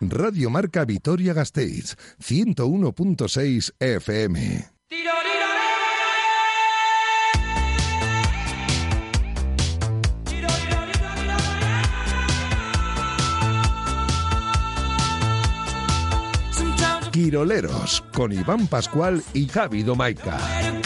[0.00, 4.70] Radio Marca Vitoria Gasteiz, 101.6 FM.
[17.10, 20.85] Quiroleros, con Iván Pascual y Javi Domaica.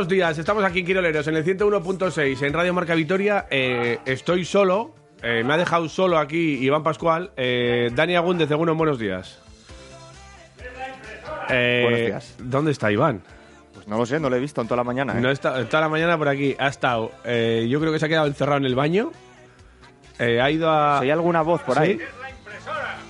[0.00, 0.38] Buenos días.
[0.38, 3.44] Estamos aquí en Quiroleros, en el 101.6, en Radio Marca Vitoria.
[3.50, 7.32] Eh, estoy solo, eh, me ha dejado solo aquí Iván Pascual.
[7.36, 9.40] Eh, Dani Agúndez, Eguno, buenos días.
[11.50, 12.34] Eh, Buenos días.
[12.38, 13.20] ¿Dónde está Iván?
[13.74, 15.18] Pues no lo sé, no lo he visto en toda la mañana.
[15.18, 15.20] ¿eh?
[15.20, 16.56] No está, toda la mañana por aquí.
[16.58, 19.12] Ha estado, eh, yo creo que se ha quedado encerrado en el baño.
[20.18, 21.00] Ha ido a...
[21.00, 21.98] Hay alguna voz por ¿Sí?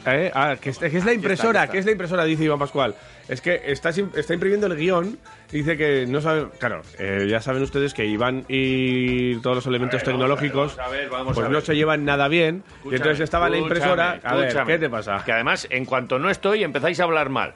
[0.04, 0.30] ahí.
[0.34, 2.96] Ah, que, es, que es la impresora, que es la impresora, dice Iván Pascual.
[3.30, 5.16] Es que está, está imprimiendo el guion
[5.52, 6.48] y dice que no sabe.
[6.58, 11.08] Claro, eh, ya saben ustedes que Iván y todos los elementos tecnológicos vamos a ver,
[11.08, 12.64] vamos pues a no se llevan nada bien.
[12.84, 14.20] y entonces estaba la impresora.
[14.24, 14.52] A ver.
[14.66, 15.22] ¿qué te pasa?
[15.24, 17.54] Que además, en cuanto no estoy, empezáis a hablar mal.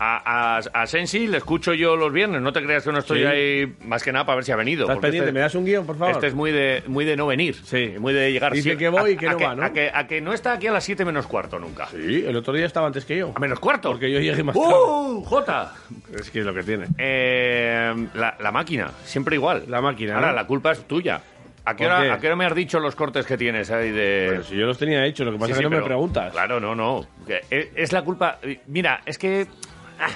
[0.00, 3.20] A, a, a Sensi le escucho yo los viernes, no te creas que no estoy
[3.20, 3.24] Sí.
[3.26, 4.82] ahí más que nada para ver si ha venido.
[4.84, 5.26] ¿Estás pendiente?
[5.30, 6.14] este- ¿Me das un guion, por favor?
[6.14, 7.56] Este es muy de, muy de no venir.
[7.64, 7.94] Sí.
[7.98, 8.52] Muy de llegar.
[8.52, 8.76] Dice sí.
[8.76, 9.64] que voy y que a, no va, ¿no?
[9.64, 11.86] A que, a que no está aquí a las 7 menos cuarto nunca.
[11.88, 13.32] Sí, el otro día estaba antes que yo.
[13.34, 13.90] ¿A menos cuarto?
[13.90, 14.68] Porque yo llegué más tarde.
[14.72, 15.24] ¡Uh!
[15.24, 15.74] ¡Jota!
[16.16, 16.86] Es que es lo que tiene.
[16.96, 19.64] Eh, la, la máquina, siempre igual.
[19.68, 20.34] La máquina, Ahora, ¿no?
[20.36, 21.20] la culpa es tuya.
[21.64, 22.14] ¿A qué, ¿Por hora?
[22.14, 24.26] ¿A qué hora me has dicho los cortes que tienes ahí de...?
[24.30, 25.82] Pero si yo los tenía hechos, lo que pasa Sí, es sí, que no me
[25.82, 26.32] preguntas.
[26.32, 27.06] Claro, no, no.
[27.26, 28.38] Que Es, es la culpa...
[28.68, 29.46] Mira, es que...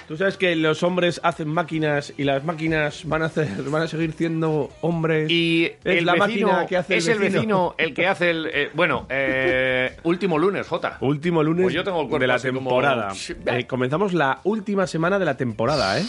[0.09, 3.89] Tú sabes que los hombres hacen máquinas y las máquinas van a hacer, van a
[3.89, 5.31] seguir siendo hombres.
[5.31, 8.47] Y es el la vecino, máquina que hace es el vecino el que hace el...
[8.53, 10.99] eh, bueno, eh, último lunes, Jota.
[11.01, 13.13] Último lunes Pues yo tengo el cuerpo de la así como- temporada.
[13.47, 16.05] Eh, comenzamos la última semana de la temporada, ¿eh?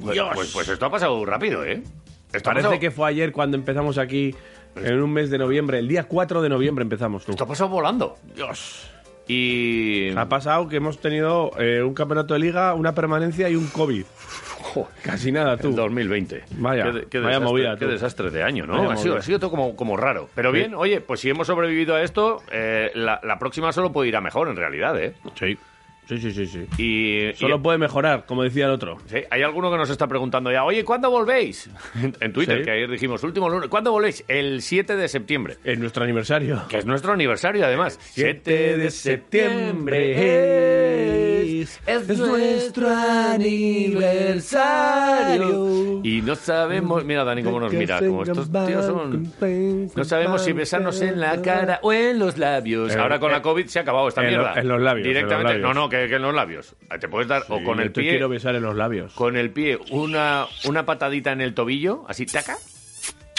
[0.00, 1.82] Pues, pues- pues esto ha pasado rápido, ¿eh?
[2.32, 4.34] Esto Parece pasado- que fue ayer cuando empezamos aquí,
[4.76, 5.78] en un mes de noviembre.
[5.78, 7.32] El día 4 de noviembre empezamos, tú.
[7.32, 8.16] Esto ha pasado volando.
[8.34, 8.88] Dios.
[9.28, 10.10] Y...
[10.16, 14.04] Ha pasado que hemos tenido eh, un campeonato de liga, una permanencia y un COVID.
[15.02, 15.68] Casi nada, tú.
[15.68, 16.44] El 2020.
[16.58, 18.90] Vaya, Qué vaya desastre, movida, Qué desastre de año, ¿no?
[18.90, 20.28] Ha sido, ha sido todo como, como raro.
[20.34, 20.58] Pero Sí.
[20.58, 24.16] bien, oye, pues si hemos sobrevivido a esto, eh, la, la próxima solo puede ir
[24.16, 25.14] a mejor, en realidad, ¿eh?
[25.38, 25.58] Sí.
[26.08, 26.66] Sí, sí, sí, sí.
[26.82, 28.98] Y, Solo y- puede mejorar, como decía el otro.
[29.06, 31.70] Sí, hay alguno que nos está preguntando ya, oye, ¿cuándo volvéis?
[32.02, 32.64] En, en Twitter, Sí.
[32.64, 34.24] que ayer dijimos, último lunes, ¿cuándo volvéis?
[34.28, 36.62] El 7 de septiembre, Es nuestro aniversario.
[36.68, 37.98] que es nuestro aniversario además.
[38.02, 40.12] 7 de septiembre
[41.60, 42.88] es, es nuestro
[44.62, 46.00] aniversario.
[46.02, 49.32] Y no sabemos, mira Dani cómo nos mira, como estos tíos son...
[49.94, 52.94] No sabemos si besarnos en la cara o en los labios.
[52.94, 54.60] Eh, Ahora con eh, la COVID se ha acabado esta en lo- mierda.
[54.60, 55.52] en los labios, Directamente.
[55.52, 55.76] en los labios.
[55.76, 56.74] No, no, que, que en los labios.
[57.00, 58.10] Te puedes dar o con Sí, el pie...
[58.10, 59.12] quiero besar en los labios.
[59.14, 62.56] Con el pie una, una patadita en el tobillo, así taca,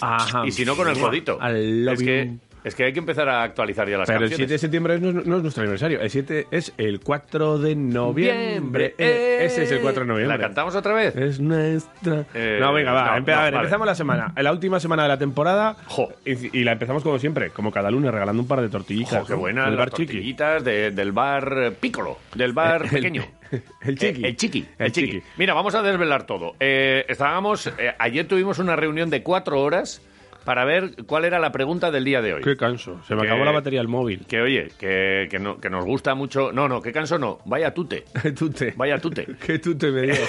[0.02, 0.44] Ajá.
[0.46, 1.40] y si no con el codito.
[1.42, 2.32] Love Es que.
[2.64, 4.38] Es que hay que empezar a actualizar ya las Pero el canciones.
[4.38, 6.00] 7 de septiembre no es, no es nuestro aniversario.
[6.02, 8.96] El 7 es el 4 de noviembre.
[8.98, 10.38] Eh, ese es el 4 de noviembre.
[10.38, 11.16] ¿La cantamos otra vez?
[11.16, 12.26] Es nuestra.
[12.34, 13.06] Eh, no, venga, va.
[13.20, 13.58] no, empe- a ver, vale.
[13.58, 14.34] empezamos la semana.
[14.38, 15.76] La última semana de la temporada.
[15.88, 16.10] Jo.
[16.26, 19.22] Y, y la empezamos como siempre, como cada lunes, regalando un par de tortillitas.
[19.22, 19.40] Jo, qué ¿no?
[19.40, 20.06] buena, Del las bar chiqui.
[20.14, 23.24] tortillitas de- del bar eh, Piccolo, del bar El- pequeño.
[23.82, 24.24] el chiqui.
[24.24, 24.60] Eh, el chiqui.
[24.80, 25.12] El El chiqui.
[25.12, 25.24] chiqui.
[25.38, 26.56] Mira, vamos a desvelar todo.
[26.60, 30.02] Eh, estábamos, eh, ayer tuvimos una reunión de cuatro horas
[30.44, 32.42] para ver cuál era la pregunta del día de hoy.
[32.44, 33.02] Qué canso.
[33.08, 34.26] Se me Que- acabó la batería del móvil.
[34.28, 36.52] Que oye, que, que, no- que nos gusta mucho.
[36.52, 37.40] No, no, qué canso no.
[37.46, 38.06] Vaya tute.
[38.38, 38.74] Tute.
[38.76, 39.26] Vaya tute.
[39.46, 40.16] Qué tute me dio.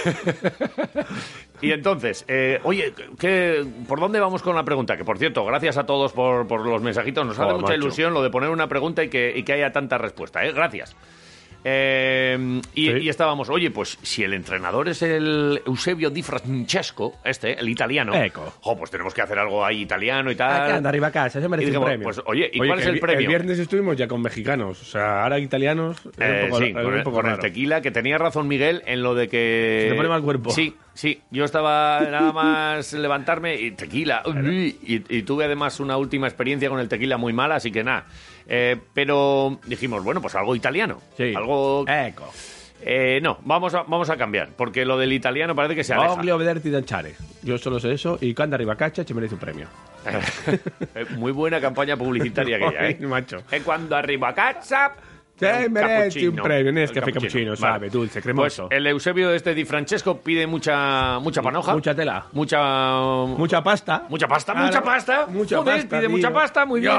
[1.63, 4.97] Y entonces, eh, oye, ¿qué, ¿por dónde vamos con la pregunta?
[4.99, 7.25] Que por cierto, gracias a todos por, por los mensajitos.
[7.25, 9.73] Nos hace Joder, mucha ilusión lo de poner una pregunta y que, y que haya
[9.73, 10.53] tanta respuesta, ¿eh?
[10.53, 10.95] Gracias.
[11.67, 12.99] Eh, y, Sí.
[13.03, 18.13] y estábamos, oye, pues si el entrenador es el Eusebio Di Francesco, este, el italiano,
[18.61, 20.73] jo, pues tenemos que hacer algo ahí italiano y tal.
[20.73, 22.05] anda arriba a casa, se merece Y un premio.
[22.05, 23.21] pues, oye, ¿y cuál es el premio?
[23.21, 25.97] El viernes estuvimos ya con mexicanos, o sea, ahora italianos.
[26.05, 27.43] es Eh, un poco, sí, con, un el, poco con el raro.
[27.43, 29.81] tequila, que tenía razón Miguel en lo de que...
[29.85, 30.51] Se te pone mal cuerpo.
[30.51, 34.23] Sí, sí, yo estaba nada más levantarme y tequila.
[34.27, 38.07] Y, y tuve además una última experiencia con el tequila muy mala, así que nada.
[38.47, 41.01] Eh, pero dijimos, bueno, pues algo italiano.
[41.17, 41.33] Sí.
[41.35, 41.85] Algo.
[41.89, 42.31] Eco.
[42.87, 46.17] Eh, no, vamos a, vamos a cambiar, porque lo del italiano parece que se aleja.
[46.17, 47.15] Voglio vederti danzare.
[47.43, 49.69] Yo solo sé eso y canta arriba cacha te merece un premio.
[50.95, 52.99] Eh, Muy buena campaña publicitaria aquella, ¿eh?
[53.01, 53.39] Macho.
[53.51, 54.93] E cuando arriba a casa...
[55.37, 56.43] Te un merece un cappuccino.
[56.45, 56.69] premio.
[56.69, 57.57] El Nescafé cappuccino, Vale.
[57.61, 58.69] sabe, dulce, cremoso.
[58.69, 61.73] Pues el Eusebio este Di Francesco pide mucha, mucha panoja.
[61.75, 62.27] Mucha tela.
[62.33, 62.61] Mucha...
[63.27, 64.07] Mucha pasta.
[64.09, 65.27] Mucha pasta, Claro, mucha pasta.
[65.27, 66.93] mucha Joder, pasta, pide mucha pasta, muy bien.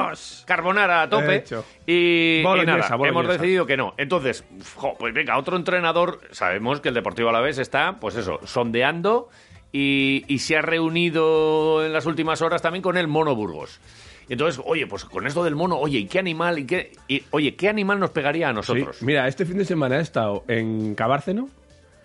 [0.46, 1.46] Carbonara a tope.
[1.88, 1.94] Y,
[2.40, 3.20] y Boloñesa, nada, boloñesa.
[3.22, 3.94] hemos decidido que no.
[3.98, 4.44] Entonces,
[4.76, 9.30] jo, pues venga, otro entrenador, sabemos que el Deportivo Alavés está, pues eso, sondeando
[9.72, 13.80] y, y se ha reunido en las últimas horas también con el Mono Burgos.
[14.28, 16.60] Y Entonces, oye, pues con esto del mono, oye, ¿y qué animal?
[16.60, 18.56] ¿Y qué, y, oye, ¿qué animal nos pegaría a Sí.
[18.56, 19.02] nosotros?
[19.02, 21.50] Mira, este fin de semana he estado en Cabárceno.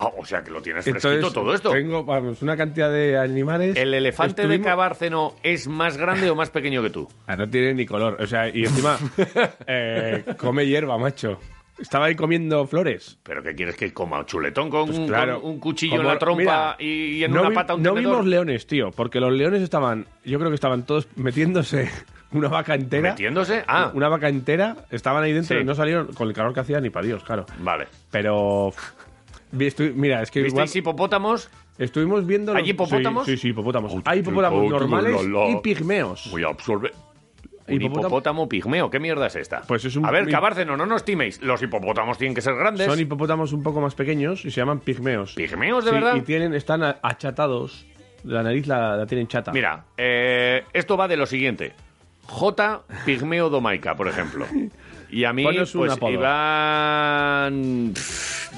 [0.03, 1.71] Ah, o sea, que lo tienes fresquito Entonces, todo esto.
[1.71, 3.77] Tengo vamos, una cantidad de animales.
[3.77, 7.07] ¿El elefante de Cabárceno es más grande o más pequeño que tú?
[7.27, 8.17] Ah, no tiene ni color.
[8.19, 8.97] O sea, y encima
[9.67, 11.39] eh, come hierba, macho.
[11.81, 13.17] Estaba ahí comiendo flores.
[13.23, 14.25] ¿Pero qué quieres que coma?
[14.25, 15.41] ¿Chuletón con, Pues un- claro.
[15.41, 17.93] con un cuchillo en la trompa mira, y, en no una vi- pata un No
[17.93, 18.13] tenedor?
[18.13, 21.89] vimos leones, tío, porque los leones estaban, yo creo que estaban todos metiéndose
[22.31, 23.09] una vaca entera.
[23.11, 23.63] ¿Metiéndose?
[23.67, 25.63] Ah, Una vaca entera, estaban ahí dentro Sí.
[25.63, 27.45] y no salieron con el calor que hacía ni para Dios, claro.
[27.59, 27.87] vale.
[28.11, 28.71] Pero.
[29.59, 31.49] estoy- mira, es que igual, ¿Visteis hipopótamos?
[31.77, 32.53] estuvimos viendo.
[32.53, 33.25] ¿Hay los- hipopótamos?
[33.25, 33.93] Sí, sí, sí, hipopótamos.
[33.93, 35.17] Uy, Hay hipopótamos normales
[35.49, 36.29] y pigmeos.
[36.31, 36.93] Voy a absorber.
[37.75, 39.61] Un Hipopótamo- hipopótamo pigmeo, ¿qué mierda es esta?
[39.61, 41.41] Pues es un- A ver, Cabárceno, no nos timéis.
[41.41, 42.85] Los hipopótamos tienen que ser grandes.
[42.87, 45.33] Son hipopótamos un poco más pequeños y se llaman pigmeos.
[45.33, 46.15] ¿Pigmeos, de Sí, verdad?
[46.15, 47.85] Y tienen, están achatados.
[48.23, 49.51] La nariz la, la tienen chata.
[49.51, 51.73] Mira, eh, esto va de lo siguiente.
[52.27, 52.83] J.
[53.05, 54.45] Pigmeo Domaica, por ejemplo.
[55.11, 55.97] Y a mí, Ponos pues.
[56.11, 57.93] Iván...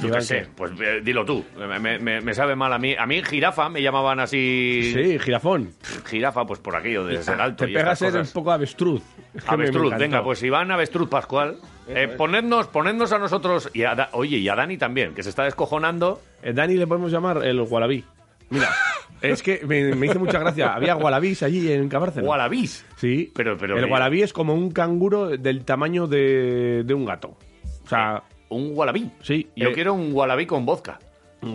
[0.01, 1.43] Yo ¿Iván qué sé, pues eh, dilo tú.
[1.57, 2.95] Me, me- me sabe mal a mí.
[2.97, 4.91] A mí, jirafa, me llamaban así...
[4.93, 5.69] Sí, jirafón.
[6.05, 9.01] Jirafa, pues por aquello de ser alto Te y pegas ser un poco avestruz.
[9.35, 11.57] Es que Avestruz, venga, pues Iván Avestruz Pascual.
[11.87, 15.29] Eh, ponednos, ponednos a nosotros, y a Da- oye, y a Dani también, que se
[15.29, 16.21] está descojonando.
[16.41, 18.03] Eh, Dani le podemos llamar el Wallaby.
[18.53, 18.69] Mira,
[19.21, 20.73] es que me, me hizo mucha gracia.
[20.75, 22.27] Había Wallabies allí en Cabárceno.
[22.29, 22.85] Wallabies.
[22.97, 27.35] Sí, Pero- pero el Wallaby es como un canguro del tamaño de, de un gato.
[27.85, 29.09] O sea, Un wallaby.
[29.21, 30.99] Sí, Yo eh, quiero un wallaby con vodka.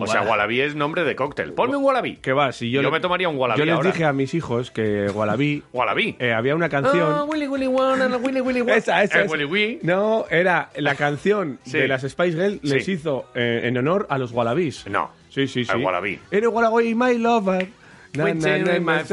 [0.00, 1.52] O sea, Walla- wallaby es nombre de cóctel.
[1.52, 2.16] Ponme un wallaby.
[2.16, 2.52] ¿qué va?
[2.52, 3.90] Si yo, Yo le- me tomaría un wallaby Yo les ahora.
[3.90, 6.16] dije a mis hijos que Wallaby Wallaby.
[6.18, 7.12] eh, había una canción.
[7.16, 8.78] Ah, Willy Willy Wonderland, Willy Willy Wonderland.
[8.78, 9.32] Esa, esa, Eh, esa.
[9.32, 9.78] Willy Wee.
[9.82, 11.78] No, era la canción Sí.
[11.78, 12.92] de las Spice Girls les Sí.
[12.92, 14.86] hizo eh, en honor a los Wallabies.
[14.88, 15.10] No.
[15.30, 15.70] Sí, sí, sí.
[15.70, 16.18] Al Wallaby.
[16.30, 17.68] Era Wallaby, my lover.
[18.14, 19.06] Na, With na, na, my my friend.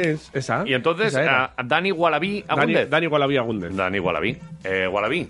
[0.00, 0.30] friends.
[0.32, 0.64] Esa.
[0.66, 1.52] Y entonces, esa era.
[1.56, 2.88] a Dani Wallaby Dani, Agúndez.
[2.90, 3.76] Dani Wallaby Agúndez.
[3.76, 4.38] Dani Wallaby.
[4.64, 5.28] Eh, Wallaby.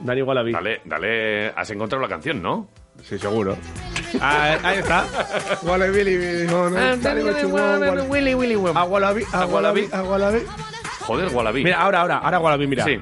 [0.00, 0.52] Dani Wallaby.
[0.52, 1.48] Dale, dale.
[1.54, 2.68] Has encontrado la canción, ¿no?
[3.02, 3.56] Sí, seguro.
[4.20, 5.04] Ah, ahí está.
[5.62, 8.04] Wallaby, Billy, Billy, no, no.
[8.08, 10.42] Willy Willy A Wallaby, a Wallaby, a Wallaby.
[11.00, 11.64] Joder, Wallaby.
[11.64, 12.84] Mira, ahora, ahora, ahora Wallaby, mira.
[12.84, 12.98] Sí.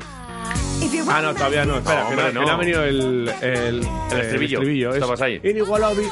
[1.08, 1.78] Ah, no, todavía no.
[1.78, 2.42] Espera, No, que, hombre, no, que no.
[2.46, 4.90] no ha venido el, el, El estribillo.
[4.90, 5.40] Es Estabas ahí.
[5.42, 6.02] In Wallaby,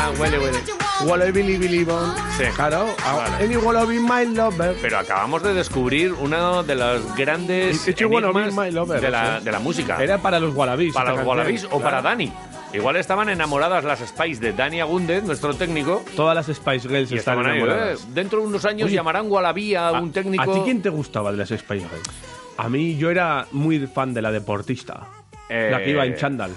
[0.00, 0.58] Ah, huele, huele.
[1.04, 2.12] Wallaby, Billy, Billy, Bon.
[2.36, 2.44] Sí.
[2.54, 2.86] Claro.
[3.04, 3.44] Vale.
[3.44, 4.76] In Wallaby, my lover.
[4.80, 9.00] Pero acabamos de descubrir una de las grandes It's you wanna be enigmas my lover,
[9.00, 9.44] de, la, sí.
[9.44, 10.02] de la música.
[10.02, 10.92] Era para los Wallabies.
[10.94, 11.80] para esta los Wallabies canción.
[11.80, 12.08] o para Claro.
[12.16, 12.32] Dani.
[12.74, 17.46] Igual estaban enamoradas las Spice de Dani Agúndez, nuestro técnico, Todas las Spice Girls estaban
[17.46, 17.58] ahí.
[17.60, 18.02] enamoradas.
[18.02, 20.42] eh, dentro de unos años Oye, llamarán Wallaby a ¿A- un técnico.
[20.42, 22.10] ¿A ti quién te gustaba de las Spice Girls?
[22.58, 25.06] A mí yo era muy fan de la deportista.
[25.48, 26.50] Eh, La que iba en chándal.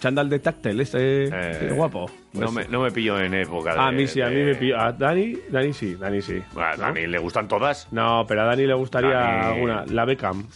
[0.00, 2.10] Chándal de táctil, ese Eh, guapo.
[2.32, 3.80] No, me, no me pillo en época de.
[3.80, 4.80] a mí sí, a mí me pilló.
[4.80, 6.40] A Dani, Dani sí, Dani sí.
[6.56, 7.86] A Dani le gustan todas.
[7.92, 9.84] No, pero a Dani le gustaría Dani- alguna.
[9.90, 10.46] La Beckham.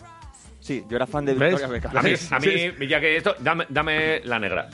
[0.61, 1.51] Sí, yo era fan de ¿Ves?
[1.61, 1.97] Victoria Beckham.
[1.99, 4.69] A mí, a sí, mí ya que esto, dame, dame la negra.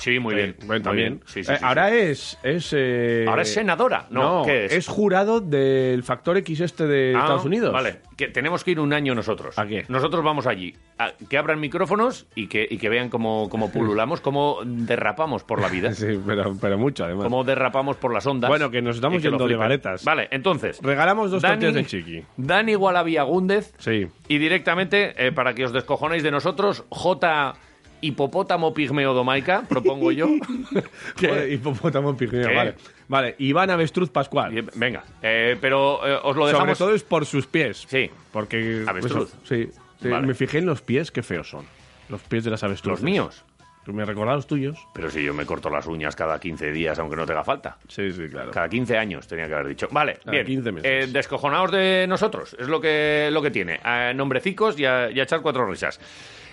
[0.00, 1.20] Sí, muy bien, también.
[1.26, 2.38] Sí, sí, Eh, sí, ahora es.
[2.42, 4.06] es eh, Ahora es senadora.
[4.10, 4.86] No, No, ¿qué es?
[4.88, 7.72] jurado del Factor X este de Ah, Estados Unidos.
[7.72, 9.58] Vale, que tenemos que ir un año nosotros.
[9.58, 9.84] ¿A qué?
[9.88, 10.74] Nosotros vamos allí.
[10.98, 15.60] a- que abran micrófonos y que, y que vean cómo, cómo pululamos, cómo derrapamos por
[15.60, 15.92] la vida.
[15.94, 17.24] Sí, pero, pero mucho además.
[17.24, 18.48] Cómo derrapamos por las ondas.
[18.48, 20.04] Bueno, que nos estamos que yendo de varetas.
[20.04, 20.80] Vale, entonces.
[20.82, 22.22] Regalamos dos tortillas del chiqui.
[22.36, 23.74] Dani Wallaby Agúndez.
[23.78, 24.06] Sí.
[24.28, 27.54] Y directamente, eh, para que os descojonéis de nosotros, J.
[28.00, 30.28] Hipopótamo Pigmeo Domaica, propongo yo.
[31.16, 32.54] Que hipopótamo pigmeo, ¿Qué?
[32.54, 32.74] vale.
[33.08, 34.52] Vale, Iván Avestruz Pascual.
[34.52, 36.78] Bien, Venga, eh, pero eh, os lo Sobre dejamos.
[36.78, 37.84] todo es por sus pies.
[37.88, 38.84] Sí, Porque.
[38.86, 39.32] Avestruz.
[39.44, 39.68] sí.
[40.02, 40.26] sí, Vale.
[40.26, 41.64] Me fijé en los pies, qué feos son.
[42.08, 43.00] Los pies de las avestruces.
[43.00, 43.44] los míos.
[43.84, 44.76] Tú me recordás los tuyos.
[44.94, 47.78] Pero si yo me corto las uñas cada 15 días, aunque no te haga falta.
[47.86, 48.50] Sí, sí, claro.
[48.50, 49.86] Cada 15 años tenía que haber dicho.
[49.92, 50.44] Vale, Cada bien.
[50.46, 50.90] 15 meses.
[51.08, 53.78] Eh, descojonaos de nosotros, es lo que, lo que tiene.
[53.84, 56.00] A nombrecicos y a, y a echar cuatro risas.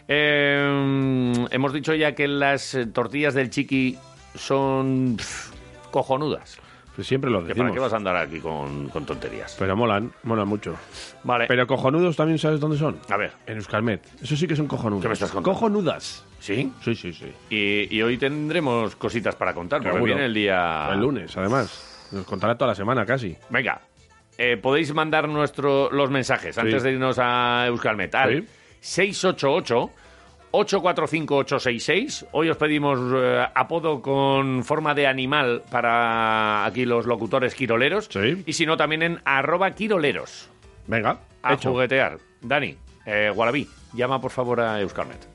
[0.07, 3.97] Eh, hemos dicho ya que las eh, tortillas del chiqui
[4.35, 5.17] son
[5.91, 6.57] cojonudas.
[6.95, 7.73] Pues siempre lo Que ¿Para decimos.
[7.73, 9.55] qué vas a andar aquí con, con tonterías?
[9.57, 10.75] Pero molan, molan mucho.
[11.23, 11.45] Vale.
[11.47, 12.99] Pero cojonudos también sabes dónde son.
[13.09, 13.31] A ver.
[13.47, 14.05] En Euskalmet.
[14.21, 15.01] Eso sí que son cojonudos.
[15.01, 15.53] ¿Qué me estás contando?
[15.53, 16.23] Cojonudas.
[16.39, 16.71] ¿Sí?
[16.83, 17.31] Sí, sí, sí.
[17.49, 20.05] Y, y hoy tendremos cositas para contar, porque Seguro.
[20.13, 20.89] viene el día...
[20.91, 22.09] El lunes, además.
[22.11, 23.35] Nos contará toda la semana casi.
[23.49, 23.81] Venga,
[24.37, 28.45] eh, podéis mandar nuestro, los mensajes antes de irnos a Euskalmet al
[28.83, 29.89] 688
[30.51, 32.25] 845 866.
[32.33, 38.09] Hoy os pedimos eh, apodo con forma de animal para aquí los locutores quiroleros.
[38.11, 38.43] Sí.
[38.45, 40.49] Y si no, también en arroba quiroleros.
[40.85, 41.71] Venga, A hecho.
[41.71, 42.17] juguetear.
[42.41, 42.75] Dani,
[43.05, 45.25] eh, Gualabí, llama por favor a Euskalmet.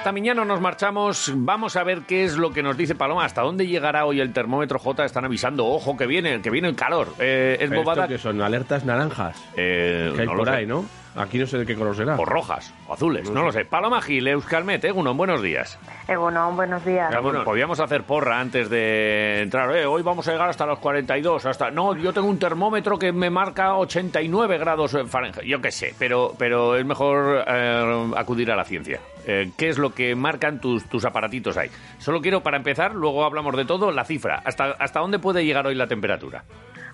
[0.00, 1.30] Hasta mañana nos marchamos.
[1.36, 3.26] Vamos a ver qué es lo que nos dice Paloma.
[3.26, 5.04] ¿Hasta dónde llegará hoy el termómetro J?
[5.04, 5.66] Están avisando.
[5.66, 7.08] Ojo, que viene, que viene el calor.
[7.18, 8.08] Eh, es ¿Esto bobada.
[8.08, 9.36] que son alertas naranjas.
[9.58, 10.86] Eh, que hay no por ahí, ¿no?
[11.16, 12.16] Aquí no sé de qué color será.
[12.16, 13.64] O rojas, o azules, no, lo sé.
[13.64, 15.78] Paloma Gil, Euskalmet, Egunon, buenos días.
[16.06, 17.10] Egunon, buenos días.
[17.12, 19.74] Ya, bueno, podíamos hacer porra antes de entrar.
[19.76, 21.70] Eh, hoy vamos a llegar hasta los 42, hasta...
[21.70, 25.44] No, yo tengo un termómetro que me marca 89 grados Fahrenheit.
[25.44, 29.00] Yo qué sé, pero, pero es mejor eh, acudir a la ciencia.
[29.26, 31.70] Eh, ¿Qué es lo que marcan tus, tus aparatitos ahí?
[31.98, 34.42] Solo quiero, para empezar, luego hablamos de todo, la cifra.
[34.44, 36.44] ¿Hasta, ¿Hasta dónde puede llegar hoy la temperatura?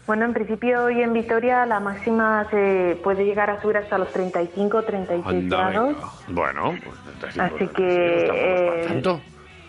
[0.06, 4.12] Bueno, en principio hoy en Vitoria la máxima se puede llegar a subir hasta los
[4.12, 5.96] 35, 36 Anda, grados.
[6.28, 7.38] Bueno, pues...
[7.38, 9.20] Así pues, que, eh, tanto.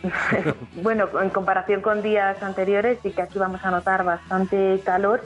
[0.83, 5.23] bueno, en comparación con días anteriores sí que aquí vamos a notar bastante calor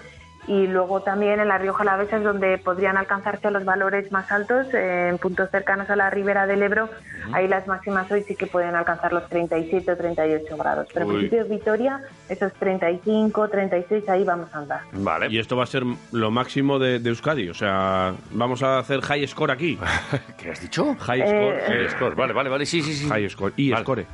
[0.48, 4.68] y luego también en la Rioja Alavesa es donde podrían alcanzarse los valores más altos
[4.74, 6.90] eh, en puntos cercanos a la ribera del Ebro.
[7.32, 10.88] Ahí las máximas hoy sí que pueden alcanzar los 37 o 38 grados.
[10.94, 11.18] Pero en Uy.
[11.28, 14.82] principio Vitoria, esos 35, 36, ahí vamos a andar.
[14.94, 15.28] Vale.
[15.30, 17.48] Y esto va a ser lo máximo de, de Euskadi.
[17.50, 19.78] O sea, vamos a hacer high score aquí.
[20.38, 20.96] ¿Qué has dicho?
[21.00, 21.76] High Eh, score.
[21.86, 22.16] Eh, score.
[22.16, 22.66] Vale, vale, vale.
[22.66, 23.08] Sí, sí, sí.
[23.08, 23.54] High score.
[23.58, 23.84] Y Vale.
[23.84, 24.06] score.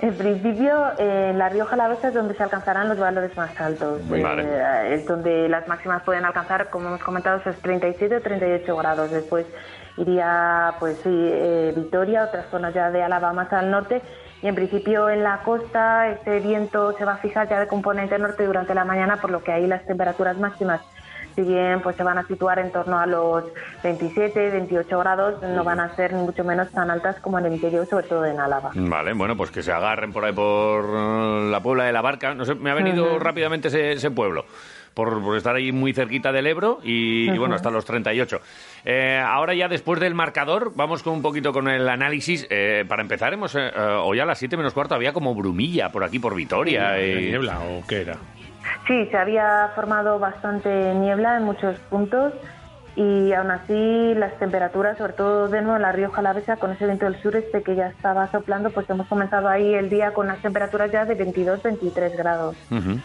[0.00, 4.00] En principio, eh, en la Rioja Alavesa es donde se alcanzarán los valores más altos.
[4.08, 4.44] Vale.
[4.44, 9.10] Eh, es donde las máximas pueden alcanzar, como hemos comentado, esos 37 o 38 grados.
[9.10, 9.46] Después
[9.96, 14.02] iría, pues sí, eh, Vitoria, otras zonas ya de Álava más al norte.
[14.42, 18.18] Y en principio en la costa ese viento se va a fijar ya de componente
[18.18, 20.80] norte durante la mañana, por lo que ahí las temperaturas máximas
[21.34, 23.44] si bien pues se van a situar en torno a los
[23.82, 27.54] 27, 28 grados, no van a ser ni mucho menos tan altas como en el
[27.54, 28.70] interior, sobre todo en Álava.
[28.74, 32.34] Vale, bueno, pues que se agarren por ahí por eh, la Puebla de la Barca.
[32.34, 34.44] No sé, me ha venido rápidamente ese, ese pueblo.
[34.94, 38.38] Por, por estar ahí muy cerquita del Ebro y, y, bueno, hasta los 38.
[38.84, 42.46] Eh, ahora ya después del marcador, vamos con un poquito con el análisis.
[42.48, 45.90] Eh, para empezar, hemos, eh, eh, hoy a las 7 menos cuarto había como brumilla
[45.90, 46.90] por aquí, por Vitoria.
[46.90, 48.18] ¿De y- niebla o qué era?
[48.86, 52.32] Sí, se había formado bastante niebla en muchos puntos
[52.96, 56.86] y aún así las temperaturas, sobre todo de nuevo en la Rioja Alavesa, con ese
[56.86, 60.40] viento del sureste que ya estaba soplando, pues hemos comenzado ahí el día con las
[60.42, 62.56] temperaturas ya de 22-23 grados,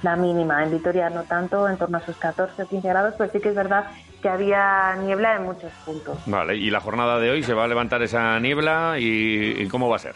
[0.03, 0.63] la mínima.
[0.63, 3.49] En Vitoria no tanto, en torno a sus 14 o 15 grados, pero sí que
[3.49, 3.85] es verdad
[4.21, 6.19] que había niebla en muchos puntos.
[6.27, 9.89] Vale, y la jornada de hoy se va a levantar esa niebla y, y ¿cómo
[9.89, 10.15] va a ser?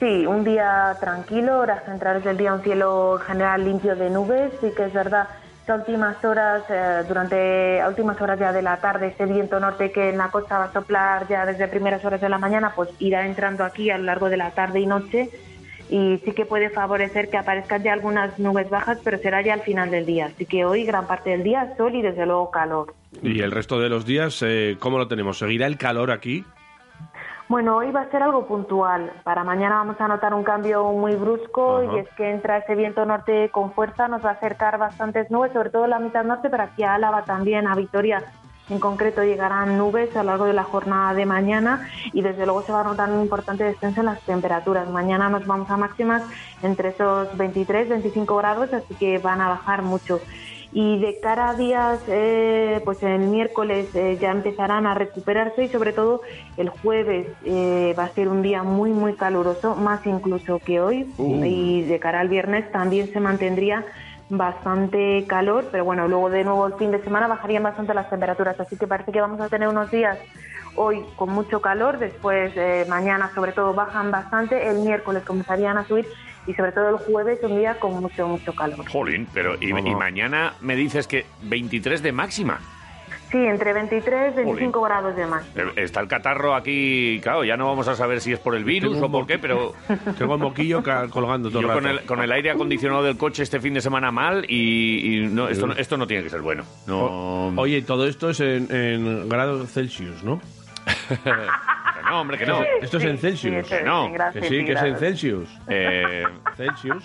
[0.00, 4.50] Sí, un día tranquilo, horas centrales del día, un cielo en general limpio de nubes.
[4.62, 5.28] Sí que es verdad
[5.66, 10.08] que últimas horas, eh, durante últimas horas ya de la tarde, ese viento norte que
[10.08, 13.26] en la costa va a soplar ya desde primeras horas de la mañana, pues irá
[13.26, 15.28] entrando aquí a lo largo de la tarde y noche.
[15.90, 19.60] Y sí que puede favorecer que aparezcan ya algunas nubes bajas, pero será ya al
[19.60, 20.26] final del día.
[20.26, 22.94] Así que hoy gran parte del día sol y desde luego calor.
[23.22, 25.36] Y el resto de los días, eh, ¿cómo lo tenemos?
[25.36, 26.46] ¿Seguirá el calor aquí?
[27.50, 29.10] Bueno, hoy va a ser algo puntual.
[29.24, 33.04] Para mañana vamos a notar un cambio muy brusco y es que entra ese viento
[33.04, 36.48] norte con fuerza, nos va a acercar bastantes nubes, sobre todo en la mitad norte,
[36.48, 38.22] pero aquí a Álava también, a Vitoria
[38.68, 42.62] en concreto llegarán nubes a lo largo de la jornada de mañana y desde luego
[42.62, 44.88] se va a notar un importante descenso en las temperaturas.
[44.88, 46.22] Mañana nos vamos a máximas
[46.62, 50.20] entre esos 23, 25 grados, así que van a bajar mucho.
[50.72, 55.68] Y de cara a días, eh, pues el miércoles eh, ya empezarán a recuperarse y
[55.68, 56.22] sobre todo
[56.56, 61.12] el jueves eh, va a ser un día muy, muy caluroso, más incluso que hoy.
[61.18, 63.84] Y de cara al viernes también se mantendría
[64.30, 68.58] bastante calor, pero bueno, luego de nuevo el fin de semana bajarían bastante las temperaturas,
[68.60, 70.18] así que parece que vamos a tener unos días
[70.76, 75.84] hoy con mucho calor, después eh, mañana sobre todo bajan bastante, el miércoles comenzarían a
[75.84, 76.06] subir
[76.46, 78.88] y sobre todo el jueves un día con mucho, mucho calor.
[78.88, 82.58] Jolín, pero y, y mañana me dices que 23 de máxima.
[83.30, 85.44] Sí, entre 23 y 25 grados de más.
[85.54, 88.64] Eh, Está el catarro aquí, claro, ya no vamos a saber si es por el
[88.64, 89.72] virus Tengo o por qué, pero
[90.18, 91.98] Tengo el moquillo colgando todo yo el con rato.
[92.00, 95.48] el, con el aire acondicionado del coche este fin de semana mal y, y no,
[95.48, 96.64] esto, no- esto no tiene que ser bueno.
[96.88, 100.40] No, O- Oye, todo esto es en, en grados Celsius, ¿no?
[102.00, 102.62] Que no, hombre, que no.
[102.80, 103.66] Esto es en Celsius.
[103.68, 104.96] Sí, no, centígrados, Que sí, que es en.
[104.96, 105.48] Celsius.
[105.68, 106.24] Eh,
[106.56, 107.04] Celsius.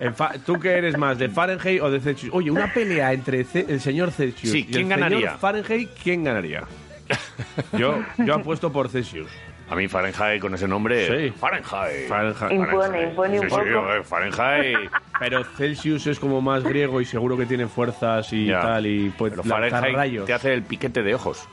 [0.00, 2.32] En fa- ¿Tú qué eres más, de Fahrenheit o de Celsius?
[2.34, 5.18] Oye, una pelea entre Ce- el señor Celsius Sí, y ¿quién el ganaría?
[5.18, 6.62] señor Fahrenheit, ¿quién ganaría?
[7.72, 9.30] Yo, yo apuesto por Celsius.
[9.70, 11.06] a mí Fahrenheit con ese nombre.
[11.06, 11.30] Sí.
[11.36, 12.06] Fahrenheit.
[12.08, 12.52] Fahrenheit.
[12.52, 13.94] Impone, impone un Sí, sí, poco.
[13.94, 14.90] eh, Fahrenheit.
[15.18, 18.60] Pero Celsius es como más griego y seguro que tiene fuerzas y Ya.
[18.60, 20.26] tal y puede Pero lanzar Fahrenheit rayos.
[20.26, 21.48] te hace el piquete de ojos.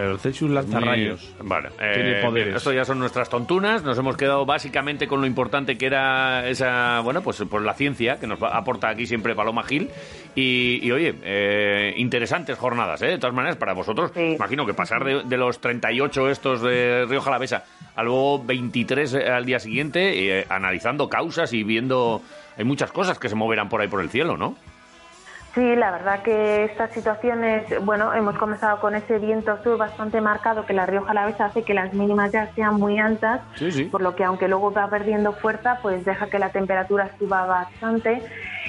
[0.00, 1.30] Pero el Celsius lanza rayos.
[1.42, 1.68] Vale.
[1.76, 2.44] Tiene eh, poderes.
[2.46, 3.82] bien, esto ya son nuestras tontunas.
[3.82, 8.18] Nos hemos quedado básicamente con lo importante que era esa, bueno, pues por la ciencia
[8.18, 9.90] que nos va- aporta aquí siempre Paloma Gil.
[10.34, 13.08] Y, y, oye, eh, interesantes jornadas, ¿eh?
[13.08, 14.36] De todas maneras, para vosotros, Sí.
[14.36, 17.64] imagino que pasar de, de los 38 estos de Río Jalavesa
[17.94, 22.22] a luego 23 al día siguiente, eh, analizando causas y viendo.
[22.56, 24.56] Hay muchas cosas que se moverán por ahí por el cielo, ¿no?
[25.54, 30.64] Sí, la verdad que estas situaciones, bueno, hemos comenzado con ese viento sur bastante marcado
[30.64, 33.84] que la Rioja Alavesa hace que las mínimas ya sean muy altas, Sí, sí.
[33.86, 38.22] por lo que aunque luego va perdiendo fuerza, pues deja que la temperatura suba bastante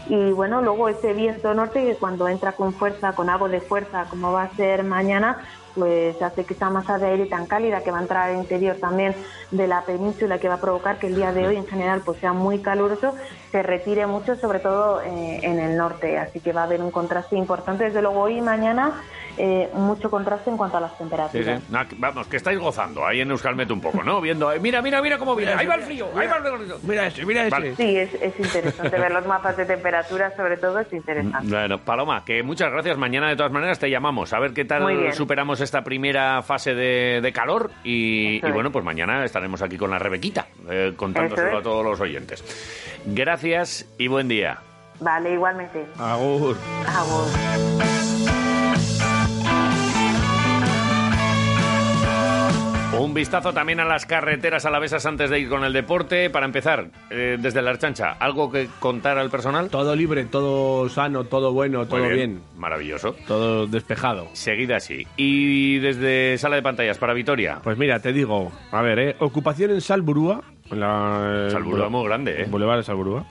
[0.07, 4.05] y bueno, luego ese viento norte que cuando entra con fuerza, con algo de fuerza,
[4.09, 5.37] como va a ser mañana,
[5.75, 8.77] pues hace que esa masa de aire tan cálida que va a entrar al interior
[8.77, 9.15] también
[9.51, 12.19] de la península que va a provocar que el día de hoy en general pues
[12.19, 13.15] sea muy caluroso
[13.51, 16.17] se retire mucho sobre todo eh, en el norte.
[16.17, 17.85] Así que va a haber un contraste importante.
[17.85, 19.01] Desde luego hoy y mañana
[19.37, 21.65] eh, mucho contraste en cuanto a las temperaturas sí.
[21.71, 24.21] Nah, que- vamos, que estáis gozando ahí en Euskalmet un poco, ¿no?
[24.21, 25.53] Viendo, eh, mira, mira, mira cómo viene.
[25.53, 26.77] Ahí va el frío, ahí va el frío.
[26.83, 27.49] Mira ese, mira ese.
[27.51, 27.75] Vale.
[27.75, 31.47] Sí, es, es interesante ver los mapas de temperatura, sobre todo es interesante.
[31.49, 32.97] Bueno, Paloma, que muchas gracias.
[32.97, 37.19] Mañana, de todas maneras, te llamamos a ver qué tal superamos esta primera fase de,
[37.21, 37.71] de calor.
[37.83, 42.43] Y, bueno, pues mañana estaremos aquí con la Rebequita, eh, contándoselo a todos los oyentes.
[43.05, 44.59] Gracias y buen día.
[44.99, 45.85] Vale, igualmente.
[45.97, 46.55] Agur.
[46.85, 48.50] Agur.
[52.97, 56.29] Un vistazo también a las carreteras alavesas antes de ir con el deporte.
[56.29, 59.69] Para empezar, eh, desde la Archancha, ¿algo que contar al personal?
[59.69, 62.41] Todo libre, todo sano, todo bueno, todo bien.
[62.57, 63.15] Maravilloso.
[63.27, 64.27] Todo despejado.
[64.33, 65.07] Seguida así.
[65.15, 67.59] Y desde sala de pantallas para Vitoria.
[67.63, 69.15] Pues mira, te digo, a ver, ¿eh?
[69.19, 70.41] ocupación en Salburúa.
[70.69, 72.45] En la, Salburúa muy grande, ¿eh?
[72.49, 73.25] Boulevard de Salburúa.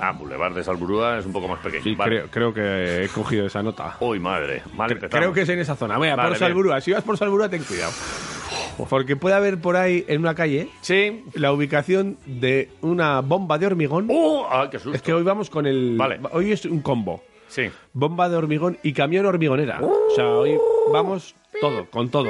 [0.00, 1.82] Ah, Boulevard de Salburúa es un poco más pequeño.
[1.82, 2.24] Sí, Vale.
[2.28, 3.96] creo, creo que he cogido esa nota.
[4.00, 4.62] Uy, madre.
[4.74, 5.20] Mal empezamos.
[5.20, 5.98] Creo que es en esa zona.
[5.98, 6.38] Mira, Vale, por.
[6.38, 6.80] Salburúa.
[6.80, 7.92] Si vas por Salburúa, ten cuidado.
[8.88, 11.24] Porque puede haber por ahí, en una calle, Sí.
[11.34, 14.08] la ubicación de una bomba de hormigón.
[14.10, 14.42] ¡Uh!
[14.50, 14.96] ¡Ah, qué susto!
[14.96, 15.96] Es que hoy vamos con el...
[15.96, 16.20] Vale.
[16.32, 17.22] Hoy es un combo.
[17.48, 17.70] Sí.
[17.92, 19.80] Bomba de hormigón y camión hormigonera.
[19.80, 20.58] O sea, hoy
[20.92, 22.28] vamos todo, con todo.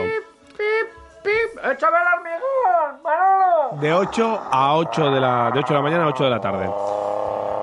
[1.72, 3.80] ¡Échame el hormigón, Manolo!
[3.80, 6.40] De 8 a 8 de la, de 8 de la mañana a 8 de la
[6.40, 6.70] tarde.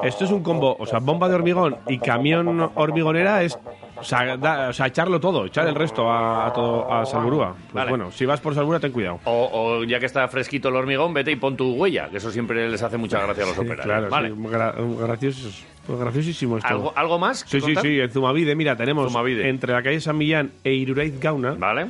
[0.03, 3.59] Esto es un combo, o sea, bomba de hormigón y camión hormigonera es,
[4.01, 7.53] o sea, da- o sea, echarlo todo, echar el resto a, a todo a Salburúa.
[7.55, 7.89] Pues Vale.
[7.89, 9.19] bueno, si vas por Salburúa, ten cuidado.
[9.25, 12.29] O, o ya que está fresquito el hormigón, vete y pon tu huella, que eso
[12.31, 13.85] siempre les hace mucha gracia a los Sí, operarios.
[13.85, 14.29] claro, vale.
[14.29, 16.67] sí, gra- graciosos- pues graciosísimo esto.
[16.69, 17.45] ¿Algo, ¿Algo más?
[17.47, 19.49] Sí, sí, sí, en Zumavide, mira, tenemos Zumavide.
[19.49, 21.87] entre la calle San Millán e Iruraiz Gauna, Vale.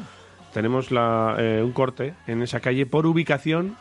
[0.53, 3.75] tenemos la, eh, un corte en esa calle por ubicación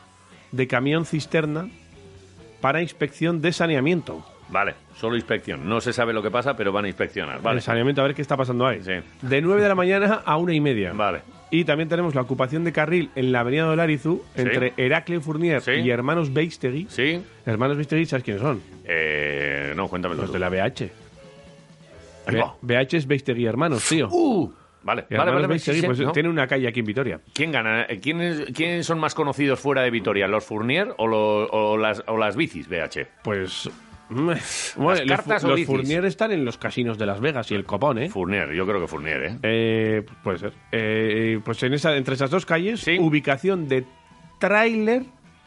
[0.53, 1.69] de camión cisterna
[2.61, 4.25] para inspección de saneamiento.
[4.49, 5.69] Vale, solo inspección.
[5.69, 7.41] No se sabe lo que pasa, pero van a inspeccionar.
[7.41, 7.57] Vale.
[7.57, 8.81] El saneamiento, a ver qué está pasando ahí.
[8.83, 8.93] Sí.
[9.23, 10.93] De 9 de la mañana a una y media.
[10.93, 11.21] Vale.
[11.51, 14.43] Y también tenemos la ocupación de carril en la avenida del Arizu Sí.
[14.43, 15.73] entre Heraclio Fournier Sí.
[15.73, 16.87] y Hermanos Beistegui.
[16.91, 17.23] ¿Sí?
[17.47, 18.61] Hermanos Beistegui, ¿sabes quiénes son?
[18.85, 20.21] Eh, no, cuéntamelo.
[20.21, 20.35] Los tú.
[20.35, 20.91] de la BH.
[22.27, 22.55] Ahí va.
[22.61, 24.07] BH es Beistegui Hermanos, tío.
[24.11, 25.47] Uh, vale, vale, Hermanos vale.
[25.49, 26.13] Beistegui, sí, sí, pues ¿no?
[26.13, 27.21] tiene una calle aquí en Vitoria.
[27.33, 27.83] ¿Quién gana?
[27.89, 30.29] Eh, ¿Quiénes, ¿Quiénes son más conocidos fuera de Vitoria?
[30.29, 33.07] ¿Los Fournier o, lo- o las, o las bicis BH?
[33.25, 33.69] Pues.
[34.77, 35.65] Bueno, los, cartas los?
[35.65, 38.09] Fournier están en los casinos de Las Vegas y el Copón, ¿eh?
[38.11, 39.39] Fournier, yo creo que Fournier, ¿eh?
[39.43, 40.53] Eh, puede ser.
[40.73, 42.99] Eh, pues en esa, entre esas dos calles, Sí.
[42.99, 43.85] ubicación de
[44.39, 45.05] tráiler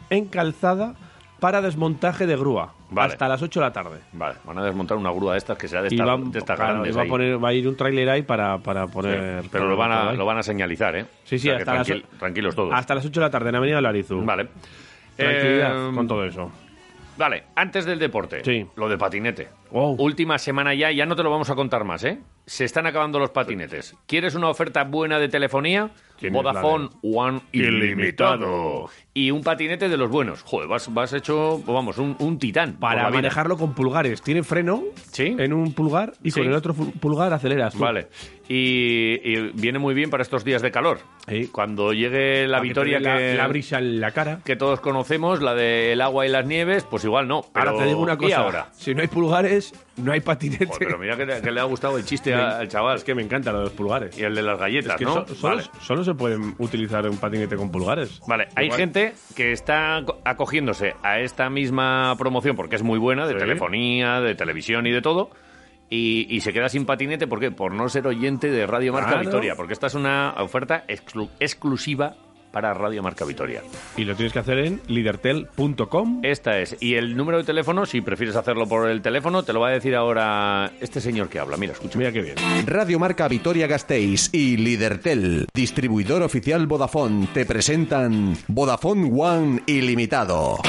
[0.09, 0.95] en calzada
[1.39, 2.73] para desmontaje de grúa.
[2.89, 3.11] Vale.
[3.13, 3.97] Hasta las 8 de la tarde.
[4.13, 6.55] Vale, van a desmontar una grúa de estas que sea de estas, van- de estas
[6.55, 7.09] claro, grandes va, a ahí.
[7.09, 9.43] poner, va a ir un tráiler ahí para, para Sí, poner...
[9.51, 11.05] pero lo van, a, lo van a señalizar, ¿eh?
[11.23, 12.71] Sí, sí, O sea que hasta las tranquil- o- tranquilos todos.
[12.73, 14.23] Hasta las 8 de la tarde en Avenida Larizu.
[14.23, 14.47] Vale.
[15.17, 16.51] Tranquilidad Eh, con todo eso.
[17.17, 18.65] Vale, antes del deporte, Sí.
[18.75, 19.47] lo de patinete.
[19.73, 19.95] Wow.
[19.99, 22.19] Última semana ya, ya no te lo vamos a contar más, ¿eh?
[22.45, 23.95] Se están acabando los patinetes.
[24.07, 25.89] ¿Quieres una oferta buena de telefonía?
[26.31, 28.89] Vodafone One Ilimitado.
[29.13, 30.41] Y un patinete de los buenos.
[30.43, 32.73] Joder, vas, vas hecho, vamos, un, un titán.
[32.79, 34.21] Para manejarlo con pulgares.
[34.21, 35.35] Tiene freno Sí.
[35.37, 36.39] en un pulgar y Sí.
[36.39, 37.73] con el otro pulgar aceleras.
[37.73, 37.79] tú.
[37.79, 38.07] Vale.
[38.49, 40.99] Y, y viene muy bien para estos días de calor.
[41.27, 41.47] Sí.
[41.47, 44.39] Cuando llegue la que victoria la, que, la brisa en la cara.
[44.43, 47.41] que todos conocemos, la del agua y las nieves, pues igual no.
[47.53, 48.37] Pero, Ahora te digo una ¿y cosa.
[48.37, 48.67] ahora?
[48.73, 49.62] Si no hay pulgares,
[49.97, 50.65] no hay patinete.
[50.65, 52.97] Joder, pero mira que, le- que le ha gustado el chiste al chaval.
[52.97, 54.17] Es que me encanta lo de los pulgares.
[54.17, 55.25] Y el de las galletas, Es que ¿no?
[55.27, 55.69] so- solo, Vale.
[55.81, 58.19] solo se pueden utilizar un patinete con pulgares.
[58.27, 58.79] Vale, hay Igual.
[58.79, 63.39] gente que está co- acogiéndose a esta misma promoción porque es muy buena, de Sí.
[63.39, 65.29] telefonía, de televisión y de todo.
[65.89, 67.51] Y, y se queda sin patinete, ¿por qué?
[67.51, 69.25] Por no ser oyente de Radio Marca Claro.
[69.25, 72.15] Vitoria, porque esta es una oferta exclu- exclusiva
[72.53, 73.63] para Radio Marca Vitoria.
[73.97, 76.19] Y lo tienes que hacer en lidertel.com.
[76.23, 76.77] Esta es.
[76.79, 79.71] Y el número de teléfono, si prefieres hacerlo por el teléfono, te lo va a
[79.71, 81.57] decir ahora este señor que habla.
[81.57, 81.97] Mira, escucha.
[81.97, 82.35] Mira qué bien.
[82.67, 90.59] Radio Marca Vitoria Gasteiz y Lidertel, distribuidor oficial Vodafone, te presentan Vodafone One Ilimitado.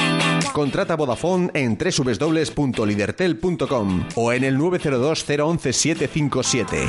[0.55, 6.87] Contrata Vodafone en www.lidertel.com o en el 902 011 757.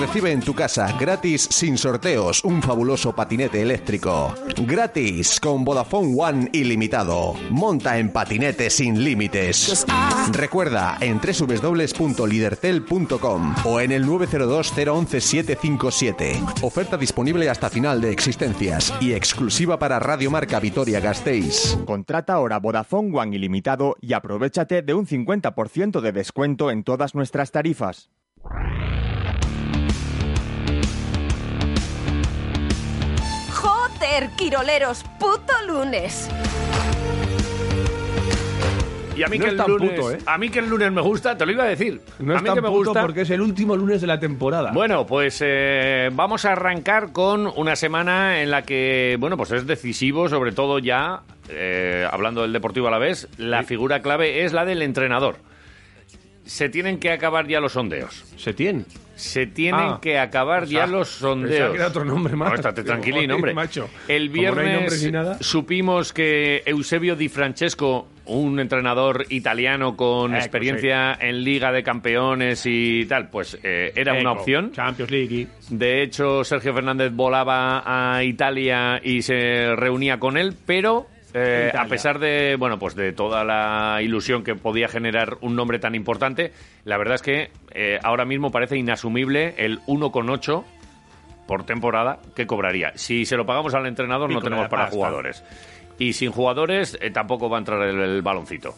[0.00, 4.34] Recibe en tu casa gratis sin sorteos un fabuloso patinete eléctrico.
[4.56, 7.34] Gratis con Vodafone One Ilimitado.
[7.50, 9.86] Monta en patinete sin límites.
[10.32, 16.42] Recuerda en www.lidertel.com o en el 902 011 757.
[16.62, 21.78] Oferta disponible hasta final de existencias y exclusiva para Radio Marca Vitoria Gasteiz.
[21.86, 27.50] Contrata ahora Vodafone One ilimitado y aprovechate de un 50% de descuento en todas nuestras
[27.50, 28.10] tarifas.
[33.52, 36.28] Joder, Quiroleros, puto lunes.
[39.16, 40.18] Y a mí No que es el lunes, puto, ¿eh?
[40.24, 42.00] a mí que el lunes me gusta, te lo iba a decir.
[42.20, 44.06] No a es mí tan que me puto gusta porque es el último lunes de
[44.06, 44.72] la temporada.
[44.72, 49.66] Bueno, pues eh, vamos a arrancar con una semana en la que, bueno, pues es
[49.66, 54.52] decisivo, sobre todo ya, eh, hablando del Deportivo a la vez, la figura clave es
[54.52, 55.36] la del entrenador.
[56.44, 58.24] Se tienen que acabar ya los sondeos.
[58.36, 58.84] se tiene.
[59.14, 61.76] Se tienen Ah, que acabar o sea, ya los pensaba sondeos.
[61.76, 62.48] que otro nombre más.
[62.48, 63.52] No, estate tranquilín, hombre.
[63.52, 63.88] macho.
[64.08, 65.36] El no viernes nada.
[65.40, 73.04] supimos que Eusebio Di Francesco, un entrenador italiano con experiencia en Liga de Campeones y
[73.04, 74.72] tal, pues eh, era una opción.
[74.72, 75.46] Champions League.
[75.68, 77.82] De hecho, Sergio Fernández volaba
[78.16, 83.12] a Italia y se reunía con él, pero eh, a pesar de bueno, pues de
[83.12, 86.52] toda la ilusión que podía generar un nombre tan importante,
[86.84, 90.64] la verdad es que eh, ahora mismo parece inasumible el 1,8
[91.46, 92.92] por temporada que cobraría.
[92.94, 95.44] Si se lo pagamos al entrenador, no tenemos para jugadores.
[95.98, 98.74] Y sin jugadores eh, tampoco va a entrar el, el baloncito.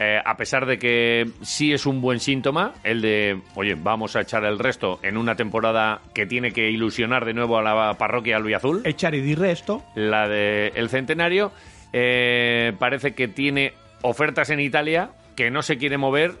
[0.00, 4.20] Eh, a pesar de que sí es un buen síntoma el de, oye, vamos a
[4.20, 8.36] echar el resto en una temporada que tiene que ilusionar de nuevo a la parroquia
[8.36, 9.82] albiazul, Echar y di resto.
[9.96, 11.50] la del el centenario,
[11.92, 13.72] eh, parece que tiene
[14.02, 16.32] ofertas en Italia que no se quiere mover,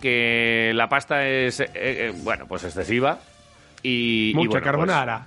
[0.00, 3.18] que la pasta es, eh, eh, bueno, pues excesiva.
[3.82, 5.26] Y, y Mucha pues, carbonara.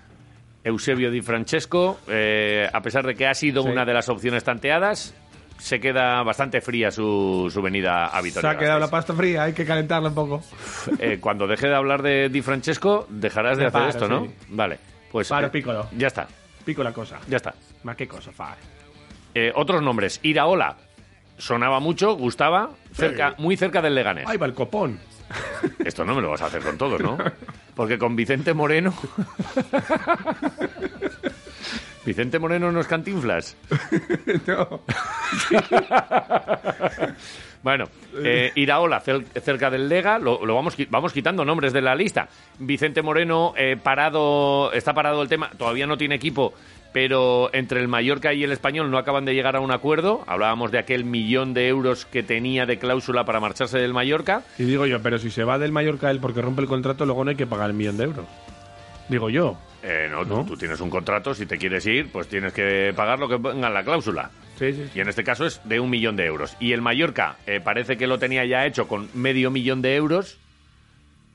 [0.63, 3.69] Eusebio Di Francesco, eh, a pesar de que ha sido Sí.
[3.69, 5.13] una de las opciones tanteadas,
[5.57, 9.53] se queda bastante fría su, su venida a Se ha quedado la pasta fría, hay
[9.53, 10.41] que calentarla un poco.
[10.99, 14.25] Eh, cuando deje de hablar de Di Francesco, dejarás de Me hacer paro, esto, ¿no?
[14.25, 14.31] sí.
[14.49, 14.79] Vale,
[15.11, 15.87] pues Paro, eh, piccolo.
[15.97, 16.27] ya está,
[16.65, 17.19] Pico la cosa.
[17.27, 17.53] ya está.
[17.83, 18.55] Ma qué cosa fa.
[19.41, 20.75] Eh, otros nombres, Iraola,
[21.37, 24.27] sonaba mucho, gustaba, cerca, muy cerca del Leganés.
[24.27, 24.99] Ahí va el copón.
[25.85, 27.17] Esto no me lo vas a hacer con todos, ¿no?
[27.75, 28.93] Porque con Vicente Moreno...
[32.05, 33.55] Vicente Moreno no es cantinflas.
[34.47, 34.81] No.
[37.61, 37.85] Bueno,
[38.23, 41.93] eh, Iraola cel- cerca del Lega, lo, lo vamos, qui- vamos quitando nombres de la
[41.95, 42.27] lista.
[42.57, 46.53] Vicente Moreno, eh, parado, está parado el tema, todavía no tiene equipo,
[46.91, 50.23] pero entre el Mallorca y el Español no acaban de llegar a un acuerdo.
[50.27, 54.43] Hablábamos de aquel millón de euros que tenía de cláusula para marcharse del Mallorca.
[54.57, 57.23] Y digo yo, pero si se va del Mallorca él porque rompe el contrato, luego
[57.23, 58.25] no hay que pagar el millón de euros.
[59.07, 59.57] Digo yo.
[59.81, 60.45] Eh, no, tú- ¿No?
[60.45, 63.67] Tú, tienes un contrato, si te quieres ir, pues tienes que pagar lo que ponga
[63.67, 64.29] en la cláusula.
[64.57, 66.57] Sí, sí, Y en este caso es de un millón de euros.
[66.59, 70.37] Y el Mallorca eh, parece que lo tenía ya hecho con medio millón de euros,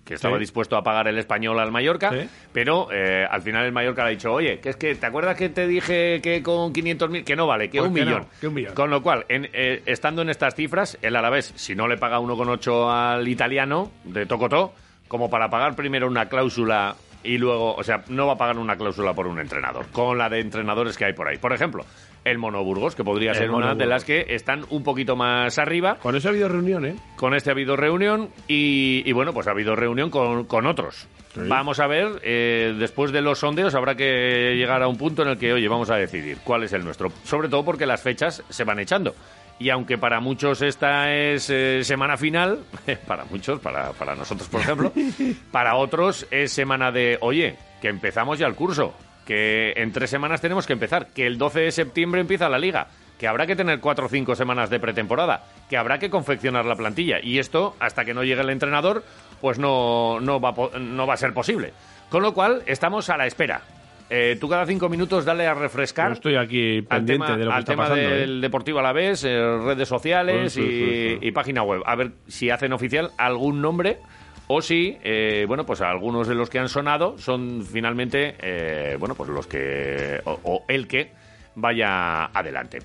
[0.04, 0.40] que estaba Sí.
[0.40, 2.28] dispuesto a pagar el español al Mallorca, Sí.
[2.52, 5.36] pero eh, al final el Mallorca le ha dicho, oye, que es que, ¿te acuerdas
[5.36, 8.26] que te dije que con 500.000, que no vale, que Pues un que no, millón?
[8.40, 8.74] que un millón.
[8.74, 12.18] Con lo cual, en, eh, estando en estas cifras, el Alavés, si no le paga
[12.20, 14.74] 1,8 al italiano de Tocotó,
[15.08, 18.76] como para pagar primero una cláusula y luego, o sea, no va a pagar una
[18.76, 21.38] cláusula por un entrenador, con la de entrenadores que hay por ahí.
[21.38, 21.86] Por ejemplo,
[22.24, 25.96] el Monoburgos, que podría El ser una de las que están un poquito más arriba.
[25.96, 26.96] Con eso ha habido reunión, ¿eh?
[27.16, 31.06] Con este ha habido reunión y, y bueno, pues ha habido reunión con, con otros.
[31.37, 35.28] Vamos a ver, eh, después de los sondeos habrá que llegar a un punto en
[35.30, 37.10] el que, oye, vamos a decidir cuál es el nuestro.
[37.24, 39.14] Sobre todo porque las fechas se van echando.
[39.58, 42.60] Y aunque para muchos esta es eh, semana final,
[43.06, 44.92] para muchos, para, para nosotros por ejemplo,
[45.50, 50.40] para otros es semana de, oye, que empezamos ya el curso, que en tres semanas
[50.40, 52.87] tenemos que empezar, que el 12 de septiembre empieza la liga.
[53.18, 56.74] que habrá que tener cuatro o cinco semanas de pretemporada, que habrá que confeccionar la
[56.74, 57.20] plantilla.
[57.22, 59.04] Y esto, hasta que no llegue el entrenador,
[59.40, 61.72] pues no, no, va, a no va a ser posible.
[62.10, 63.62] Con lo cual, estamos a la espera.
[64.10, 66.08] Eh, tú cada cinco minutos dale a refrescar.
[66.08, 68.08] Yo estoy aquí al pendiente tema, de lo que al está tema pasando.
[68.08, 68.18] ¿eh?
[68.18, 71.18] del Deportivo Alavés, eh, redes sociales y, sí, sí.
[71.20, 71.82] y página web.
[71.87, 73.98] A ver si hacen oficial algún nombre
[74.46, 79.14] o si, eh, bueno, pues algunos de los que han sonado son finalmente, eh, bueno,
[79.14, 81.12] pues los que, o, el que
[81.57, 82.80] vaya adelante.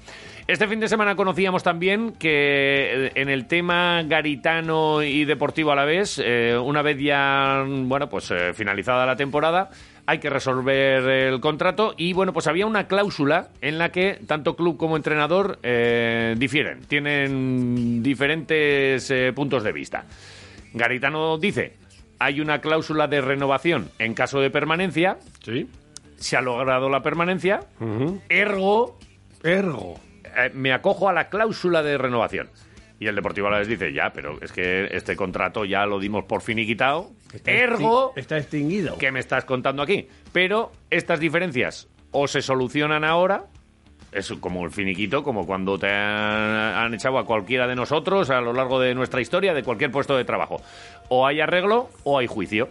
[0.47, 5.75] Este fin de semana conocíamos también que eh, en el tema garitano y deportivo a
[5.75, 6.21] la vez,
[6.63, 9.69] una vez ya, bueno, pues finalizada la temporada,
[10.05, 14.55] hay que resolver el contrato y, bueno, pues había una cláusula en la que tanto
[14.55, 15.59] club como entrenador
[16.37, 20.05] difieren, tienen diferentes puntos de vista.
[20.73, 21.77] Garitano dice,
[22.19, 25.67] hay una cláusula de renovación en caso de permanencia, Sí.
[26.17, 27.61] se ha logrado la permanencia,
[28.29, 28.97] ergo
[29.43, 29.99] Ergo.
[30.37, 32.49] eh, me acojo a la cláusula de renovación.
[32.99, 36.41] Y el Deportivo Alavés dice, ya, pero es que este contrato ya lo dimos por
[36.41, 37.11] finiquitado.
[37.45, 38.97] Ergo, Está extinguido.
[38.97, 40.09] ¿qué me estás contando aquí?
[40.33, 43.45] Pero estas diferencias o se solucionan ahora,
[44.11, 48.53] es como el finiquito, como cuando te han, echado a cualquiera de nosotros a lo
[48.53, 50.61] largo de nuestra historia, de cualquier puesto de trabajo.
[51.09, 52.69] O hay arreglo o hay juicio.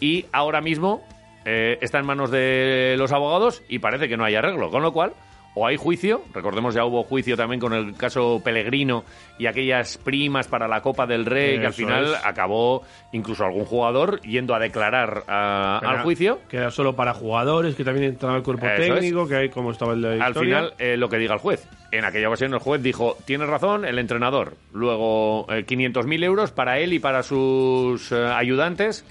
[0.00, 1.02] Y ahora mismo
[1.44, 4.70] eh, está en manos de los abogados y parece que no hay arreglo.
[4.70, 5.12] Con lo cual,
[5.58, 9.04] o hay juicio, recordemos ya hubo juicio también con el caso Pellegrino
[9.38, 12.24] y aquellas primas para la Copa del Rey, que al final es.
[12.24, 16.40] acabó incluso algún jugador yendo a declarar a- era- al juicio.
[16.48, 19.00] Que era solo para jugadores, que también entraba el cuerpo Eso es.
[19.00, 21.66] técnico, que hay como estaba el de Al final, eh, lo que diga el juez.
[21.90, 24.54] En aquella ocasión, el juez dijo: Tiene razón el entrenador.
[24.74, 29.04] Luego, eh, 500.000 euros para él y para sus eh, ayudantes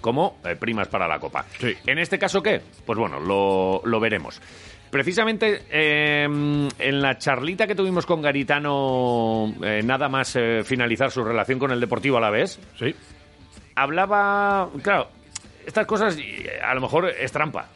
[0.00, 1.44] como eh, primas para la Copa.
[1.58, 1.74] Sí.
[1.86, 2.60] En este caso, ¿qué?
[2.86, 4.40] Pues bueno, lo, lo veremos.
[4.94, 11.24] Precisamente eh, en la charlita que tuvimos con Garitano, eh, nada más eh, finalizar su
[11.24, 12.94] relación con el Deportivo Alavés, Sí.
[13.74, 15.08] hablaba, claro,
[15.66, 16.16] estas cosas
[16.64, 17.66] a lo mejor es trampa,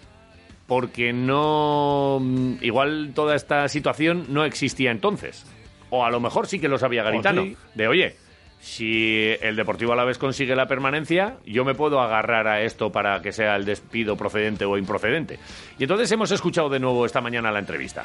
[0.69, 5.45] porque no, mm, igual toda esta situación no existía entonces,
[5.91, 7.57] o a lo mejor sí que lo sabía Garitano, sí.
[7.75, 8.17] de oye,
[8.61, 13.33] si el Deportivo Alavés consigue la permanencia, yo me puedo agarrar a esto para que
[13.33, 15.39] sea el despido procedente o improcedente.
[15.79, 18.05] Y entonces hemos escuchado de nuevo esta mañana la entrevista.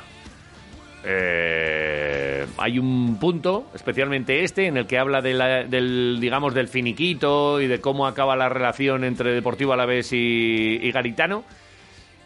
[1.05, 6.67] Eh, hay un punto, especialmente este, en el que habla de la- del, digamos, del
[6.69, 11.43] finiquito y de cómo acaba la relación entre Deportivo Alavés y, y Garitano,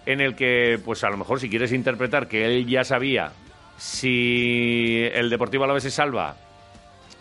[0.05, 3.31] en el que, pues a lo mejor si quieres interpretar que él ya sabía
[3.77, 6.35] si el Deportivo Alavés se salva,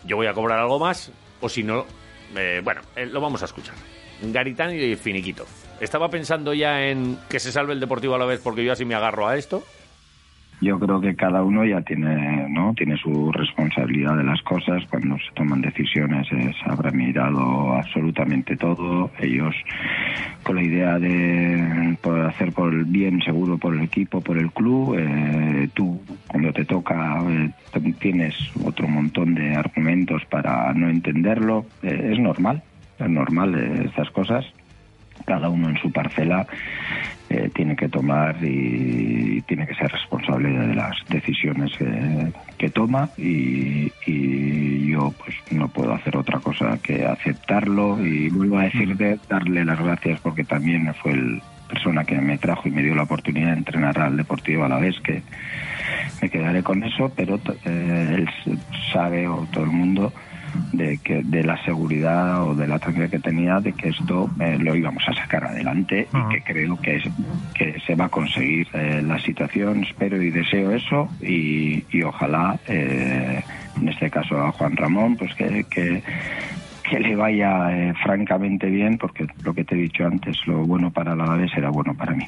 [0.07, 1.85] yo voy a cobrar algo más, o si no,
[2.35, 3.75] eh, bueno, eh, lo vamos a escuchar.
[4.21, 5.45] Garitano y finiquito.
[5.79, 9.27] Estaba pensando ya en que se salve el Deportivo Alavés porque yo así me agarro
[9.27, 9.63] a esto.
[10.59, 12.73] Yo creo que cada uno ya tiene, ¿no?
[12.73, 14.83] Tiene su responsabilidad de las cosas.
[14.89, 19.11] Cuando se toman decisiones eh, se habrá mirado absolutamente todo.
[19.19, 19.53] Ellos
[20.41, 24.51] con la idea de poder hacer por el bien seguro por el equipo, por el
[24.51, 24.95] club.
[24.97, 27.51] Eh, tú cuando te toca eh,
[27.99, 31.65] tienes otro montón de argumentos para no entenderlo.
[31.83, 32.63] Eh, es normal,
[32.97, 34.43] es normal eh, estas cosas
[35.27, 36.47] cada uno en su parcela
[37.29, 43.09] eh, tiene que tomar y, tiene que ser responsable de las decisiones que, que toma
[43.17, 49.19] y, y yo pues no puedo hacer otra cosa que aceptarlo y vuelvo a decirte
[49.29, 53.03] darle las gracias porque también fue el persona que me trajo y me dio la
[53.03, 55.21] oportunidad de entrenar al Deportivo a la vez que
[56.21, 58.29] me quedaré con eso pero eh, él
[58.93, 60.13] sabe o todo el mundo
[60.73, 64.57] de que de la seguridad o de la tranquilidad que tenía de que esto eh,
[64.59, 67.03] lo íbamos a sacar adelante y que creo que, es,
[67.53, 69.83] que se va a conseguir eh, la situación.
[69.83, 73.43] Espero y deseo eso y, y ojalá eh,
[73.79, 76.03] en este caso a Juan Ramón pues que, que
[76.89, 80.91] que le vaya eh, francamente bien porque lo que te he dicho antes lo bueno
[80.91, 82.25] para la Alavés era bueno para mí.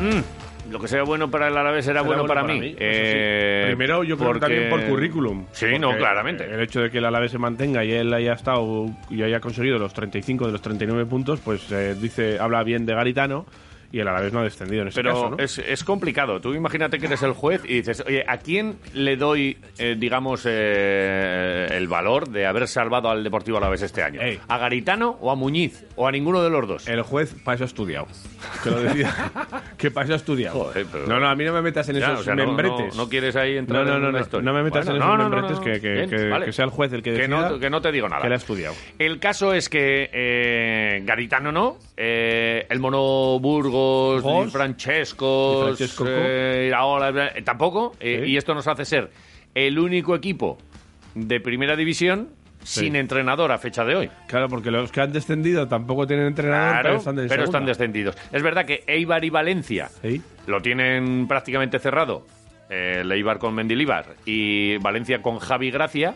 [0.00, 0.43] Mm,
[0.74, 2.74] lo que sea bueno para el árabe será, Será bueno, bueno para, para mí.
[2.76, 3.66] Eh, sí.
[3.68, 5.44] Primero, yo creo que porque- también por currículum.
[5.52, 6.44] Sí, no, claramente.
[6.52, 9.78] El hecho de que el Alavés se mantenga y él haya estado y haya conseguido
[9.78, 13.46] los 35 de los 39 puntos, pues eh, dice habla bien de Garitano
[13.94, 15.36] y el Alavés no ha descendido en ese Pero caso, ¿no?
[15.38, 16.40] es, es complicado.
[16.40, 20.44] Tú imagínate que eres el juez y dices, oye, ¿a quién le doy, eh, digamos,
[20.46, 24.20] eh, el valor de haber salvado al Deportivo Alavés este año?
[24.20, 24.40] Ey.
[24.48, 25.84] ¿A Garitano o a Muñiz?
[25.96, 26.88] ¿O a ninguno de los dos?
[26.88, 28.06] El juez para eso ha estudiado.
[28.62, 29.14] Que lo decía.
[29.78, 30.58] que para eso ha estudiado.
[30.64, 32.46] Joder, pero- No, no, a mí no me metas en Ya, esos o sea, no-
[32.46, 32.96] membretes.
[32.96, 34.44] No, no quieres ahí entrar No, no, en no, no, historia.
[34.44, 35.64] no me metas Bueno, en esos no, no, no, membretes no.
[35.64, 36.46] que, que- Bien, que- vale.
[36.46, 37.48] que sea el juez el que Que decida.
[37.50, 38.20] no, que no te digo nada.
[38.22, 38.74] que él ha estudiado.
[38.98, 43.38] El caso es que eh, Garitano no, eh, el Mono
[44.50, 46.04] Francescos, Francesco.
[46.08, 47.94] eh, Iraola, eh, tampoco.
[48.00, 48.24] eh.
[48.26, 49.10] Y esto nos hace ser
[49.54, 50.58] el único equipo
[51.14, 52.30] de primera división
[52.62, 54.10] sin entrenador a fecha de hoy.
[54.26, 57.52] Claro, porque los que han descendido tampoco tienen entrenador, Claro, pero están de pero están
[57.62, 57.68] segunda.
[57.70, 58.16] descendidos.
[58.32, 60.22] Es verdad que Eibar y Valencia Sí.
[60.46, 62.26] lo tienen prácticamente cerrado.
[62.70, 66.14] El Eibar con Mendilibar y Valencia con Javi Gracia.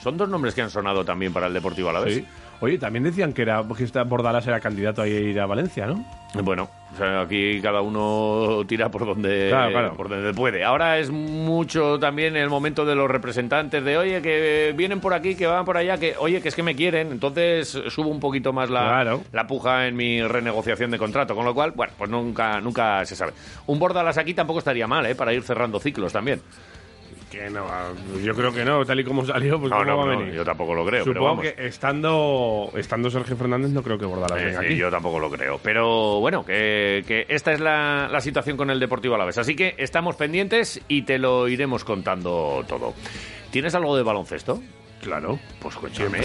[0.00, 2.14] Son dos nombres que han sonado también para el Deportivo Alavés.
[2.14, 2.24] Sí.
[2.60, 6.04] Oye, también decían que era que Bordalás era candidato a ir a Valencia, ¿no?
[6.42, 9.94] Bueno, o sea, aquí cada uno tira por donde, Claro, claro.
[9.96, 10.64] por donde puede.
[10.64, 15.36] Ahora es mucho también el momento de los representantes de, oye, que vienen por aquí,
[15.36, 17.12] que van por allá, que, oye, que es que me quieren.
[17.12, 19.22] Entonces subo un poquito más la, Claro.
[19.32, 21.34] la puja en mi renegociación de contrato.
[21.36, 23.32] Con lo cual, bueno, pues nunca, nunca se sabe.
[23.66, 25.14] Un Bordalas aquí tampoco estaría mal, ¿eh?
[25.14, 26.40] Para ir cerrando ciclos también.
[27.30, 27.66] Que no,
[28.24, 30.32] yo creo que no, tal y como salió, pues No, ¿cómo no, va a no,
[30.32, 31.04] yo tampoco lo creo.
[31.04, 31.52] pero Supongo vamos.
[31.52, 34.76] que estando, estando Sergio Fernández no creo que Bordalás Eh, venga aquí.
[34.76, 35.60] yo tampoco lo creo.
[35.62, 39.36] Pero bueno, que, que esta es la, la situación con el Deportivo Alavés.
[39.36, 42.94] Así que estamos pendientes y te lo iremos contando todo.
[43.50, 44.62] ¿Tienes algo de baloncesto?
[45.02, 45.38] Claro.
[45.60, 46.20] Pues cuéntame.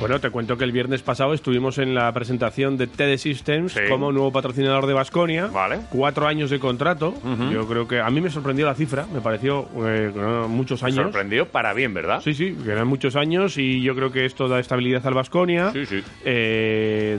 [0.00, 3.80] Bueno, te cuento que el viernes pasado estuvimos en la presentación de TD Systems Sí.
[3.88, 5.48] como nuevo patrocinador de Basconia.
[5.48, 5.80] Vale.
[5.90, 7.14] Cuatro años de contrato.
[7.52, 9.06] Yo creo que a mí me sorprendió la cifra.
[9.12, 10.12] Me pareció eh,
[10.48, 10.98] muchos años.
[11.02, 12.20] Sorprendió para bien, ¿verdad?
[12.22, 15.72] Sí, sí, que eran muchos años y yo creo que esto da estabilidad al Basconia.
[15.72, 15.96] Sí, sí.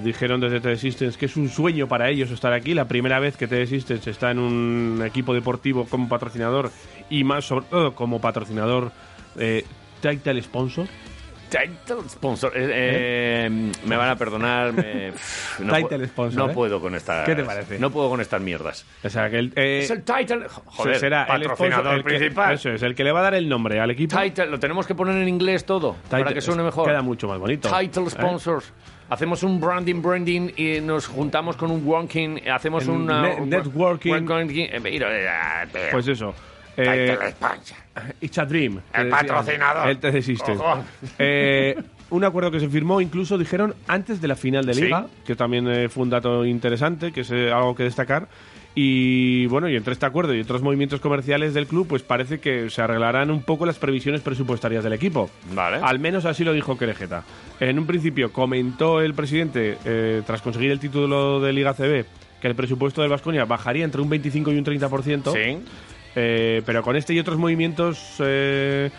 [0.04, 2.74] dijeron desde TD Systems que es un sueño para ellos estar aquí.
[2.74, 6.72] La primera vez que TD Systems está en un equipo deportivo como patrocinador
[7.10, 8.94] y más sobre todo como patrocinador
[9.38, 9.66] eh,
[10.02, 10.88] title sponsor.
[11.50, 12.52] Title sponsor.
[12.56, 12.68] Eh,
[13.48, 14.72] eh, Me van a perdonar.
[14.74, 15.12] me-
[15.60, 16.54] no Title sponsor, No ¿eh?
[16.54, 17.26] puedo con estas.
[17.26, 17.80] ¿Qué te parece?
[17.80, 18.86] No puedo con estas mierdas.
[19.04, 20.46] O sea, que el, eh, es el title.
[20.66, 22.54] Joder, será el patrocinador sponsor, el que- principal.
[22.54, 24.18] eso es, el que le va a dar el nombre al equipo.
[24.20, 26.88] Title, lo tenemos que poner en inglés todo para Title- que suene mejor.
[26.88, 27.70] Queda mucho más bonito.
[27.70, 28.10] Title ¿eh?
[28.10, 28.72] sponsors.
[29.10, 34.24] Hacemos un branding, branding y nos juntamos con un working, hacemos ne- networking.
[34.84, 36.36] mira, eh, Pues eso.
[36.80, 37.18] Eh.
[38.22, 38.80] It's a Dream.
[38.94, 39.90] El patrocinador.
[39.90, 40.38] El.
[40.38, 40.84] Cojón.
[41.20, 41.76] Eh,
[42.10, 44.82] un acuerdo que se firmó, incluso dijeron, antes de la final de Sí.
[44.84, 48.28] Liga, que también eh, fue un dato interesante, que es eh, algo que destacar.
[48.76, 52.70] Y bueno, y entre este acuerdo y otros movimientos comerciales del club, pues parece que
[52.70, 55.30] se arreglarán un poco las previsiones presupuestarias del equipo.
[55.54, 55.80] Vale.
[55.82, 57.24] Al menos así lo dijo Querejeta.
[57.60, 62.06] En un principio comentó el presidente, eh, tras conseguir el título de Liga CB,
[62.40, 65.34] que el presupuesto del Vasconia bajaría entre un 25 y un 30%.
[65.34, 65.58] Sí.
[66.16, 68.90] Eh, pero con este y otros movimientos, eh,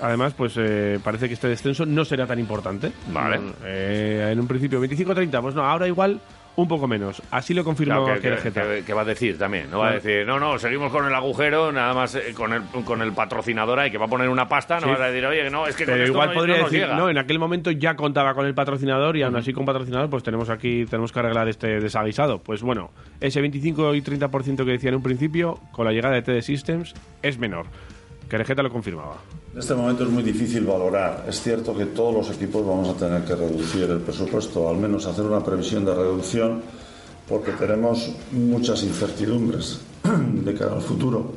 [0.00, 2.92] además, pues eh, parece que este descenso no será tan importante.
[3.08, 3.40] Vale.
[3.64, 6.20] Eh, en un principio 25-30, pues no, ahora igual
[6.56, 7.20] un poco menos.
[7.30, 9.92] Así lo confirmó Claro, que, que- que- que va a decir también, no va a
[9.94, 13.78] decir, no, no, seguimos con el agujero, nada más eh, con el, con el patrocinador
[13.80, 14.90] ahí que va a poner una pasta, no Sí.
[14.92, 16.70] vas a decir, oye, no, es que con Pero esto igual no, podría no nos
[16.70, 16.96] decir, llega".
[16.96, 20.22] no, en aquel momento ya contaba con el patrocinador y aún así con patrocinador pues
[20.22, 22.38] tenemos aquí, tenemos que arreglar este desaguisado.
[22.38, 22.90] Pues bueno,
[23.20, 26.94] ese 25 y 30% que decía en un principio, con la llegada de TD Systems,
[27.22, 27.66] es menor.
[28.34, 29.18] Querejeta lo confirmaba.
[29.52, 31.24] En este momento es muy difícil valorar.
[31.28, 35.06] Es cierto que todos los equipos vamos a tener que reducir el presupuesto, al menos
[35.06, 36.60] hacer una previsión de reducción,
[37.28, 41.34] porque tenemos muchas incertidumbres de cara al futuro.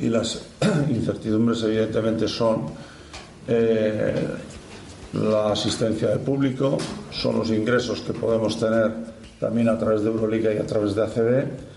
[0.00, 0.46] Y las
[0.88, 2.68] incertidumbres evidentemente son
[3.46, 4.26] eh,
[5.12, 6.78] la asistencia del público,
[7.10, 8.90] son los ingresos que podemos tener
[9.38, 11.73] también a través de Euroliga y a través de ACB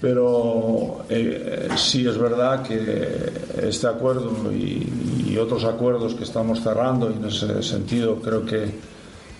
[0.00, 7.10] pero eh, sí es verdad que este acuerdo y, y otros acuerdos que estamos cerrando,
[7.10, 8.70] y en ese sentido creo que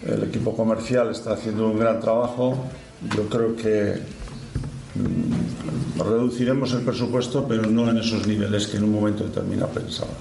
[0.06, 2.64] el equipo comercial está haciendo un gran trabajo,
[3.16, 3.94] yo creo que
[4.94, 10.12] mm, reduciremos el presupuesto, pero no en esos niveles que en un momento determinado pensaba.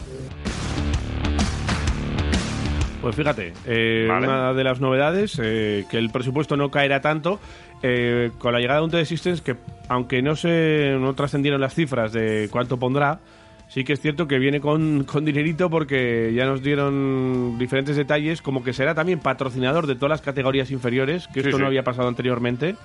[3.02, 4.28] Pues fíjate, eh, Vale.
[4.28, 7.38] una de las novedades, eh, que el presupuesto no caerá tanto,
[7.84, 9.56] eh, con la llegada de un TD Systems que,
[9.90, 13.20] aunque no se no trascendieron las cifras de cuánto pondrá,
[13.68, 18.42] sí que es cierto que viene con, con dinerito porque ya nos dieron diferentes detalles,
[18.42, 21.62] como que será también patrocinador de todas las categorías inferiores, que Sí, esto sí.
[21.62, 22.76] no había pasado anteriormente,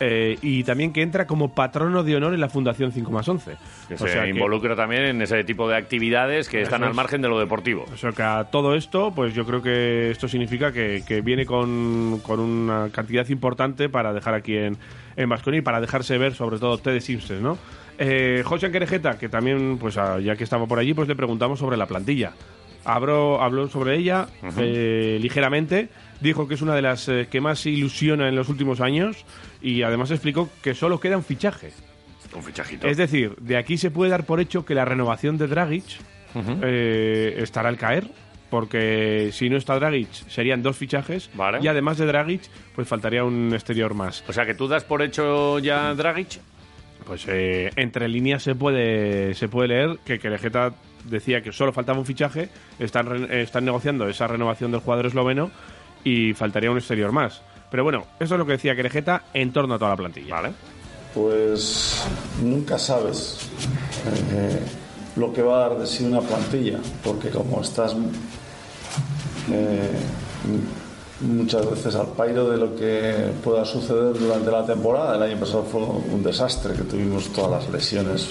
[0.00, 3.52] eh, y también que entra como patrono de honor en la Fundación 5 más 11.
[3.86, 6.86] Que O se sea que- involucra también en ese tipo de actividades que están Eso
[6.86, 6.96] al es.
[6.96, 7.84] margen de lo deportivo.
[7.92, 11.44] O sea que a todo esto, pues yo creo que esto significa que, que viene
[11.46, 14.76] con, con una cantidad importante para dejar aquí en,
[15.16, 17.58] en Baskonia y para dejarse ver, sobre todo, TD Simpsons, ¿no?
[17.98, 21.58] Eh, José Querejeta, que también, pues a- ya que estaba por allí, pues le preguntamos
[21.58, 22.32] sobre la plantilla.
[22.82, 24.26] Habló, habló sobre ella
[24.56, 25.90] eh, ligeramente,
[26.22, 29.26] dijo que es una de las eh, que más ilusiona en los últimos años
[29.62, 31.72] y además explicó que solo queda un fichaje.
[32.34, 32.86] Un fichajito.
[32.86, 35.84] Es decir, de aquí se puede dar por hecho que la renovación de Dragic
[36.62, 38.06] eh, estará al caer
[38.50, 41.58] porque si no está Dragic serían dos fichajes Vale.
[41.62, 42.42] y además de Dragic
[42.74, 44.24] pues faltaría un exterior más.
[44.28, 46.40] O sea, que tú das por hecho ya Dragic.
[47.06, 50.72] Pues eh, entre líneas se puede se puede leer que Querejeta
[51.04, 52.48] decía que solo faltaba un fichaje,
[52.78, 55.50] están, re- están negociando esa renovación del jugador esloveno
[56.04, 57.42] y faltaría un exterior más.
[57.70, 60.34] Pero bueno, eso es lo que decía Querejeta en torno a toda la plantilla.
[60.34, 60.52] Vale.
[61.14, 62.02] Pues
[62.42, 63.38] nunca sabes
[64.32, 64.60] eh,
[65.16, 67.96] lo que va a dar de sí una plantilla, porque como estás
[69.50, 69.90] eh,
[71.20, 75.64] muchas veces al pairo de lo que pueda suceder durante la temporada, el año pasado
[75.64, 78.28] fue un desastre, que tuvimos todas las lesiones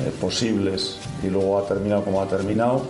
[0.00, 2.82] eh, posibles y luego ha terminado como ha terminado.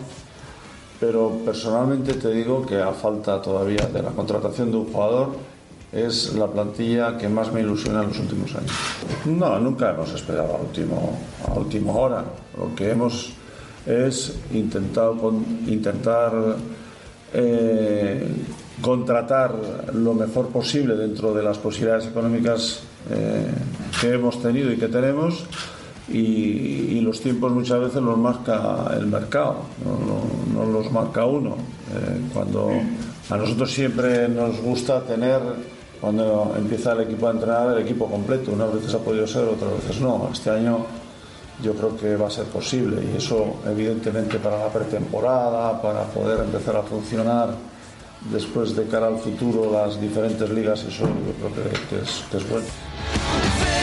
[1.00, 5.30] Pero personalmente te digo que a falta todavía de la contratación de un jugador
[5.92, 8.72] es la plantilla que más me ilusiona en los últimos años.
[9.24, 12.24] No, nunca hemos esperado a último, a última hora.
[12.58, 13.32] Lo que hemos
[13.86, 15.32] es intentado
[15.66, 16.32] intentar
[17.32, 18.28] eh,
[18.82, 19.54] contratar
[19.94, 22.80] lo mejor posible dentro de las posibilidades económicas
[23.10, 23.46] eh,
[24.00, 25.44] que hemos tenido y que tenemos
[26.10, 31.52] y, los tiempos muchas veces los marca el mercado, no, no- los marca uno.
[31.52, 32.70] Eh, cuando
[33.30, 35.40] a nosotros siempre nos gusta tener,
[36.00, 38.52] cuando empieza el equipo a entrenar, el equipo completo.
[38.52, 40.28] Unas veces ha podido ser, otras veces no.
[40.32, 40.78] Este año
[41.62, 46.40] yo creo que va a ser posible y eso evidentemente para la pretemporada, para poder
[46.40, 47.54] empezar a funcionar
[48.30, 53.77] después de cara al futuro las diferentes ligas, eso yo creo que es bueno.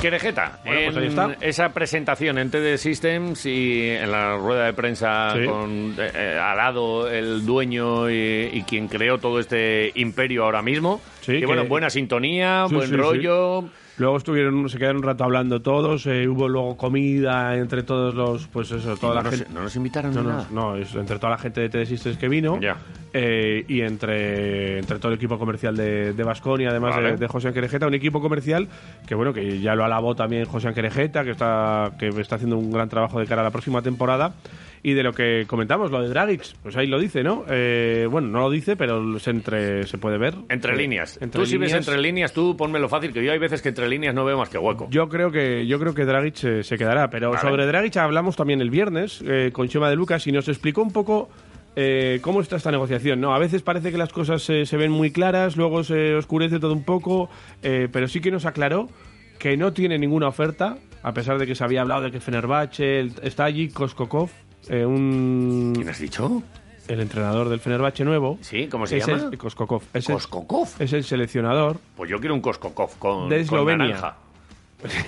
[0.00, 1.36] Querejeta, Bueno, pues ahí en está.
[1.46, 5.44] esa presentación en TD Systems y en la rueda de prensa Sí.
[5.44, 10.62] con eh, eh, al lado el dueño y, y quien creó todo este imperio ahora
[10.62, 11.00] mismo.
[11.20, 13.64] Sí, y que- bueno, buena sintonía, Sí, buen rollo.
[14.00, 18.46] Luego estuvieron, se quedaron un rato hablando todos, eh, hubo luego comida entre todos los,
[18.48, 19.52] pues eso, toda no, la nos, gente.
[19.54, 20.46] no nos invitaron No, nada.
[20.50, 22.76] no, es entre toda la gente de TD Systems que vino Ya.
[23.12, 27.10] eh, y entre, entre todo el equipo comercial de, de además Vale.
[27.12, 28.68] de, de José Querejeta, un equipo comercial
[29.06, 32.70] que bueno, que ya lo alabó también José Querejeta, que está, que está haciendo un
[32.72, 34.32] gran trabajo de cara a la próxima temporada.
[34.82, 37.44] Y de lo que comentamos, lo de Dragic, pues ahí lo dice, ¿no?
[37.50, 40.34] Eh, bueno, no lo dice, pero se, entre, se puede ver.
[40.48, 41.18] Entre Eh, líneas.
[41.20, 41.86] entre tú si ves líneas.
[41.86, 44.48] entre líneas, tú ponmelo fácil, que yo hay veces que entre líneas no veo más
[44.48, 44.88] que hueco.
[44.90, 47.42] Yo creo que yo creo que Dragic se, se quedará, pero Vale.
[47.42, 50.92] sobre Dragic hablamos también el viernes eh, con Chema de Lucas y nos explicó un
[50.92, 51.28] poco
[51.76, 53.20] eh, cómo está esta negociación.
[53.20, 56.58] No, a veces parece que las cosas se, se ven muy claras, luego se oscurece
[56.58, 57.28] todo un poco,
[57.62, 58.88] eh, pero sí que nos aclaró
[59.38, 63.00] que no tiene ninguna oferta, a pesar de que se había hablado de que Fenerbahce
[63.00, 64.28] el- está allí Koskokov,
[64.68, 66.42] eh, un ¿Quién has dicho?
[66.88, 68.38] El entrenador del Fenerbahce nuevo.
[68.40, 69.28] Sí, ¿cómo se es llama?
[69.32, 69.82] El, Koskokov.
[69.94, 70.68] Es el- Koskokov.
[70.78, 73.86] es el seleccionador Pues yo quiero un Koskokov con, de con Eslovenia.
[73.86, 74.16] naranja.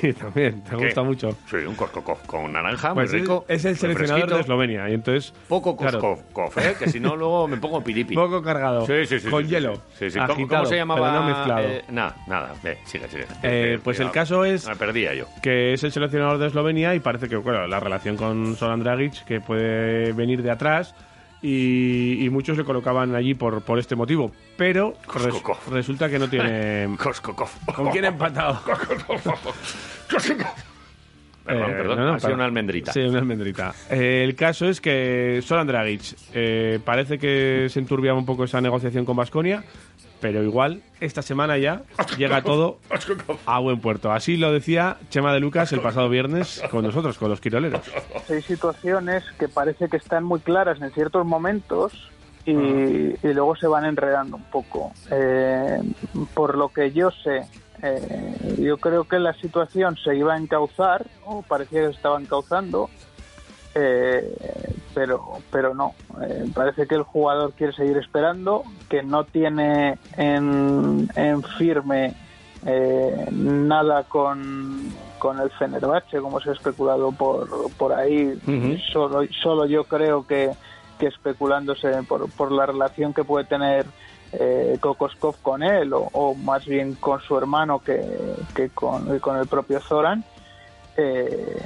[0.03, 0.85] Sí, también, te ¿Qué?
[0.85, 1.31] gusta mucho.
[1.51, 3.47] Sí, un Koskokov con naranja, Pues muy es- rico.
[3.49, 4.35] es, el seleccionador fresquito.
[4.35, 6.75] de Eslovenia y entonces Poco claro, Koskokov, ¿eh?
[6.79, 8.15] que si no luego me pongo piripi.
[8.15, 9.31] poco cargado, Sí, sí, sí.
[9.31, 10.19] con hielo, Sí, sí.
[10.19, 11.11] ¿Cómo- ¿Cómo, agitado, se llamaba?
[11.11, 11.69] pero no mezclado.
[11.69, 12.55] Eh, nada, nada.
[12.65, 13.25] Eh, sigue, sigue.
[13.43, 15.25] Eh, pues el caso es- Me perdía yo.
[15.43, 19.25] que es el seleccionador de Eslovenia y parece que bueno, la relación con Soran Dragic
[19.25, 20.95] que puede venir de atrás
[21.43, 26.29] y, y muchos le colocaban allí por, por este motivo, pero res- resulta que no
[26.29, 26.89] tiene.
[27.75, 28.61] ¿Con quién ha empatado?
[31.45, 31.99] Perdón, Eh, perdón.
[31.99, 32.93] no, no, ha sido una almendrita.
[32.93, 33.75] Sí, una almendrita.
[33.91, 36.01] Eh, el caso es que Soran Dragic
[36.35, 39.65] eh, parece que se enturbiaba un poco esa negociación con Basconia,
[40.23, 41.83] pero igual esta semana ya
[42.17, 42.79] llega todo
[43.45, 44.13] a buen puerto.
[44.13, 47.83] Así lo decía Chema de Lucas el pasado viernes con nosotros, con los quiroleros.
[48.31, 52.09] hay situaciones que parece que están muy claras en ciertos momentos
[52.47, 54.93] y, y luego se van enredando un poco.
[55.11, 55.81] Eh,
[56.35, 57.43] por lo que yo sé,
[57.83, 62.21] eh, yo creo que la situación se iba a encauzar, o parecía que se estaba
[62.21, 62.89] encauzando,
[63.75, 65.95] eh, pero, pero no.
[66.23, 72.15] Eh, parece que el jugador quiere seguir esperando, que no tiene en, en firme
[72.67, 74.83] eh, nada con,
[75.19, 78.39] con el Fenerbahce, como se ha especulado por, por ahí.
[78.93, 80.51] Solo, solo yo creo que,
[80.99, 83.87] que especulándose por, por la relación que puede tener
[84.33, 88.03] eh, Kokoskov con él, o, o más bien con su hermano que,
[88.55, 90.25] que con, con el propio Zoran.
[90.95, 91.57] Eh,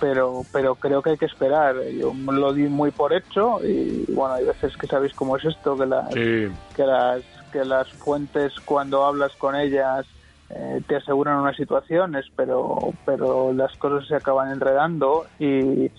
[0.00, 1.76] pero pero creo que hay que esperar.
[1.92, 5.78] Yo lo di muy por hecho y bueno hay veces que sabéis cómo es esto
[5.78, 6.48] que las Sí.
[6.74, 7.22] que las
[7.52, 10.04] que las fuentes cuando hablas con ellas
[10.50, 15.90] eh, te aseguran unas situaciones pero pero las cosas se acaban enredando y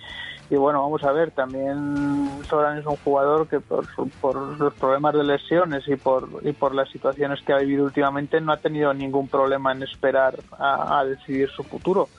[0.49, 1.31] y bueno vamos a ver.
[1.31, 3.85] También Soran es un jugador que por,
[4.19, 8.41] por los problemas de lesiones y por y por las situaciones que ha vivido últimamente
[8.41, 12.09] no ha tenido ningún problema en esperar a, a decidir su futuro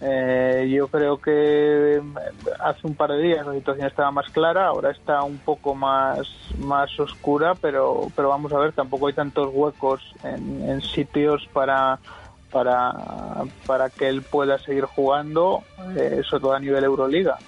[0.00, 2.02] Eh, yo creo que eh,
[2.60, 6.28] hace un par de días la situación estaba más clara, ahora está un poco más,
[6.58, 11.98] más oscura, pero, pero vamos a ver, tampoco hay tantos huecos en, en sitios para,
[12.50, 12.92] para,
[13.66, 15.62] para que él pueda seguir jugando,
[15.96, 17.38] eh, sobre todo a nivel Euroliga.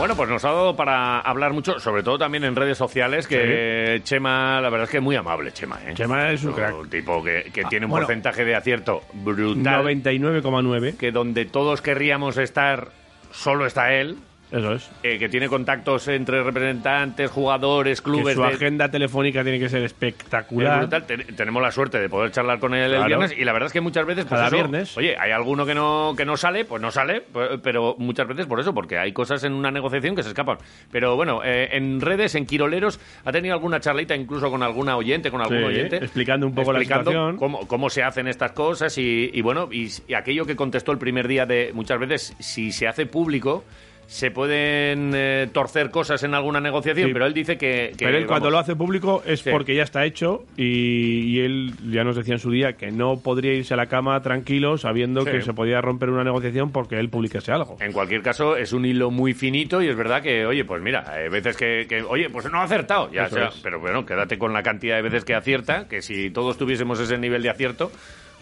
[0.00, 4.00] Bueno, pues nos ha dado para hablar mucho, sobre todo también en redes sociales, que
[4.02, 5.78] Chema, la verdad es que es muy amable, Chema.
[5.86, 5.92] ¿eh?
[5.92, 6.74] Chema es un crack.
[6.74, 8.06] Un tipo que, que tiene un bueno.
[8.06, 9.84] porcentaje de acierto brutal.
[9.84, 10.96] 99,9.
[10.96, 12.88] Que donde todos querríamos estar,
[13.30, 14.16] solo está él.
[14.52, 14.90] Eso es.
[15.02, 18.34] Eh, que tiene contactos entre representantes, jugadores, Que clubes.
[18.34, 20.80] su de- agenda telefónica tiene que ser es espectacular.
[20.80, 21.06] brutal.
[21.06, 23.06] Ten- tenemos la suerte de poder charlar con él el Claro.
[23.06, 24.96] viernes y la verdad es que muchas veces pues Cada eso, viernes.
[24.96, 28.46] oye hay alguno que no que no sale pues no sale p- pero muchas veces
[28.46, 30.58] por eso porque hay cosas en una negociación que se escapan
[30.90, 35.30] pero bueno eh, en redes en Quiroleros ha tenido alguna charlita incluso con alguna oyente
[35.30, 37.36] con algún Sí, oyente explicando un poco la explicando situación.
[37.36, 40.98] cómo, cómo se hacen estas cosas y, y bueno y, y aquello que contestó el
[40.98, 43.64] primer día de muchas veces si se hace público
[44.10, 47.12] se pueden eh, torcer cosas en alguna negociación, Sí.
[47.12, 47.92] pero él dice que...
[47.96, 49.50] que, Pero él cuando lo hace público es Sí.
[49.52, 53.20] porque ya está hecho y, y él ya nos decía en su día que no
[53.20, 55.30] podría irse a la cama tranquilo sabiendo Sí.
[55.30, 57.76] que se podía romper una negociación porque él publicase algo.
[57.80, 61.04] En cualquier caso, es un hilo muy finito y es verdad que, oye, pues mira,
[61.08, 64.52] hay veces que, que, oye, pues no ha acertado, ya sea, pero bueno, quédate con
[64.52, 67.92] la cantidad de veces que acierta, que si todos tuviésemos ese nivel de acierto,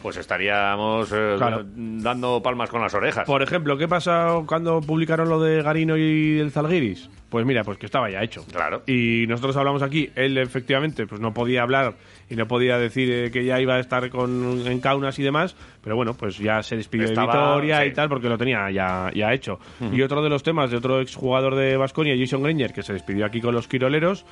[0.02, 1.64] pues estaríamos eh, Claro.
[1.66, 3.24] dando palmas con las orejas.
[3.26, 7.10] Por ejemplo, ¿qué pasa cuando publicaron lo de Garino y el Zalgiris?
[7.28, 8.42] Pues mira, pues que estaba ya hecho.
[8.50, 8.82] Claro.
[8.86, 11.94] Y nosotros hablamos aquí, él efectivamente pues no podía hablar
[12.30, 15.54] y no podía decir eh, que ya iba a estar con, en Kaunas y demás,
[15.82, 17.88] pero bueno, pues ya se despidió Estaba- de Vitoria sí.
[17.88, 19.58] y tal porque lo tenía ya, ya hecho.
[19.92, 23.26] Y otro de los temas de otro exjugador de Basconia, Jason Granger, que se despidió
[23.26, 24.24] aquí con los Quiroleros,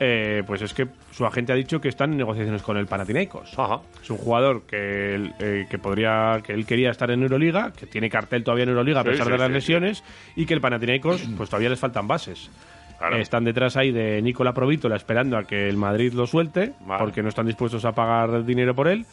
[0.00, 3.58] eh, pues es que su agente ha dicho que están en negociaciones con el Panathinaikos.
[3.58, 3.80] Ajá.
[4.02, 7.86] Es un jugador que, él, eh, que podría que él quería estar en Euroliga, que
[7.86, 10.04] tiene cartel todavía en Euroliga a pesar sí, de las sí, lesiones
[10.36, 12.50] y que el Panathinaikos pues todavía les faltan bases.
[12.98, 13.16] Claro.
[13.16, 17.02] Eh, Están detrás ahí de Nicola Provítola esperando a que el Madrid lo suelte Vale.
[17.02, 19.04] porque no están dispuestos a pagar dinero por él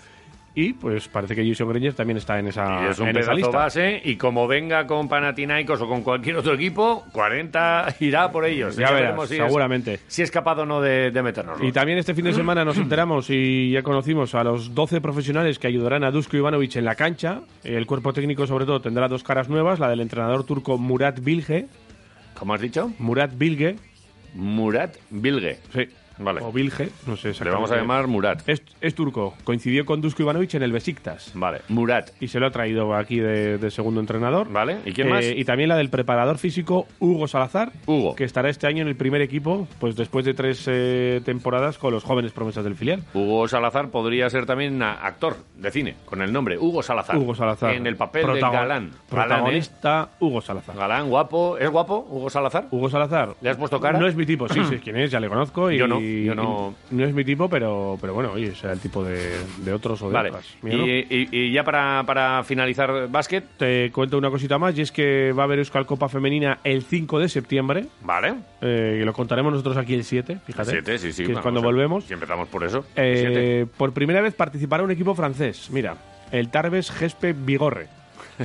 [0.54, 3.32] y pues parece que Jason Granger también está en esa, Y es un en esa
[3.32, 3.58] pedazo lista.
[3.58, 8.76] base y como venga con Panathinaikos o con cualquier otro equipo, 40 irá por ellos.
[8.76, 10.00] Ya veremos si es- seguramente.
[10.08, 11.58] si es capaz o no de, de meternos.
[11.64, 15.58] Y también este fin de semana nos enteramos y ya conocimos a los 12 profesionales
[15.60, 17.42] que ayudarán a Dusko Ivanovic en la cancha.
[17.64, 21.68] El cuerpo técnico, sobre todo, tendrá dos caras nuevas: la del entrenador turco Murat Bilge.
[22.34, 22.92] ¿Cómo has dicho?
[23.00, 23.76] Murat Bilge.
[24.34, 25.60] Murat Bilge.
[25.74, 25.88] Sí.
[26.24, 26.42] Vale.
[26.42, 27.50] O Bilge, no sé Le exactamente.
[27.56, 28.48] vamos a llamar Murat.
[28.48, 29.34] Es, es turco.
[29.44, 31.32] Coincidió con Dusko Ivanovic en el Besiktas.
[31.34, 32.10] Vale, Murat.
[32.20, 34.52] Y se lo ha traído aquí de, de segundo entrenador.
[34.52, 35.26] Vale, ¿y quién Eh, más?
[35.26, 37.72] Y también la del preparador físico Hugo Salazar.
[37.86, 38.16] Hugo.
[38.16, 41.92] Que estará este año en el primer equipo, pues después de tres eh, temporadas con
[41.94, 43.04] los jóvenes promesas del filial.
[43.14, 47.18] Hugo Salazar podría ser también actor de cine, con el nombre Hugo Salazar.
[47.18, 47.74] Hugo Salazar.
[47.74, 48.52] En el papel de galán.
[48.52, 48.92] Galán, ¿eh?
[49.10, 50.76] Protagonista Hugo Salazar.
[50.76, 51.58] Galán, guapo.
[51.58, 52.68] ¿Es guapo, Hugo Salazar?
[52.72, 53.36] Hugo Salazar.
[53.42, 54.00] ¿Le has puesto cara?
[54.00, 55.72] No es mi tipo, sí, sí, quién es, ya le conozco.
[55.72, 56.74] Y, Yo no, yo no.
[56.92, 59.32] y no es mi tipo, pero, pero bueno, oye, será el tipo de,
[59.64, 60.30] de otros o de Vale.
[60.30, 60.46] otras.
[60.64, 64.92] Y, y- y ya para, para finalizar básquet, Te cuento una cosita más, y es
[64.92, 67.86] que va a haber Euskal Copa Femenina el 5 de septiembre.
[68.04, 68.36] vale.
[68.62, 70.72] eh, que lo contaremos nosotros aquí el 7, fíjate.
[70.72, 71.26] Siete, sí, sí.
[71.26, 72.04] Que es cuando volvemos.
[72.06, 72.86] Si empezamos por eso.
[72.96, 75.70] Eh, por primera vez participará un equipo francés.
[75.72, 75.96] Mira,
[76.32, 77.88] el Tarbes Gespe Vigorre.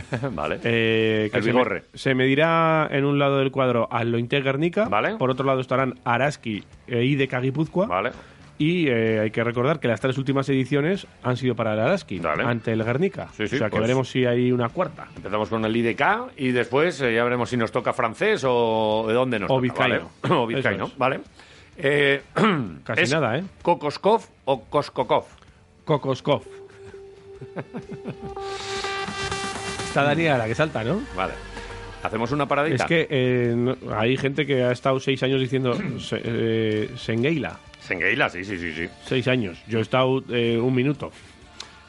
[0.32, 0.58] Vale.
[0.64, 4.88] Eh, que El se, me- se medirá en un lado del cuadro al Lointe Guernica.
[4.88, 5.16] Vale.
[5.16, 7.86] Por otro lado estarán Araski e Ide Guipúzcoa.
[7.86, 8.10] Vale.
[8.58, 12.20] Y eh, hay que recordar que las tres últimas ediciones han sido para el Araski,
[12.20, 12.42] Vale.
[12.42, 13.28] ante el Guernica.
[13.36, 15.08] Sí, sí, o sea que pues- veremos si hay una cuarta.
[15.14, 16.02] Empezamos con el IDK
[16.38, 19.62] y después eh, ya veremos si nos toca francés o de dónde nos O toca.
[19.62, 20.10] vizcaíno.
[20.22, 20.34] ¿vale?
[20.40, 20.96] o vizcaíno, es.
[20.96, 21.20] vale.
[21.76, 22.22] Eh,
[22.84, 23.44] Casi ¿es nada, ¿eh?
[23.60, 25.24] ¿Kokoskov o Koskokov?
[25.84, 26.42] Kokoskov.
[30.00, 31.00] Está Daniela, la que salta, ¿no?
[31.16, 31.32] Vale.
[32.02, 32.84] Hacemos una paradita.
[32.84, 37.58] Es que eh, no- hay gente que ha estado seis años diciendo se, eh, Sengeila.
[37.80, 38.88] Sengeila, sí, sí, sí, sí.
[39.04, 39.58] Seis años.
[39.66, 41.10] Yo he estado eh, un minuto.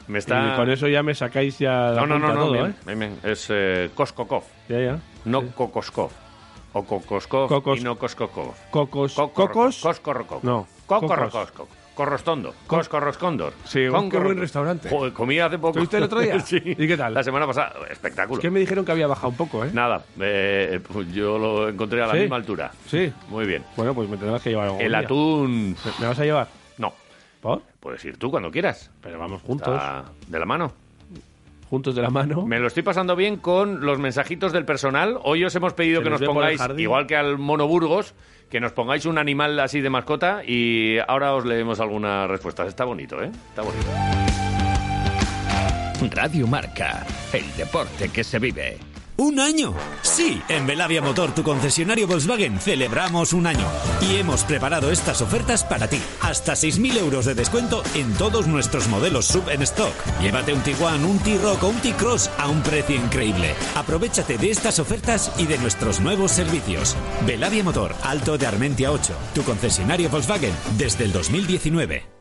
[0.06, 0.52] Me está...
[0.54, 2.66] Y con eso ya me sacáis ya la No, no, no, punta no, todo, bien,
[2.66, 2.74] ¿eh?
[2.86, 3.16] bien, bien.
[3.22, 4.98] Es eh, Koskokov, Ya, ya.
[5.26, 6.10] no Kokoskov.
[6.72, 8.54] O Kokoskov Kokos- y no Koskokov.
[8.70, 9.14] Cocos.
[9.14, 9.80] Cocos.
[9.82, 10.42] Coscorrocov.
[10.44, 11.68] No, Kokorrokoskov.
[11.98, 12.54] Corrostondo.
[12.68, 13.54] Coscorroscondor.
[13.64, 14.88] Sí, qué Concorro- buen restaurante.
[14.88, 15.70] Joder, comí hace poco.
[15.70, 16.38] ¿Estuviste el otro día?
[16.46, 16.56] sí.
[16.64, 17.12] ¿Y qué tal?
[17.12, 17.72] La semana pasada.
[17.90, 18.38] Espectáculo.
[18.38, 19.70] Es que me dijeron que había bajado un poco, ¿eh?
[19.72, 22.20] Nada, eh, pues yo lo encontré a la ¿Sí?
[22.20, 22.70] misma altura.
[22.86, 23.12] Sí.
[23.30, 23.64] Muy bien.
[23.76, 24.98] Bueno, pues me tendrás que llevar algún El día.
[25.00, 25.70] atún.
[25.70, 26.46] ¿Me- ¿Me vas a llevar?
[26.78, 26.92] No.
[27.40, 27.62] ¿Por?
[27.80, 28.92] Puedes ir tú cuando quieras.
[29.02, 29.74] Pero vamos juntos.
[29.74, 30.72] Está de la mano.
[31.68, 32.46] Juntos de la mano.
[32.46, 35.18] Me lo estoy pasando bien con los mensajitos del personal.
[35.24, 36.78] Hoy os hemos pedido Se que nos ve por el pongáis, jardín.
[36.80, 38.14] igual que al Mono Burgos,
[38.50, 42.68] que nos pongáis un animal así de mascota y ahora os leemos algunas respuestas.
[42.68, 43.30] Está bonito, ¿eh?
[43.50, 43.86] Está bonito.
[46.14, 48.78] Radio Marca, el deporte que se vive.
[49.20, 49.74] ¿Un año?
[50.02, 53.66] Sí, en Belavia Motor, tu concesionario Volkswagen, celebramos un año.
[54.00, 56.00] Y hemos preparado estas ofertas para ti.
[56.20, 59.92] Hasta 6.000 euros de descuento en todos nuestros modelos sub en stock.
[60.20, 63.56] Llévate un Tiguan, un T-Rock o un T-Cross a un precio increíble.
[63.74, 66.94] Aprovechate de estas ofertas y de nuestros nuevos servicios.
[67.26, 72.17] Belavia Motor, Alto de Armentia 8, tu concesionario Volkswagen desde el 2019.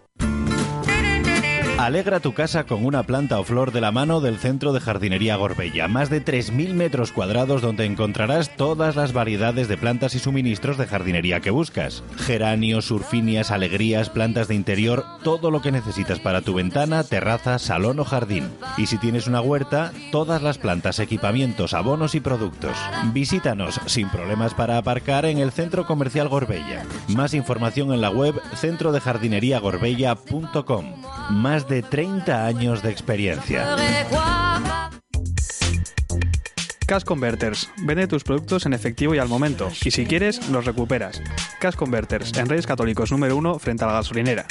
[1.87, 5.37] Alegra tu casa con una planta o flor de la mano del Centro de Jardinería
[5.37, 5.87] Gorbella.
[5.87, 10.85] Más de 3.000 metros cuadrados donde encontrarás todas las variedades de plantas y suministros de
[10.85, 12.03] jardinería que buscas.
[12.17, 18.01] Geranios, surfinias, alegrías, plantas de interior, todo lo que necesitas para tu ventana, terraza, salón
[18.01, 18.49] o jardín.
[18.75, 22.75] Y si tienes una huerta, todas las plantas, equipamientos, abonos y productos.
[23.13, 26.83] Visítanos sin problemas para aparcar en el Centro Comercial Gorbella.
[27.15, 30.85] Más información en la web centrodejardineriagorbella.com.
[31.29, 33.75] Más de 30 años de experiencia.
[36.87, 37.69] Cash Converters.
[37.83, 39.69] Vende tus productos en efectivo y al momento.
[39.83, 41.21] Y si quieres, los recuperas.
[41.59, 44.45] Cash Converters, en Reyes Católicos número 1 frente a la gasolinera.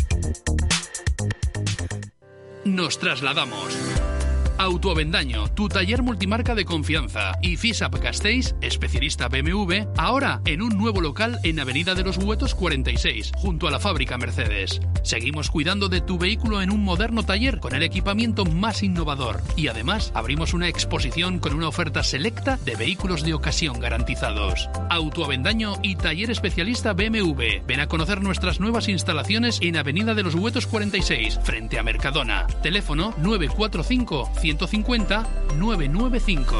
[2.64, 4.15] Nos trasladamos.
[4.58, 7.32] Autoavendaño, tu taller multimarca de confianza.
[7.42, 12.54] Y FISAP Castells, especialista BMW, ahora en un nuevo local en Avenida de los Huetos
[12.54, 14.80] 46, junto a la fábrica Mercedes.
[15.02, 19.42] Seguimos cuidando de tu vehículo en un moderno taller con el equipamiento más innovador.
[19.56, 24.70] Y además abrimos una exposición con una oferta selecta de vehículos de ocasión garantizados.
[24.88, 27.62] Autoavendaño y taller especialista BMW.
[27.66, 32.46] Ven a conocer nuestras nuevas instalaciones en Avenida de los Huetos 46, frente a Mercadona.
[32.62, 35.26] Teléfono 945 150
[35.58, 36.56] 995.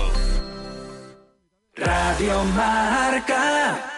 [1.76, 3.95] Radio Marca.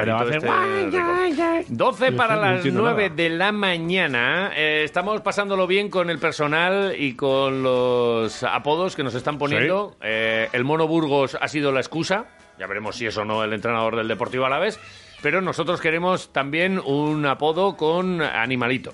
[0.00, 0.98] Pero hace este guay, rico.
[1.06, 1.64] guay, guay.
[1.68, 3.14] 12 para No las entiendo 9 nada.
[3.14, 4.50] de la mañana.
[4.54, 9.96] Eh, estamos pasándolo bien con el personal y con los apodos que nos están poniendo.
[10.02, 12.26] Eh, el Mono Burgos ha sido la excusa.
[12.58, 14.80] Ya veremos si es o no el entrenador del Deportivo Alavés.
[15.22, 18.92] Pero nosotros queremos también un apodo con animalito.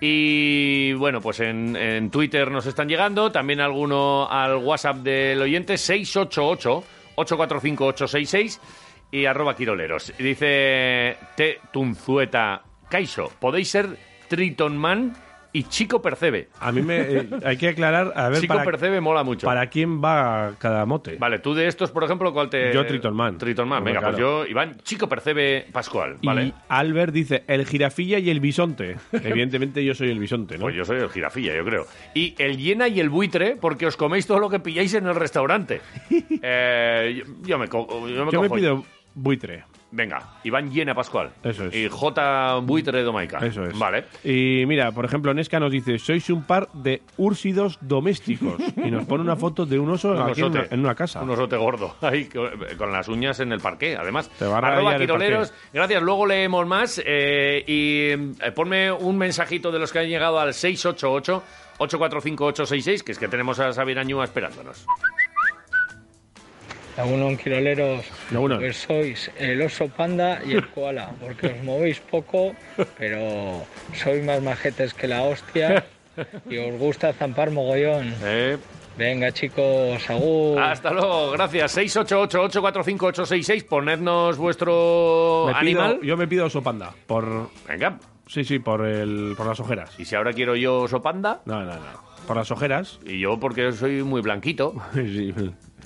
[0.00, 5.74] Y bueno, pues en, en Twitter nos están llegando, también alguno al WhatsApp del oyente,
[5.74, 8.58] 688-845-866
[9.12, 10.12] y arroba quiroleros.
[10.18, 11.60] Y dice T.
[11.72, 13.86] Tunzueta Caixo, podéis ser
[14.28, 15.12] Tritonman
[15.54, 16.48] y Chico Percebe.
[16.60, 19.46] A mí me eh, hay que aclarar a ver Chico para, Percebe mola mucho.
[19.46, 21.16] para quién va cada mote.
[21.16, 22.72] Vale, tú de estos, por ejemplo, ¿cuál te...?
[22.72, 23.36] Yo Tritonman.
[23.36, 26.44] Tritonman, venga, pues yo, Iván, Chico Percebe Pascual, ¿vale?
[26.46, 28.96] Y Albert dice el jirafilla y el bisonte.
[29.12, 30.62] Evidentemente yo soy el bisonte, ¿no?
[30.62, 31.86] Pues yo soy el jirafilla, yo creo.
[32.14, 35.14] Y el hiena y el buitre, porque os coméis todo lo que pilláis en el
[35.14, 35.82] restaurante.
[36.44, 38.84] Eh, yo, yo me, co- yo me Yo me pido
[39.14, 39.64] buitre.
[39.94, 41.32] Venga, Iván Hiena Pascual.
[41.44, 41.74] Eso es.
[41.74, 42.60] Y J.
[42.62, 43.36] Buitre Domaica.
[43.46, 43.78] Eso es.
[43.78, 44.06] Vale.
[44.24, 48.54] Y mira, por ejemplo, Nesca nos dice, sois un par de úrsidos domésticos.
[48.82, 50.74] y nos pone una foto de un oso Un aquí en una, osote.
[50.74, 51.20] en una casa.
[51.22, 51.94] Un osote gordo.
[52.00, 52.26] Ahí,
[52.78, 54.30] con las uñas en el parqué, además.
[54.38, 55.52] Te va a Arroba Quiroleros.
[55.74, 56.98] Gracias, luego leemos más.
[57.04, 63.18] eh, y eh, ponme un mensajito de los que han llegado al 688-845-866, que es
[63.18, 64.86] que tenemos a Xavier Añúa esperándonos.
[66.96, 68.58] Algunos quiroleros, Algunos.
[68.58, 72.52] pues sois el oso panda y el koala, porque os movéis poco,
[72.98, 73.64] pero
[73.94, 75.84] sois más majetes que la hostia
[76.50, 78.14] y os gusta zampar mogollón.
[78.22, 78.58] Eh.
[78.98, 80.60] Venga chicos, agur.
[80.60, 81.78] Hasta luego, gracias.
[81.78, 86.00] 688-845-866, ponednos vuestro Me pido- animal.
[86.02, 86.92] yo me pido oso panda.
[87.06, 87.48] Por.
[87.66, 87.98] Venga.
[88.26, 89.98] Sí, sí, por, el, por las ojeras.
[89.98, 91.40] ¿Y si ahora quiero yo oso panda?
[91.46, 92.12] No, no, no.
[92.26, 93.00] Por las ojeras.
[93.04, 94.74] Y yo porque soy muy blanquito.
[94.94, 95.34] sí.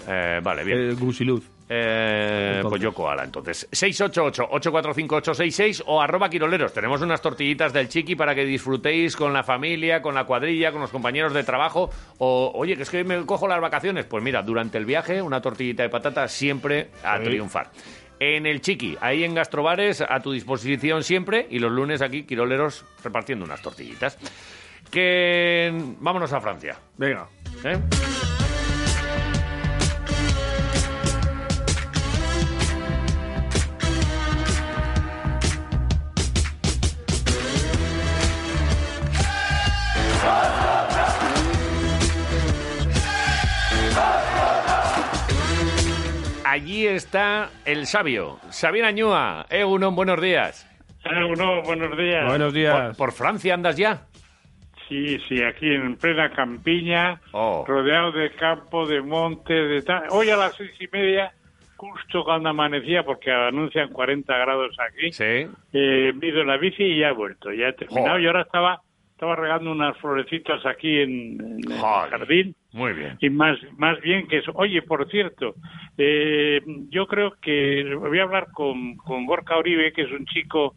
[0.08, 0.78] Eh, vale, bien.
[0.78, 1.50] El gusiluz.
[1.68, 3.68] Eh, pues yo koala, entonces.
[3.72, 6.72] 688-845-866 o arroba quiroleros.
[6.72, 10.80] Tenemos unas tortillitas del chiqui para que disfrutéis con la familia, con la cuadrilla, con
[10.80, 11.90] los compañeros de trabajo.
[12.18, 14.04] O, oye, que es que me cojo las vacaciones.
[14.04, 17.24] Pues mira, durante el viaje, una tortillita de patata siempre a Sí.
[17.24, 17.70] triunfar.
[18.20, 21.48] En el chiqui, ahí en Gastrobares, a tu disposición siempre.
[21.50, 24.16] Y los lunes aquí, quiroleros, repartiendo unas tortillitas.
[24.90, 26.78] Que vámonos a Francia.
[26.96, 27.26] Venga.
[27.64, 27.76] ¿Eh?
[46.56, 49.44] Allí está el sabio, Xavier Añúa.
[49.50, 50.66] Egunon, buenos días.
[51.04, 52.26] Uno, buenos días.
[52.26, 52.96] Buenos días.
[52.96, 54.06] ¿Por, por Francia andas ya?
[54.88, 57.62] Sí, sí, aquí en plena campiña, Oh.
[57.68, 60.04] rodeado de campo, de monte, de tal.
[60.08, 61.30] Hoy a las seis y media,
[61.76, 65.24] justo cuando amanecía, porque anuncian 40 grados aquí, Sí.
[65.24, 68.08] eh, he ido en la bici y ya he vuelto, ya he terminado.
[68.12, 68.22] Joder.
[68.22, 68.80] Y ahora estaba
[69.16, 72.54] estaba regando unas florecitas aquí en, en el jardín.
[72.74, 73.16] Muy bien.
[73.20, 74.52] Y más, más bien que eso.
[74.54, 75.54] Oye, por cierto,
[75.96, 76.60] eh,
[76.90, 80.74] yo creo que voy a hablar con, con Gorka Oribe, que es un chico,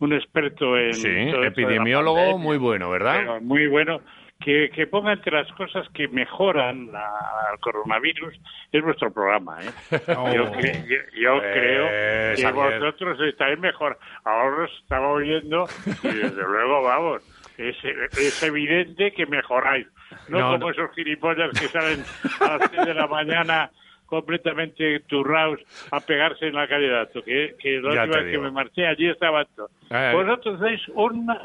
[0.00, 0.92] un experto en...
[0.92, 2.44] Sí, epidemiólogo pandemia.
[2.44, 3.40] muy bueno, ¿verdad?
[3.40, 4.00] Muy bueno.
[4.40, 7.10] Que, que ponga entre las cosas que mejoran la-
[7.50, 8.38] al coronavirus
[8.70, 9.58] es vuestro programa.
[9.62, 9.70] ¿eh?
[10.16, 10.32] Oh.
[10.32, 13.98] Yo, cre- yo- yo Eh, creo que vosotros estáis mejor.
[14.24, 15.66] Ahora os estaba oyendo
[16.04, 17.22] y desde luego, vamos,
[17.58, 19.86] es, es evidente que mejoráis.
[20.28, 20.70] No, No, como no.
[20.70, 22.02] esos gilipollas que salen
[22.40, 23.70] a las 6 de la mañana
[24.08, 28.32] completamente turraos a pegarse en la calle de Ato, que, que la Ya última vez
[28.32, 29.68] que me marché allí estaba Ato.
[29.90, 30.12] Eh.
[30.14, 31.38] Vosotros sois una...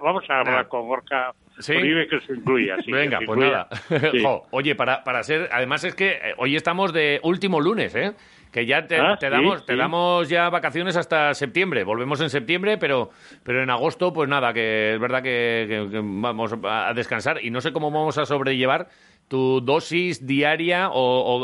[0.00, 0.68] Vamos a hablar Ah.
[0.68, 1.74] con Gorka Sí.
[1.74, 2.76] Que se incluya.
[2.82, 3.68] sí, Venga, se pues incluya.
[3.68, 4.10] nada.
[4.12, 4.18] Sí.
[4.24, 5.46] Jo, oye, para, para ser.
[5.52, 8.12] Además, es que eh, hoy estamos de último lunes, ¿eh?
[8.50, 11.84] Que ya te, Ah, te sí, damos, te damos ya vacaciones hasta septiembre.
[11.84, 13.10] Volvemos en septiembre, pero,
[13.44, 17.50] pero en agosto, pues nada, que es verdad que, que- que vamos a descansar y
[17.50, 18.88] no sé cómo vamos a sobrellevar
[19.30, 20.94] tu dosis diaria o,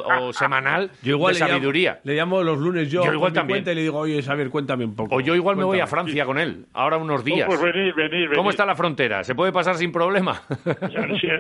[0.03, 3.05] o- o semanal Yo igual de le llamo- le llamo los lunes yo.
[3.05, 3.59] Yo igual también.
[3.59, 5.15] cuenta y le digo, oye, Xavier, cuéntame un poco.
[5.15, 6.03] O yo igual me voy a Cuéntame.
[6.03, 7.47] Francia con él, ahora unos días.
[7.47, 8.35] Pues venid, venid, venid.
[8.35, 9.23] ¿Cómo está la frontera?
[9.23, 10.43] ¿Se puede pasar sin problema?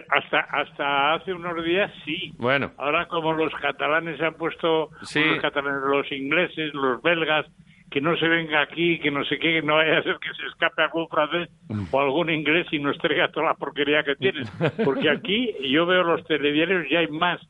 [0.08, 2.32] Hasta, hasta hace unos días sí.
[2.38, 2.70] bueno.
[2.78, 5.20] Ahora como los catalanes se han puesto, Sí.
[5.24, 7.46] los catalanes, los ingleses, los belgas,
[7.90, 10.46] que no se venga aquí, que no sé qué, no vaya a ser que se
[10.48, 11.84] escape algún francés Mm.
[11.90, 14.44] o algún inglés y nos traiga toda la porquería que tienen.
[14.84, 17.40] Porque aquí yo veo los telediarios y hay más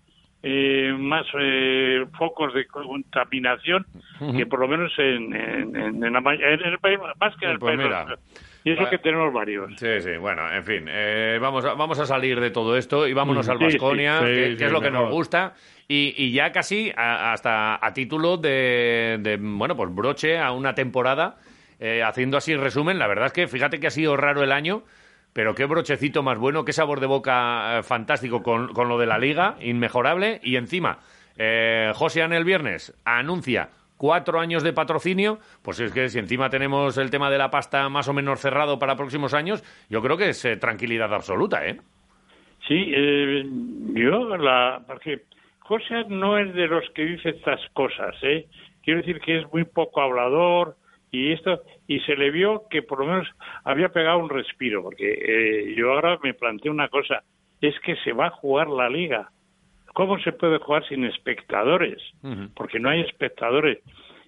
[0.43, 3.84] eh, más eh, focos de contaminación
[4.37, 7.47] que por lo menos en, en, en- en la ma- en el país, más que
[7.47, 7.89] en el Pues país.
[7.89, 8.07] mira.
[8.66, 9.70] Y eso Va- que tenemos varios.
[9.78, 13.12] Sí, sí, bueno, en fin, eh, vamos, a, vamos a salir de todo esto y
[13.12, 15.54] vámonos al Vasconia, sí, que, sí, que es lo que nos gusta,
[15.86, 20.74] y, y ya casi a- hasta a título de, de, bueno, pues broche a una
[20.74, 21.36] temporada,
[21.78, 24.82] eh, haciendo así resumen, la verdad es que fíjate que ha sido raro el año,
[25.32, 29.06] pero qué brochecito más bueno, qué sabor de boca eh, fantástico con, con lo de
[29.06, 30.98] la liga, inmejorable, y encima,
[31.36, 36.99] eh, Josean el viernes anuncia cuatro años de patrocinio, pues es que si encima tenemos
[36.99, 40.30] el tema de la pasta más o menos cerrado para próximos años, yo creo que
[40.30, 41.78] es eh, tranquilidad absoluta, ¿eh?
[42.66, 43.44] Sí, eh,
[43.94, 45.22] yo, la, porque
[45.61, 48.47] José no es de los que dice estas cosas, ¿eh?
[48.82, 50.76] Quiero decir que es muy poco hablador
[51.11, 53.28] y esto, y se le vio que por lo menos
[53.64, 57.22] había pegado un respiro, porque eh, yo ahora me planteo una cosa,
[57.61, 59.30] es que se va a jugar la liga.
[59.97, 61.97] ¿Cómo se puede jugar sin espectadores?
[62.55, 63.78] Porque no hay espectadores.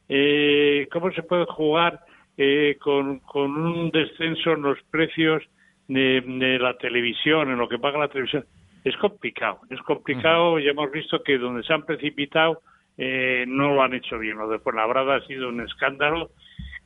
[0.09, 2.01] Eh, ¿Cómo se puede jugar
[2.39, 5.43] eh, con, con un descenso en los precios
[5.87, 8.47] de, de la televisión, en lo que paga la televisión?
[8.83, 10.59] Es complicado, es complicado.
[10.59, 12.63] Ya hemos visto que donde se han precipitado
[12.97, 14.39] eh, no lo han hecho bien.
[14.39, 16.31] Lo de Fuenlabrada ha sido un escándalo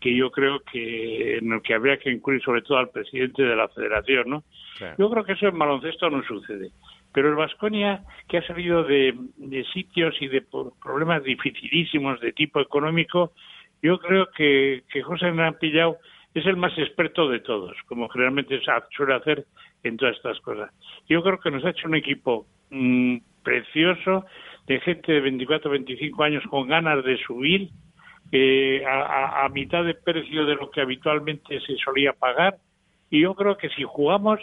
[0.00, 3.54] que yo creo que en el que habría que incluir sobre todo al presidente de
[3.54, 4.42] la federación, ¿no?
[4.98, 6.70] Yo creo que eso en baloncesto no sucede.
[7.12, 10.42] Pero el Vasconia, que ha salido de, de sitios y de
[10.82, 13.32] problemas dificilísimos de tipo económico,
[13.82, 15.98] yo creo que, que José me ha pillado,
[16.34, 18.60] es el más experto de todos, como generalmente
[18.96, 19.44] suele hacer
[19.82, 20.70] en todas estas cosas.
[21.08, 24.24] Yo creo que nos ha hecho un equipo mm, precioso,
[24.66, 27.68] de gente de 24, 25 años con ganas de subir
[28.30, 32.56] eh, a- a mitad de precio de lo que habitualmente se solía pagar.
[33.10, 34.40] Y yo creo que si jugamos,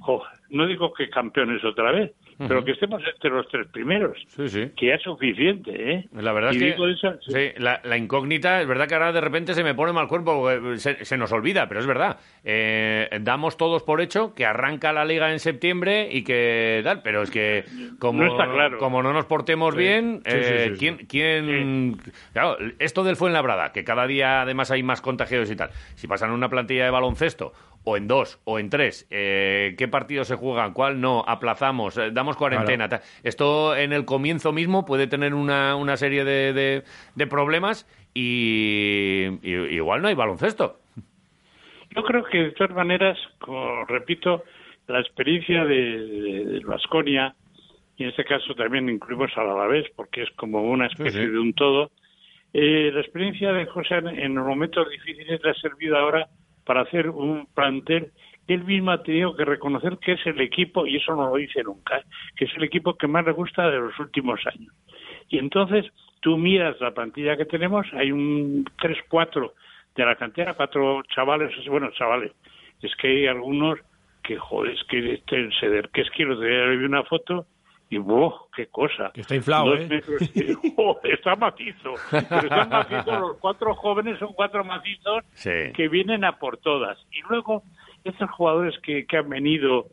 [0.00, 4.86] jo, no digo que campeones otra vez, pero que estemos entre los tres primeros, que
[4.86, 6.08] ya es suficiente, ¿eh?
[6.14, 9.20] La verdad Y es que eso, sí, la, la incógnita, es verdad que ahora de
[9.20, 12.18] repente se me pone mal cuerpo, porque se, se nos olvida, pero es verdad.
[12.42, 17.20] Eh, damos todos por hecho que arranca la liga en septiembre y que tal, pero
[17.22, 17.64] es que
[17.98, 18.78] como No está claro.
[18.78, 20.74] como no nos portemos bien, eh.
[20.78, 21.98] ¿quién, quién
[22.32, 25.70] claro, esto del Fuenlabrada, que cada día además hay más contagios y tal.
[25.94, 27.52] Si pasan una plantilla de baloncesto
[27.84, 30.72] o en dos o en tres, eh, ¿qué partidos se juegan?
[30.74, 31.24] ¿Cuál no?
[31.26, 32.88] Aplazamos, eh, damos cuarentena.
[33.22, 36.82] Esto en el comienzo mismo puede tener una, una serie de, de-
[37.14, 40.78] de problemas y, y- igual no hay baloncesto.
[41.94, 44.44] Yo creo que de todas maneras, como repito,
[44.86, 47.34] la experiencia de, de, de Baskonia,
[47.96, 51.52] y en este caso también incluimos al Alavés, porque es como una especie de un
[51.52, 51.90] todo,
[52.52, 56.28] eh, la experiencia de José en, en los momentos difíciles le ha servido ahora
[56.64, 58.12] para hacer un plantel
[58.54, 61.62] él mismo ha tenido que reconocer que es el equipo, y eso no lo dice
[61.62, 62.04] nunca, ¿eh?
[62.36, 64.72] que es el equipo que más le gusta de los últimos años.
[65.28, 65.86] Y entonces
[66.20, 69.52] tú miras la plantilla que tenemos, hay un 3-4
[69.94, 72.32] de la cantera, cuatro chavales, bueno, chavales,
[72.82, 73.78] es que hay algunos
[74.22, 75.48] que, joder, es que este
[75.92, 77.46] que es que lo vi una foto
[77.90, 78.32] y, ¡wow!
[78.56, 79.10] ¡Qué cosa!
[79.12, 79.86] Que está inflado, Dos ¿eh?
[79.88, 81.94] metros y- joder, está macizo.
[82.10, 85.50] Pero están macizos, los cuatro jóvenes son cuatro macizos Sí.
[85.74, 86.96] que vienen a por todas.
[87.10, 87.62] Y luego,
[88.04, 89.88] estos jugadores que, que han venido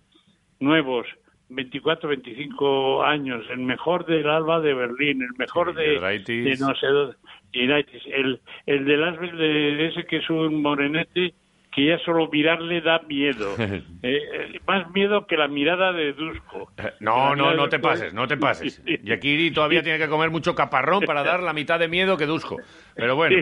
[0.59, 1.07] nuevos,
[1.49, 6.87] 24, 25 años, el mejor del Alba de Berlín, el mejor de, de no sé
[6.87, 7.15] dónde,
[7.53, 11.33] el, el del Asbel de ese que es un morenete
[11.77, 13.55] que ya solo mirarle da miedo.
[14.03, 14.21] Eh,
[14.53, 16.71] eh, más miedo que la mirada de Dusko.
[16.99, 18.81] No, La no, no de te pases, no te pases.
[19.03, 22.57] Yakiri todavía tiene que comer mucho caparrón para dar la mitad de miedo que Dusko.
[22.95, 23.37] Pero bueno.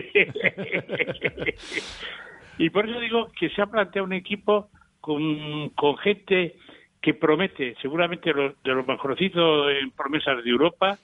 [2.58, 4.70] y por eso digo que se ha planteado un equipo
[5.00, 6.56] con, con gente
[7.00, 10.98] que promete, seguramente lo- de los mejorcitos en promesas de Europa,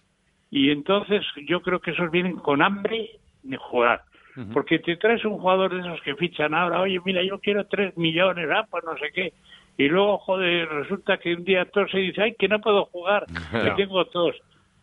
[0.51, 3.11] y entonces yo creo que esos vienen con hambre
[3.43, 4.03] de jugar.
[4.53, 7.97] Porque te traes un jugador de esos que fichan ahora, oye, mira, yo quiero tres
[7.99, 9.33] millones, ah, pues no sé qué.
[9.77, 13.27] Y luego, joder, resulta que un día tose y dice, ay, que no puedo jugar,
[13.51, 14.37] que tengo tos.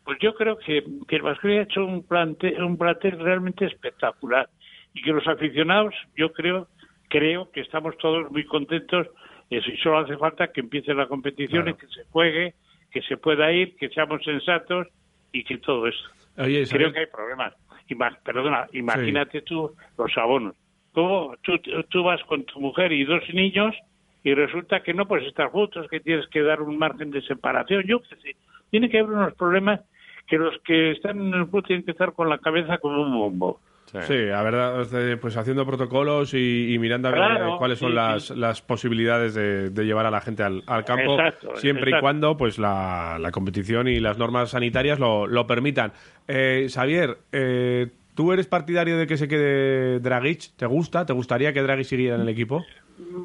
[0.04, 4.50] Pues yo creo que, que el Vasconia ha hecho un plantel, un plantel realmente espectacular.
[4.93, 6.68] Y que los aficionados, yo creo,
[7.10, 9.08] creo que estamos todos muy contentos.
[9.50, 12.54] Eso, y solo hace falta que empiece la competición y que se juegue,
[12.91, 14.88] que se pueda ir, que seamos sensatos
[15.32, 16.10] y que todo eso.
[16.38, 17.54] Oye, Creo que hay problemas.
[17.89, 20.55] Ima- perdona, imagínate tú los abonos.
[20.93, 21.57] ¿Cómo tú,
[21.89, 23.75] tú vas con tu mujer y dos niños
[24.23, 27.83] y resulta que no puedes estar juntos, que tienes que dar un margen de separación?
[27.87, 28.35] Yo qué sé.
[28.69, 29.81] Tiene que haber unos problemas
[30.27, 33.11] que los que están en el fútbol tienen que estar con la cabeza como un
[33.11, 33.59] bombo.
[34.01, 37.89] Sí, la verdad, este, pues haciendo protocolos y, y mirando a ver eh, cuáles son
[37.89, 38.35] sí, las, sí.
[38.35, 42.37] las posibilidades de, de llevar a la gente al, al campo, Exacto, siempre y cuando
[42.37, 45.91] pues la, la competición y las normas sanitarias lo, lo permitan.
[46.27, 50.55] Eh, Xavier, eh, ¿tú eres partidario de que se quede Dragic?
[50.55, 51.05] ¿Te gusta?
[51.05, 52.63] ¿Te gustaría que Dragic siguiera en el equipo?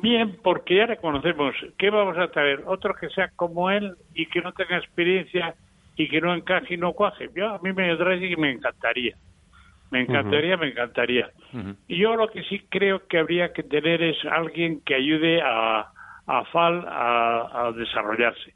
[0.03, 4.41] Bien, porque ya reconocemos que vamos a traer otro que sea como él y que
[4.41, 5.55] no tenga experiencia
[5.97, 7.29] y que no encaje y no cuaje.
[7.35, 9.17] Yo, a mí me y me encantaría.
[9.91, 11.31] Me encantaría, me encantaría.
[11.87, 15.87] Y yo lo que sí creo que habría que tener es alguien que ayude a,
[16.27, 18.55] a Fal a, a desarrollarse.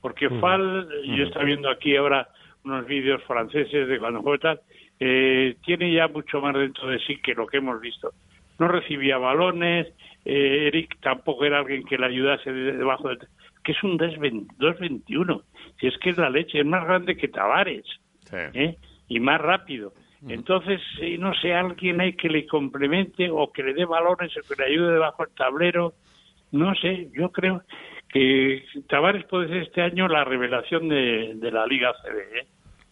[0.00, 0.28] Porque.
[0.40, 2.28] Fal, yo estoy viendo aquí ahora
[2.64, 4.58] unos vídeos franceses de cuando juega
[5.00, 8.12] eh, tiene ya mucho más dentro de sí que lo que hemos visto.
[8.58, 9.86] No recibía balones,
[10.24, 13.18] eh, Eric tampoco era alguien que le ayudase de- debajo del...
[13.62, 15.42] que es un 2.20 2.21,
[15.78, 17.84] si es que es la leche, es más grande que Tavares.
[18.54, 18.76] ¿eh?
[19.08, 19.92] y más rápido.
[20.26, 24.40] Entonces, eh, no sé, alguien hay que le complemente o que le dé balones o
[24.48, 25.92] que le ayude debajo del tablero.
[26.50, 27.62] No sé, yo creo
[28.08, 32.38] que Tavares puede ser este año la revelación de, de la Liga CB.
[32.38, 32.46] ¿eh?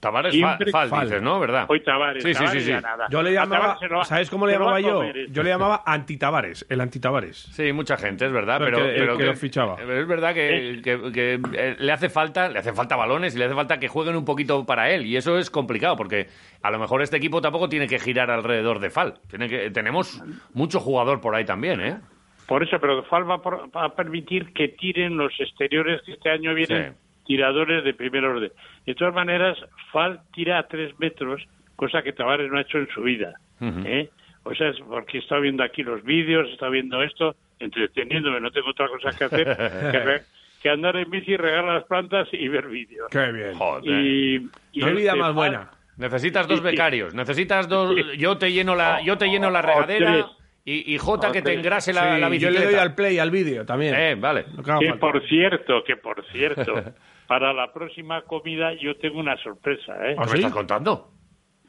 [0.07, 1.41] Tavares Siempre- Fal, Fal, dices, ¿no?
[1.41, 1.67] ¿Verdad?
[1.69, 2.81] Hoy Tavares, Sí, sí, Tavares sí, sí.
[2.81, 3.07] nada.
[3.11, 4.95] Yo le llamaba, va- ¿sabes cómo le llamaba yo?
[4.99, 5.31] comer.
[5.33, 7.37] Yo le llamaba anti-Tavares, el anti-Tavares.
[7.53, 9.75] Sí, mucha gente, es verdad, pero, que- pero que lo fichaba.
[9.77, 13.39] pero es verdad que, que- que, eh, le hace falta, le hace falta balones y
[13.39, 16.29] le hace falta que jueguen un poquito para él y eso es complicado porque
[16.63, 19.15] a lo mejor este equipo tampoco tiene que girar alrededor de Fal.
[19.29, 20.23] Tiene que, tenemos
[20.55, 21.97] mucho jugador por ahí también, ¿eh?
[22.47, 26.31] Por eso, pero Fal va, por- va a permitir que tiren los exteriores que este
[26.31, 26.95] año vienen
[27.27, 28.53] tiradores de primer orden.
[28.87, 29.59] De todas maneras,
[29.93, 31.43] Fal tira a tres metros,
[31.77, 33.35] cosa que Tavares no ha hecho en su vida.
[33.61, 34.09] ¿eh?
[34.45, 38.71] O sea, es porque estado viendo aquí los vídeos, estado viendo esto, entreteniéndome, no tengo
[38.71, 39.45] otra cosa que hacer
[39.91, 40.23] que, re-
[40.63, 43.09] que andar en bici, regar las plantas y ver vídeos.
[43.11, 43.53] Qué bien.
[43.83, 44.37] Y,
[44.73, 45.71] y Qué vida este, más buena.
[45.97, 47.95] Necesitas dos becarios, necesitas dos...
[48.19, 50.27] Yo te lleno la, yo te lleno la regadera
[50.65, 52.61] y, y Jota O que te engrase la, Sí, la yo bicicleta.
[52.61, 53.95] le doy al play al vídeo también.
[53.95, 54.45] Eh, vale.
[54.57, 55.01] Lo que haga Que falta.
[55.01, 56.75] por cierto, que por cierto,
[57.27, 60.15] para la próxima comida yo tengo una sorpresa, ¿eh?
[60.19, 60.33] ¿Ah, ¿Qué sí?
[60.33, 61.11] me estás contando?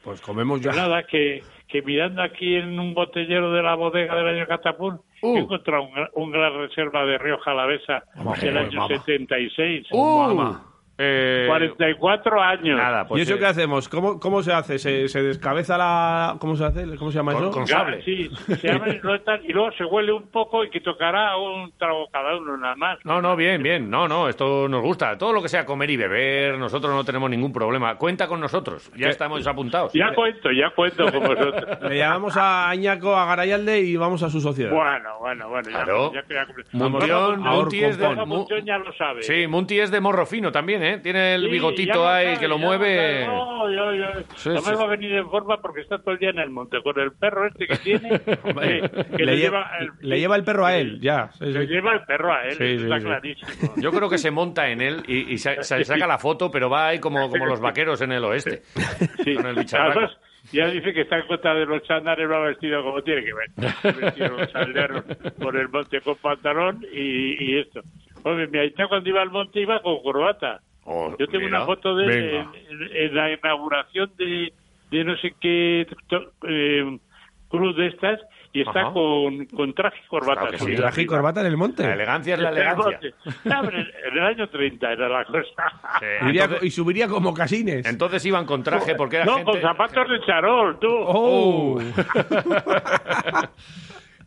[0.03, 0.71] Pues comemos ya.
[0.71, 5.35] Nada, que, que mirando aquí en un botellero de la bodega del año Catapún, Uh.
[5.35, 9.03] he encontrado un, gra- un gran reserva de Rioja Alavesa Vamos, del año vamos.
[9.03, 9.87] 76.
[9.91, 10.55] ¡Uh!
[10.99, 12.77] Eh, 44 años.
[12.77, 13.21] Nada, ¿Y pues...
[13.23, 13.87] eso eh, qué hacemos?
[13.87, 14.79] ¿Cómo, ¿Cómo se hace?
[14.79, 16.37] ¿Se, se descabeza la...?
[16.39, 16.95] ¿Cómo se hace?
[16.97, 17.51] ¿Cómo se llama Con- eso?
[17.51, 18.01] con- Ya, sable.
[18.03, 18.29] Sí,
[18.59, 18.97] se abre y
[19.49, 22.97] y luego se huele un poco y que tocará un trago cada uno nada más.
[23.05, 23.89] No, no, bien, bien.
[23.89, 25.17] No, no, esto nos gusta.
[25.17, 27.95] Todo lo que sea comer y beber, nosotros no tenemos ningún problema.
[27.97, 28.91] Cuenta con nosotros.
[28.97, 29.93] Ya estamos apuntados.
[29.93, 31.77] Ya cuento, ya cuento con vosotros.
[31.89, 34.71] Le llamamos a Añaco a Garayalde y vamos a su sociedad.
[34.71, 35.69] Bueno, bueno, bueno.
[35.69, 36.11] ya- Claro.
[36.13, 38.07] Ya, ya, ya- Munti es de...
[38.07, 39.21] Vamos, Mu- Muntión ya lo sabe.
[39.21, 40.86] Sí, Munti es de morro fino también, ¿eh?
[41.03, 43.25] Tiene el Sí, bigotito ahí sabe, que lo mueve.
[43.27, 44.05] No, yo, yo.
[44.35, 44.71] Sí, sí.
[44.75, 47.11] va a venir en forma porque está todo el día en el monte con el
[47.13, 48.09] perro este que tiene.
[48.57, 51.29] Que, que le, le, lleva, el, le lleva el perro a él, ya.
[51.39, 53.73] le lleva el perro a él, está clarísimo.
[53.77, 56.69] Yo creo que se monta en él y, y se, se saca la foto, pero
[56.69, 58.61] va ahí como, como los vaqueros en el oeste.
[59.35, 60.11] Con el bicharraco.
[60.51, 63.93] Ya dice que está en contra de los chándales, va vestido como tiene que ver.
[63.95, 64.37] Vestido
[65.39, 67.81] por el monte con pantalón y, y esto.
[68.23, 70.61] Hombre, mi Aita cuando iba al monte iba con corbata.
[70.89, 71.57] Oh, Yo tengo mira.
[71.57, 74.53] una foto de él en, en- la inauguración de,
[74.89, 76.97] de no sé qué to- eh,
[77.49, 78.21] cruz de estas
[78.53, 78.93] y está Ajá.
[78.93, 80.33] con, con traje y corbata.
[80.41, 80.75] Claro que ¿Con sí.
[80.75, 81.83] traje y corbata en el monte?
[81.83, 82.99] La elegancia es la En el elegancia.
[83.43, 85.43] No, en el año 30 era la cosa.
[85.99, 87.85] Sí, Iría- entonces, y subiría como casines.
[87.85, 89.51] entonces iban con traje porque era no, gente...
[89.51, 90.87] con zapatos de charol, tú.
[90.89, 91.79] ¡Oh!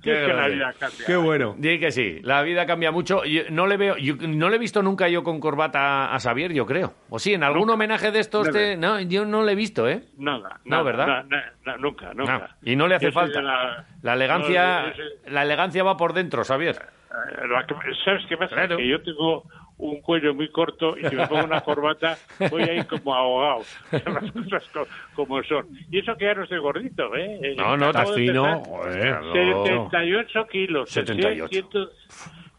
[0.03, 1.07] Que es que la vida cambia.
[1.07, 1.55] ¡Qué bueno!
[1.59, 3.22] Di que sí, la vida cambia mucho.
[3.24, 6.53] Yo no le veo, yo no le he visto nunca yo con corbata a Xavier,
[6.53, 6.94] yo creo.
[7.11, 8.59] O sí, en algún homenaje de estos, Nunca.
[8.59, 10.03] te- no, yo no le he visto, ¿eh?
[10.16, 11.07] Nada, No, nada, ¿verdad?
[11.07, 12.38] na- na- na- nunca, nunca.
[12.38, 13.42] No, y no le hace Yo falta.
[13.42, 14.80] la- La elegancia,
[15.26, 16.76] No, la elegancia va por dentro, Xavier.
[16.76, 17.74] eh, la que-
[18.05, 18.55] ¿Sabes qué pasa?
[18.55, 18.76] Claro.
[18.78, 19.44] Que yo tengo
[19.81, 22.16] un cuello muy corto y si me pongo una corbata
[22.51, 23.62] voy ahí como ahogado.
[23.93, 25.66] Las cosas co- como son.
[25.91, 27.55] Y eso que ya no estoy gordito, ¿eh?
[27.57, 28.61] No, no, Acabo Estás fino.
[28.64, 29.14] Joder.
[29.33, 30.91] 78 kilos.
[30.91, 31.49] 78.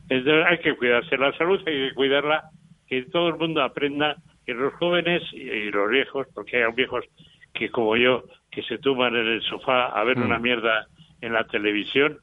[0.09, 2.49] Entonces hay que cuidarse la salud, hay que cuidarla,
[2.87, 7.05] que todo el mundo aprenda, que los jóvenes y, los viejos, porque hay viejos
[7.53, 10.23] que como yo, que se tumban en el sofá a ver Mm.
[10.23, 10.87] una mierda
[11.21, 12.17] en la televisión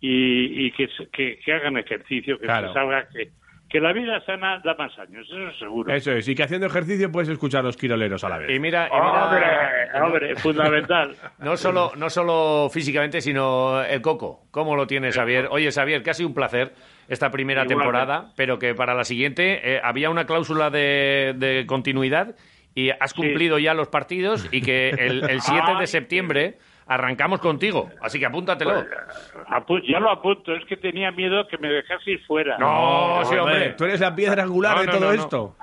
[0.00, 2.68] y, y que, se- que, que hagan ejercicio, que Claro.
[2.68, 3.30] se salga, que,
[3.68, 5.92] que la vida sana da más años, eso seguro.
[5.92, 8.50] Eso es, y que haciendo ejercicio puedes escuchar los quiroleros a la vez.
[8.54, 11.16] Y mira, y mira- Hombre, hombre, fundamental.
[11.38, 14.46] No solo, no solo físicamente, sino el coco.
[14.52, 15.48] ¿Cómo lo tienes, Xavier?
[15.50, 16.72] Oye, Xavier, que ha sido un placer
[17.08, 17.84] esta primera Igualmente.
[17.84, 22.36] temporada, pero que para la siguiente eh, había una cláusula de, de continuidad
[22.74, 26.58] y has cumplido ya los partidos y que el, el 7 de septiembre
[26.88, 27.90] arrancamos contigo.
[28.00, 28.84] Así que apúntatelo.
[29.48, 32.56] Apu- ya lo apunto, es que tenía miedo que me dejaseis fuera.
[32.58, 33.70] No, sí, hombre.
[33.76, 35.22] Tú eres la piedra angular No, de no, todo no, no.
[35.22, 35.56] esto.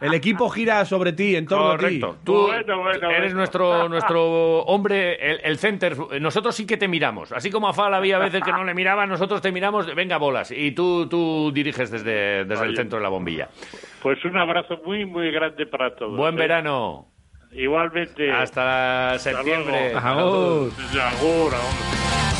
[0.00, 2.06] El equipo gira sobre ti, en torno Correcto.
[2.06, 2.18] a ti.
[2.24, 3.36] Tú Bueno, bueno, eres bueno.
[3.36, 5.96] nuestro nuestro hombre, el, el center.
[6.20, 7.32] Nosotros sí que te miramos.
[7.32, 10.50] Así como a Fal había veces que no le miraban, nosotros te miramos, venga bolas.
[10.50, 13.48] Y tú, tú diriges desde, desde el centro de la bombilla.
[14.02, 16.16] Pues un abrazo muy, muy grande para todos.
[16.16, 16.38] Buen ¿eh?
[16.38, 17.06] verano.
[17.52, 18.30] Igualmente.
[18.32, 19.92] Hasta Hasta septiembre.
[19.92, 19.98] luego.
[20.08, 20.72] Agur.
[20.72, 22.31] Agur, agur.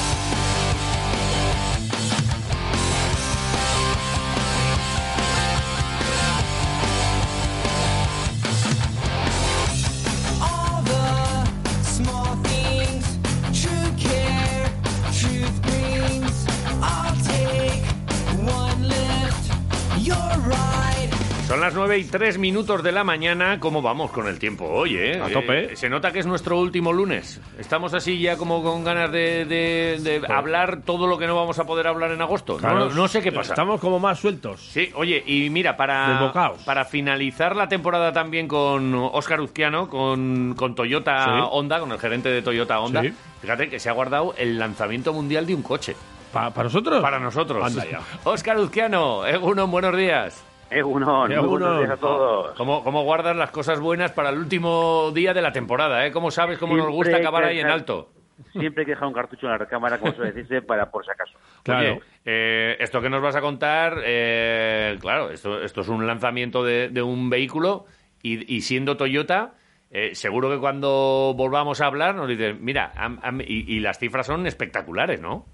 [21.83, 23.59] 9 y 3 minutos de la mañana.
[23.59, 25.21] ¿Cómo vamos con el tiempo hoy, eh?
[25.21, 25.73] A tope.
[25.73, 27.41] Eh, se nota que es nuestro último lunes.
[27.59, 31.59] Estamos así ya como con ganas de, de- de hablar todo lo que no vamos
[31.59, 32.57] a poder hablar en agosto.
[32.59, 33.55] Claro, no, no sé qué pasa.
[33.55, 34.61] Estamos como más sueltos.
[34.61, 36.33] Sí, oye, y mira, para,
[36.65, 41.31] para finalizar la temporada también con Óscar Uzquiano, con, con Toyota Sí.
[41.51, 43.13] Honda, con el gerente de Toyota Honda, Sí.
[43.41, 45.97] fíjate que se ha guardado el lanzamiento mundial de un coche.
[46.33, 47.03] ¿Pa- ¿Para nosotros?
[47.03, 47.77] Para nosotros.
[48.23, 50.45] Óscar Uzquiano, Egunon, buenos días.
[50.73, 51.51] Egunon, muy Egunon.
[51.51, 52.53] buenos días a todos.
[52.57, 56.07] ¿Cómo, ¿Cómo guardas las cosas buenas para el último día de la temporada?
[56.07, 56.13] ¿eh?
[56.13, 58.11] ¿Cómo sabes cómo nos gusta acabar ahí en alto?
[58.53, 61.11] Siempre hay que dejar un cartucho en la recámara, como suele decirse, para por si
[61.11, 61.39] acaso.
[61.63, 61.93] Claro.
[61.93, 66.65] Oye, eh, esto que nos vas a contar, eh, claro, esto, esto es un lanzamiento
[66.65, 67.85] de, de un vehículo
[68.23, 69.55] y, y siendo Toyota,
[69.91, 73.99] eh, seguro que cuando volvamos a hablar nos dicen, mira, am- am- y, y las
[73.99, 75.45] cifras son espectaculares, ¿no?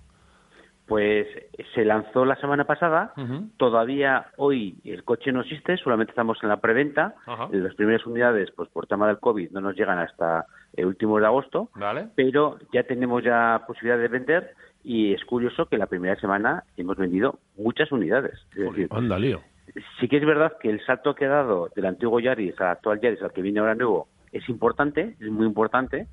[0.89, 1.27] Pues
[1.75, 3.13] se lanzó la semana pasada,
[3.59, 7.15] todavía hoy el coche no existe, solamente estamos en la preventa.
[7.53, 11.27] Las primeras unidades, pues por tema del COVID, no nos llegan hasta el último de
[11.27, 12.09] agosto, Vale.
[12.15, 16.97] pero ya tenemos ya posibilidad de vender y es curioso que la primera semana hemos
[16.97, 18.39] vendido muchas unidades.
[18.53, 19.43] Es decir, Anda, lío.
[20.01, 23.01] sí que es verdad que el salto que ha dado del antiguo Yaris al actual
[23.01, 26.07] Yaris, al que viene ahora nuevo, es importante, es muy importante.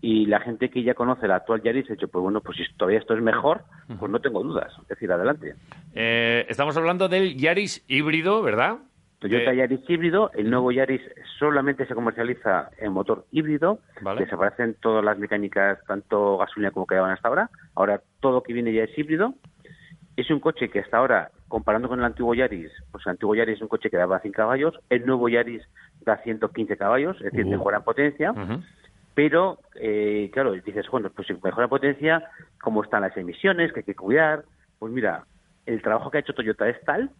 [0.00, 2.64] Y la gente que ya conoce el actual Yaris ha dicho, pues bueno, pues si
[2.76, 3.62] todavía esto es mejor,
[3.98, 4.72] pues no tengo dudas.
[4.82, 5.54] Es decir, adelante.
[5.94, 8.76] Eh, estamos hablando del Yaris híbrido, ¿verdad?
[9.18, 11.00] Toyota Eh, Yaris híbrido, el nuevo Yaris
[11.38, 14.20] solamente se comercializa en motor híbrido, Vale.
[14.24, 17.48] desaparecen todas las mecánicas, tanto gasolina como que daban hasta ahora.
[17.74, 19.32] Ahora todo que viene ya es híbrido.
[20.16, 23.56] Es un coche que hasta ahora, comparando con el antiguo Yaris, pues el antiguo Yaris
[23.56, 25.62] es un coche que daba 100 caballos, el nuevo Yaris
[26.04, 27.50] da 115 caballos, es decir, Uh.
[27.50, 28.34] mejora en potencia.
[29.16, 32.22] Pero, eh, claro, dices, bueno, pues si mejora potencia,
[32.60, 33.72] ¿cómo están las emisiones?
[33.72, 34.44] que hay que cuidar?
[34.78, 35.24] Pues mira,
[35.64, 37.10] el trabajo que ha hecho Toyota es tal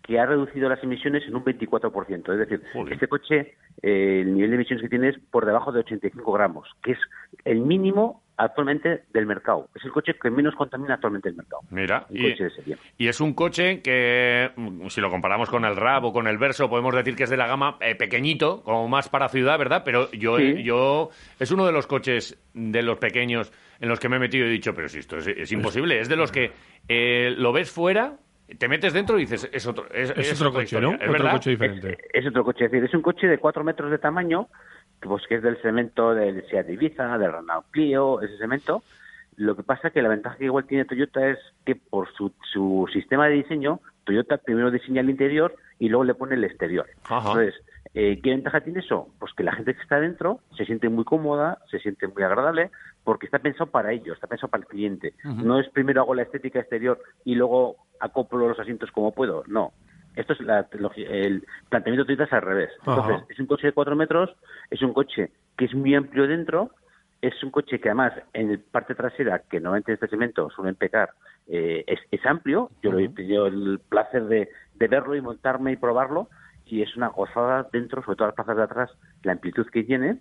[0.00, 2.32] que ha reducido las emisiones en un 24%.
[2.32, 5.80] Es decir, este coche, eh, el nivel de emisiones que tiene es por debajo de
[5.80, 6.98] 85 gramos, que es
[7.44, 9.68] el mínimo actualmente del mercado.
[9.74, 11.62] Es el coche que menos contamina actualmente el mercado.
[11.70, 12.76] Mira, Un y, coche de serie.
[12.98, 16.38] y es un coche que, mm, si lo comparamos con el RAV o con el
[16.38, 19.82] Verso, podemos decir que es de la gama eh, pequeñito, como más para ciudad, ¿verdad?
[19.84, 20.62] Pero yo, Sí.
[20.62, 24.46] yo es uno de los coches de los pequeños en los que me he metido
[24.46, 26.00] y he dicho, pero si esto es, es imposible.
[26.00, 26.52] Es de los que
[26.88, 28.16] eh, lo ves fuera,
[28.58, 30.88] te metes dentro y dices, es otro, es, Es es otro coche, historia.
[30.88, 30.94] ¿no?
[30.96, 31.32] ¿Es Otro verdad?
[31.32, 31.98] coche diferente.
[32.12, 34.48] Es otro coche, es decir, es un coche de 4 metros de tamaño,
[35.00, 38.82] pues que es del cemento del Seat Ibiza, del Renault Clio, ese cemento.
[39.36, 42.86] Lo que pasa que la ventaja que igual tiene Toyota es que por su, su
[42.92, 46.86] sistema de diseño, Toyota primero diseña el interior y luego le pone el exterior.
[47.04, 47.30] Ajá.
[47.30, 47.54] Entonces,
[47.94, 49.08] eh, ¿qué ventaja tiene eso?
[49.18, 52.70] Pues que la gente que está dentro se siente muy cómoda, se siente muy agradable,
[53.02, 55.14] porque está pensado para ellos, está pensado para el cliente.
[55.24, 59.72] No es primero hago la estética exterior y luego acoplo los asientos como puedo, no.
[60.16, 62.70] Esto es la el planteamiento de Toyota es al revés.
[62.82, 63.00] Ajá.
[63.00, 64.30] Entonces, es un coche de 4 metros,
[64.70, 66.70] es un coche que es muy amplio dentro,
[67.22, 70.74] es un coche que además en el parte trasera, que normalmente en este segmento suelen
[70.74, 71.10] pecar,
[71.48, 72.70] eh, es, es amplio.
[72.82, 76.28] Yo lo he tenido el placer de, de verlo y montarme y probarlo,
[76.64, 78.90] y es una gozada dentro, sobre todo las plazas de atrás,
[79.22, 80.18] la amplitud que tiene.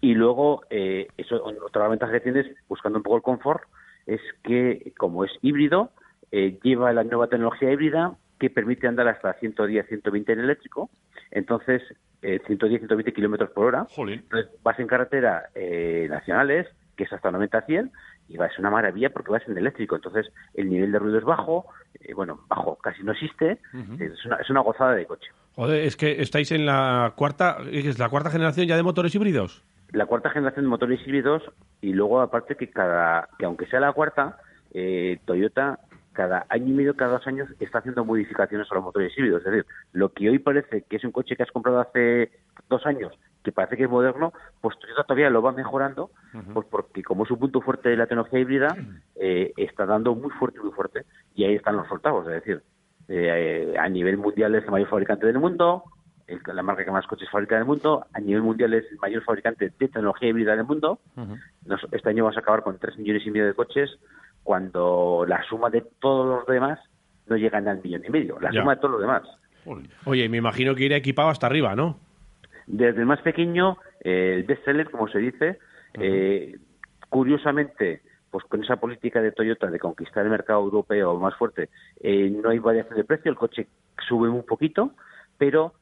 [0.00, 3.62] Y luego, eh, eso, otra ventaja que tienes, buscando un poco el confort,
[4.06, 5.90] es que como es híbrido,
[6.32, 10.90] eh, lleva la nueva tecnología híbrida que permite andar hasta 110, 120 en eléctrico.
[11.30, 11.80] Entonces,
[12.22, 13.86] eh, 110, 120 kilómetros por hora.
[13.96, 16.66] Entonces, vas en carretera eh, nacionales,
[16.96, 17.92] que es hasta 90 a 100,
[18.28, 19.94] y va, es una maravilla porque vas en eléctrico.
[19.94, 21.66] Entonces, el nivel de ruido es bajo,
[22.00, 23.60] eh, bueno, bajo casi no existe,
[24.00, 25.30] es, una, es una gozada de coche.
[25.54, 29.62] Joder, es que estáis en la cuarta, ¿es la cuarta generación ya de motores híbridos.
[29.92, 31.44] la cuarta generación de motores híbridos
[31.80, 34.38] y luego aparte que cada que aunque sea la cuarta
[34.74, 35.78] eh, Toyota
[36.12, 39.50] cada año y medio cada dos años está haciendo modificaciones a los motores híbridos es
[39.50, 42.30] decir lo que hoy parece que es un coche que has comprado hace
[42.68, 46.10] dos años que parece que es moderno pues Toyota todavía lo va mejorando
[46.54, 48.76] pues porque como es un punto fuerte de la tecnología híbrida
[49.16, 51.04] eh, está dando muy fuerte muy fuerte
[51.34, 52.62] y ahí están los resultados es decir
[53.08, 55.84] eh, a nivel mundial es el mayor fabricante del mundo
[56.28, 58.06] el- la marca que más coches fabrica en el mundo.
[58.14, 61.00] A nivel mundial es el mayor fabricante de tecnología híbrida del mundo.
[61.66, 63.98] Nos- este año vamos a acabar con 3 millones y medio de coches
[64.42, 66.78] cuando la suma de todos los demás
[67.26, 68.38] no llega ni al millón y medio.
[68.40, 68.60] La Ya.
[68.60, 69.22] suma de todos los demás.
[70.04, 71.98] Oye, me imagino que irá equipado hasta arriba, ¿no?
[72.66, 75.58] Desde el más pequeño, eh, el bestseller, como se dice,
[75.94, 76.58] eh,
[77.08, 81.68] curiosamente, pues con esa política de Toyota de conquistar el mercado europeo más fuerte,
[82.00, 83.68] eh, no hay variación de precio, el coche
[84.08, 84.92] sube un poquito,
[85.38, 85.74] pero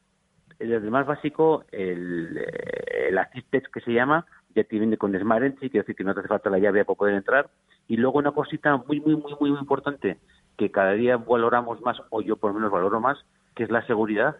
[0.58, 5.44] desde el más básico, el, eh, el que se llama, ya te viene con Smart
[5.44, 7.48] Entry, quiere decir que no te hace falta la llave para poder entrar.
[7.90, 10.18] Y luego una cosita muy, muy, muy, muy, muy importante,
[10.56, 13.18] que cada día valoramos más, o yo por lo menos valoro más,
[13.56, 14.36] que es la seguridad.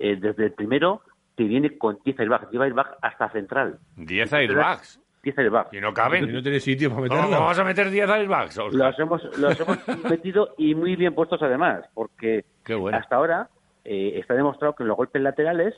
[0.00, 1.00] Eh, desde el primero
[1.36, 3.78] te viene con 10 airbags, lleva airbag hasta central.
[3.98, 5.00] 10 airbags.
[5.22, 5.72] 10 airbags.
[5.72, 6.28] Y no caben.
[6.28, 7.40] Y no tiene sitio para ¿Cómo meterlo.
[7.40, 8.58] vamos a meter 10 airbags?
[8.58, 8.74] Oscar?
[8.74, 9.78] Los hemos, los hemos
[10.10, 12.44] metido y muy bien puestos además, porque
[12.92, 13.48] hasta ahora
[13.84, 15.76] eh, está demostrado que en los golpes laterales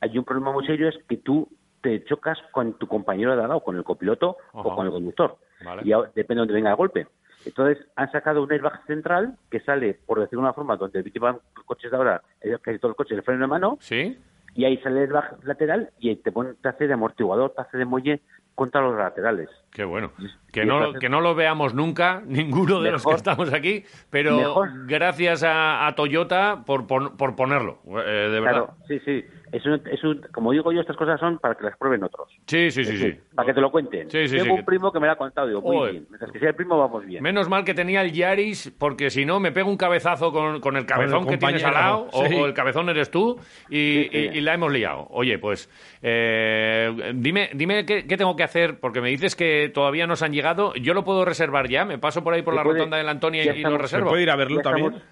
[0.00, 1.48] hay un problema muy serio, es que tú
[1.82, 5.36] te chocas con tu compañero de lado, con el copiloto o con el conductor.
[5.64, 5.82] Vale.
[5.84, 7.06] Y depende de dónde venga el golpe.
[7.44, 11.38] Entonces han sacado un airbag central que sale, por decirlo de una forma, donde llevan
[11.66, 12.22] coches de ahora,
[12.62, 13.78] casi todos los coches, el freno de mano.
[13.80, 14.16] Sí.
[14.54, 17.78] Y ahí sale el airbag lateral y te, pone, te hace de amortiguador, te hace
[17.78, 18.20] de muelle
[18.54, 19.48] contra los laterales.
[19.70, 20.12] Qué bueno.
[20.52, 24.86] Que no, que no lo veamos nunca, ninguno de los que estamos aquí, pero Mejor.
[24.86, 28.66] gracias a, a Toyota por, por ponerlo, eh, de verdad.
[28.66, 29.24] Claro, sí, sí.
[29.52, 32.28] Es un, es un- como digo yo, estas cosas son para que las prueben otros.
[32.46, 33.14] Sí, sí, sí, sí.
[33.34, 34.10] Para que te lo cuenten.
[34.10, 36.06] Sí, sí, Tengo sí, un que- primo que me lo ha contado, digo, muy bien.
[36.08, 37.22] Mientras que sea el primo, vamos bien.
[37.22, 40.76] Menos mal que tenía el Yaris, porque si no me pego un cabezazo con, con
[40.76, 42.34] el cabezón que tienes al lado, o, sí.
[42.34, 43.38] o el cabezón eres tú,
[43.68, 44.18] y, Sí, sí.
[44.32, 45.06] y- y la hemos liado.
[45.10, 45.68] Oye, pues
[46.02, 50.24] eh, dime, dime qué, qué tengo que hacer, porque me dices que todavía no se
[50.24, 50.74] han llegado.
[50.74, 53.10] Yo lo puedo reservar ya, me paso por ahí por la puede- rotonda de la
[53.12, 54.06] Antonia y, y estamos- lo reservo.
[54.06, 54.86] ¿Se puede ir a verlo Ya también?
[54.94, 55.08] estamos-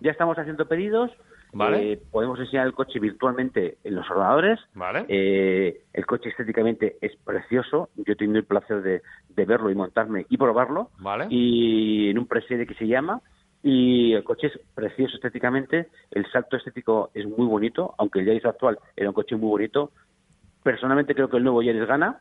[0.00, 1.10] ya estamos haciendo pedidos.
[1.54, 1.92] Vale.
[1.92, 4.60] Eh, podemos enseñar el coche virtualmente en los ordenadores.
[4.74, 5.06] Vale.
[5.08, 7.90] Eh, el coche estéticamente es precioso.
[7.96, 10.90] Yo he tenido el placer de, de verlo y montarme y probarlo.
[10.98, 11.26] Vale.
[11.30, 13.20] Y en un preserie que se llama.
[13.62, 15.88] Y el coche es precioso estéticamente.
[16.10, 19.92] El salto estético es muy bonito, aunque el Yaris actual era un coche muy bonito.
[20.62, 22.20] Personalmente creo que el nuevo Yaris gana.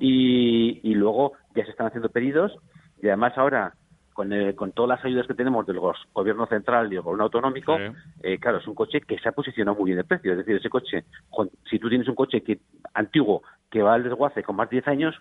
[0.00, 2.56] Y luego ya se están haciendo pedidos.
[3.02, 3.74] Y además ahora,
[4.20, 5.80] con, el- con todas las ayudas que tenemos del
[6.12, 7.84] gobierno central y el gobierno autonómico, Sí.
[8.22, 10.32] eh, claro, es un coche que se ha posicionado muy bien de precio.
[10.32, 12.58] Es decir, ese coche, con- si tú tienes un coche que
[12.92, 15.14] antiguo que va al desguace con más de 10 años,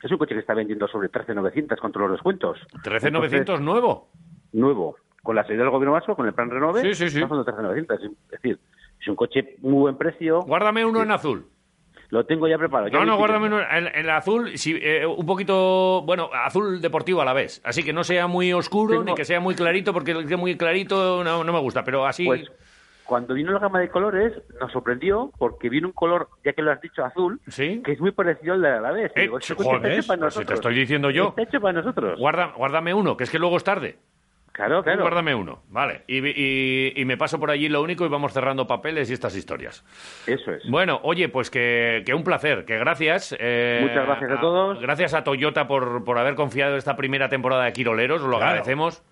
[0.00, 2.56] es un coche que está vendiendo sobre 13.900 con todos los descuentos.
[2.84, 4.10] 13.900 nuevo.
[4.52, 4.94] Nuevo.
[5.24, 7.20] Con la salida del gobierno vasco, con el plan Renove, Sí, sí, sí.
[7.20, 7.94] estamos dando 13.900.
[8.26, 8.60] Es decir,
[9.00, 10.42] es un coche muy buen precio.
[10.42, 11.46] Guárdame uno en azul.
[12.10, 12.90] Lo tengo ya preparado.
[12.90, 17.20] No, no, guárdame uno en, en el azul, sí, eh, un poquito, bueno, azul deportivo
[17.20, 17.60] a la vez.
[17.64, 20.34] Así que no sea muy oscuro Tengo- ni que sea muy clarito, porque el que
[20.34, 22.24] es muy clarito no, no me gusta, pero así...
[22.26, 22.50] Pues
[23.04, 26.72] cuando vino la gama de colores nos sorprendió porque vino un color, ya que lo
[26.72, 27.80] has dicho, azul, ¿Sí?
[27.84, 29.12] que es muy parecido al de la vez.
[29.14, 30.54] Eh, Digo, este está hecho para pues si te nosotros.
[30.58, 31.28] estoy diciendo yo.
[31.28, 32.18] Está hecho para nosotros.
[32.18, 33.96] Guarda, guárdame uno, que es que luego es tarde.
[34.56, 35.02] Claro, claro.
[35.02, 36.00] Guárdame uno, vale.
[36.06, 39.36] Y, y- y me paso por allí lo único y vamos cerrando papeles y estas
[39.36, 39.84] historias.
[40.26, 40.62] Eso es.
[40.70, 43.36] Bueno, oye, pues que, que un placer, que gracias.
[43.38, 44.80] eh, Muchas gracias a todos.
[44.80, 48.46] Gracias a Toyota por, por haber confiado esta primera temporada de Quiroleros, os lo Claro.
[48.52, 49.02] agradecemos.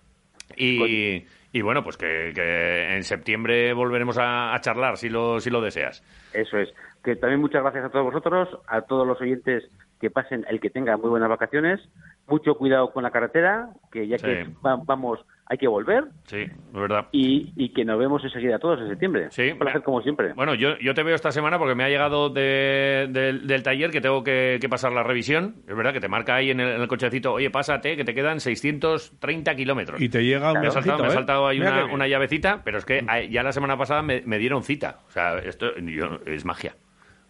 [0.57, 5.49] Y, y bueno, pues que, que en septiembre volveremos a, a charlar, si lo, si
[5.49, 6.03] lo deseas.
[6.33, 6.73] Eso es.
[7.03, 9.63] Que también muchas gracias a todos vosotros, a todos los oyentes
[10.01, 11.81] que pasen, el que tenga muy buenas vacaciones.
[12.27, 14.51] Mucho cuidado con la carretera, que ya que Sí.
[14.65, 16.05] va- vamos, hay que volver.
[16.25, 17.07] Sí, es verdad.
[17.11, 19.27] Y, y que nos vemos enseguida todos en septiembre.
[19.29, 20.33] Sí, Un placer como siempre.
[20.33, 23.91] Bueno, yo, yo te veo esta semana porque me ha llegado de- del- del taller
[23.91, 25.57] que tengo que, que pasar la revisión.
[25.67, 28.13] Es verdad que te marca ahí en el, en el cochecito, oye, pásate, que te
[28.15, 30.01] quedan 630 kilómetros.
[30.01, 31.13] Y te llega un me ha saltado, mensajito, me ha ¿eh?
[31.13, 31.59] saltado ahí
[31.93, 34.99] una, llavecita, pero es que eh, ya la semana pasada me, me dieron cita.
[35.07, 36.75] O sea, esto yo- es magia.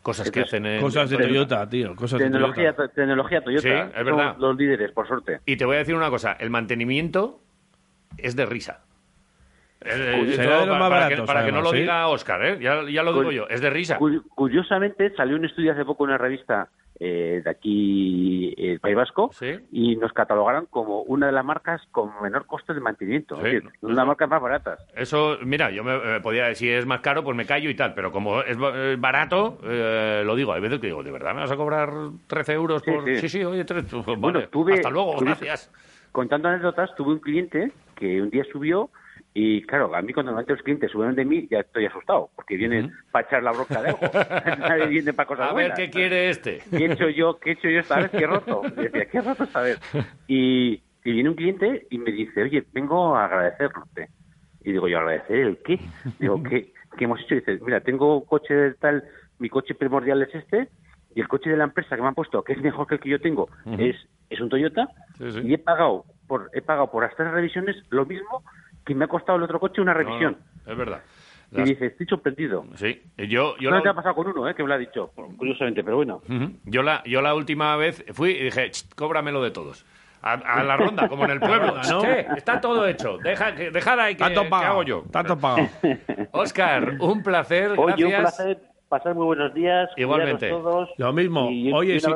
[0.01, 0.81] Cosas que hacen en...
[0.81, 1.95] Cosas de Toyota, tío.
[1.95, 2.93] Cosas de Tecnología, Toyota.
[2.93, 3.61] tecnología Toyota.
[3.63, 4.35] Sí, es Somos verdad.
[4.37, 5.39] los líderes, por suerte.
[5.47, 7.41] Y te voy a decir una cosa, el mantenimiento
[8.17, 8.81] es de risa.
[9.81, 12.57] Eh, eh, Será de los más para que, para que no lo diga Oscar, ¿eh?
[12.59, 13.97] ya, ya lo digo yo, es de risa.
[13.97, 16.69] Cu- Curiosamente, salió un estudio hace poco en una revista
[16.99, 19.59] eh, de aquí, eh, el País Vasco, Sí.
[19.71, 23.35] y nos catalogaron como una de las marcas con menor coste de mantenimiento.
[23.35, 24.87] Sí, es decir, no, una de las marcas más baratas.
[24.95, 27.75] Eso, mira, yo me, me podía decir, si es más caro, pues me callo y
[27.75, 30.53] tal, pero como es ba- eh, barato, eh, lo digo.
[30.53, 31.91] Hay veces que digo, ¿de verdad me vas a cobrar
[32.27, 33.03] 13 euros Sí, por...?
[33.03, 33.17] sí.
[33.17, 35.69] Sí, sí, oye, 13, pues, Bueno, vale, tuve- hasta luego, gracias.
[36.15, 38.89] Contando anécdotas, tuve un cliente que un día subió
[39.33, 42.55] y, claro, a mí cuando normalmente los clientes suben de mí ya estoy asustado, porque
[42.55, 43.99] vienen para echar la bronca de algo.
[44.59, 45.77] Nadie viene para cosas A ver buenas.
[45.77, 46.61] qué quiere este.
[46.71, 47.37] ¿Qué he hecho yo?
[47.37, 48.11] ¿Qué he hecho yo esta vez?
[48.11, 48.61] ¿Qué he roto?
[48.65, 49.77] Y decía, ¿qué he roto esta vez?
[50.29, 54.07] Y, y viene un cliente y me dice, oye, vengo a agradecerte.
[54.63, 55.79] Y digo, ¿yo agradecer el qué?
[56.17, 57.35] Digo, ¿qué, qué hemos hecho?
[57.35, 59.03] Y dice, mira, tengo un coche tal,
[59.39, 60.69] mi coche primordial es este,
[61.15, 63.01] y el coche de la empresa que me han puesto, que es mejor que el
[63.01, 63.95] que yo tengo, es,
[64.29, 64.87] es un Toyota,
[65.17, 65.39] Sí, sí.
[65.45, 68.43] y he pagado por he pagado por las tres revisiones lo mismo
[68.85, 70.37] que me ha costado el otro coche una revisión.
[70.65, 71.01] no, es verdad.
[71.51, 72.65] Y Las- dice, estoy sorprendido.
[72.75, 74.55] Sí, yo, yo no la- te ha pasado con uno, ¿eh?
[74.55, 76.21] que me lo ha dicho, curiosamente, pero bueno.
[76.65, 79.85] Yo la, yo la última vez fui y dije, "Cht, cóbramelo de todos.
[80.21, 81.75] A, a la ronda, como en el pueblo.
[81.87, 82.03] ¿no?
[82.03, 83.19] Está todo hecho.
[83.19, 84.71] Deja, que- dejad ahí que, Tanto que pagado.
[84.73, 85.03] hago yo.
[85.11, 85.69] Tanto pagado.
[86.31, 87.73] Oscar, un placer.
[87.77, 88.35] Oye, un gracias.
[88.35, 89.89] placer pasar muy buenos días.
[89.97, 90.49] Igualmente.
[90.49, 90.89] todos.
[90.97, 91.49] Lo mismo.
[91.49, 92.11] Y y Oye, un si,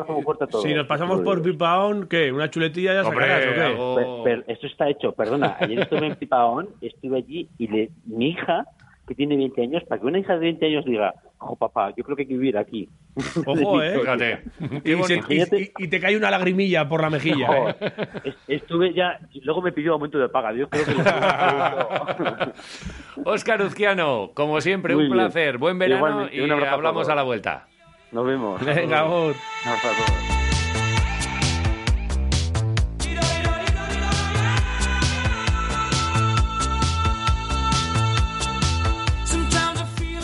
[0.47, 0.61] todos.
[0.63, 2.31] si nos pasamos por Pipaón, ¿qué?
[2.31, 3.61] ¿Una chuletilla ya Hombre, sacarás o qué?
[3.61, 5.57] algo- Per- per- esto está hecho, perdona.
[5.59, 8.65] Ayer estuve en Pipaón, estuve allí y le, mi hija,
[9.09, 12.03] que tiene 20 años, para que una hija de 20 años diga, oh papá, yo
[12.03, 12.87] creo que hay que vivir aquí.
[13.45, 13.99] Ojo, ¿eh?
[13.99, 14.43] Fíjate.
[14.85, 15.57] Y, se- bonito.
[15.57, 17.75] y- y- y te cae una lagrimilla por la mejilla, No, ¿eh?
[18.23, 20.53] es- estuve ya, luego me pidió aumento de paga.
[20.53, 21.03] Yo creo que lo-
[23.31, 25.23] Oscar Uzquiano, como siempre, Muy un bien.
[25.25, 25.57] placer.
[25.57, 27.67] Buen verano Igualmente, y a hablamos a la vuelta.
[28.11, 28.63] Nos vemos.
[28.63, 29.05] Venga,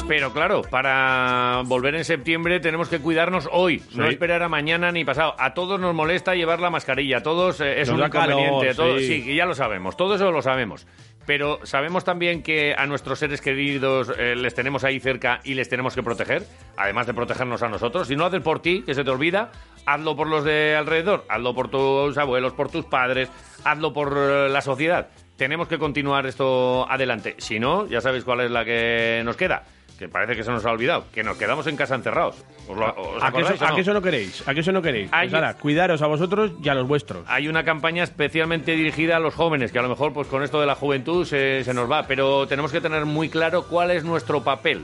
[0.08, 5.04] Pero claro, para volver en septiembre tenemos que cuidarnos hoy, no esperar a mañana ni
[5.04, 5.34] pasado.
[5.40, 8.40] A todos nos molesta llevar la mascarilla, a todos eh, es Nos un da calor,
[8.40, 9.24] inconveniente, todo- sí.
[9.24, 10.86] sí, ya lo sabemos, todo eso lo sabemos.
[11.26, 15.68] pero sabemos también que a nuestros seres queridos eh, les tenemos ahí cerca y les
[15.70, 16.44] tenemos que proteger,
[16.78, 18.08] además de protegernos a nosotros.
[18.08, 19.50] Si no haces por ti, que se te olvida,
[19.88, 23.32] hazlo por los de alrededor, hazlo por tus abuelos, por tus padres,
[23.64, 25.08] hazlo por eh, la sociedad.
[25.36, 27.34] Tenemos que continuar esto adelante.
[27.40, 29.64] Si no, ya sabéis cuál es la que nos queda.
[29.98, 31.06] Que parece que se nos ha olvidado.
[31.14, 32.36] Que nos quedamos en casa encerrados.
[32.68, 33.76] ¿Os lo- os ¿A qué, acordáis eso, a no?
[33.76, 34.48] qué eso no queréis?
[34.48, 35.10] ¿A qué eso no queréis?
[35.10, 37.24] Pues ahora, cuidaros a vosotros y a los vuestros.
[37.28, 40.60] Hay una campaña especialmente dirigida a los jóvenes, que a lo mejor pues con esto
[40.60, 44.04] de la juventud se, se nos va, pero tenemos que tener muy claro cuál es
[44.04, 44.82] nuestro papel.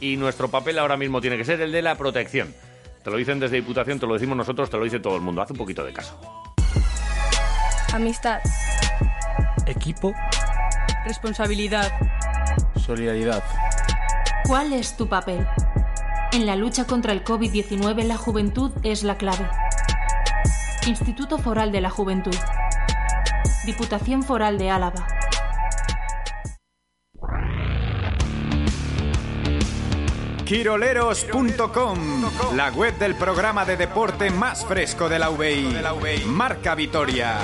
[0.00, 2.54] Y nuestro papel ahora mismo tiene que ser el de la protección.
[3.02, 5.40] Te lo dicen desde Diputación, te lo decimos nosotros, te lo dice todo el mundo.
[5.42, 6.20] Haz un poquito de caso.
[7.92, 8.40] Amistad.
[9.66, 10.12] Equipo.
[11.04, 11.90] Responsabilidad.
[12.84, 13.42] Solidaridad.
[14.46, 15.44] ¿Cuál es tu papel?
[16.32, 19.48] En la lucha contra el COVID-19 la juventud es la clave.
[20.86, 22.36] Instituto Foral de la Juventud.
[23.64, 25.04] Diputación Foral de Álava.
[30.44, 31.98] Quiroleros.com,
[32.54, 36.24] la web del programa de deporte más fresco de la UBI.
[36.26, 37.36] Marca Vitoria.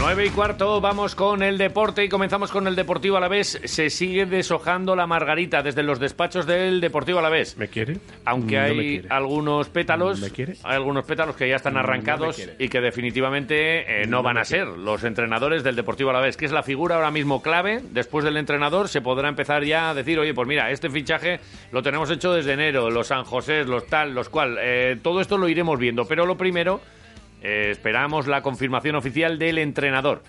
[0.00, 3.60] Nueve y cuarto, vamos con el deporte y comenzamos con el Deportivo Alavés.
[3.64, 7.56] Se sigue deshojando la margarita desde los despachos del Deportivo Alavés.
[7.58, 7.98] ¿Me quiere?
[8.24, 9.08] Aunque No me hay quiere.
[9.10, 10.54] algunos pétalos, ¿Me quiere?
[10.62, 14.44] hay algunos pétalos que ya están arrancados y que definitivamente eh, no, No van a
[14.44, 17.80] ser los entrenadores del Deportivo Alavés, que es la figura ahora mismo clave.
[17.90, 21.40] Después del entrenador se podrá empezar ya a decir, oye, pues mira, este fichaje
[21.72, 24.56] lo tenemos hecho desde enero, los San José, los tal, los cual.
[24.60, 26.80] Eh, todo esto lo iremos viendo, pero lo primero,
[27.42, 30.22] eh, esperamos la confirmación oficial del entrenador.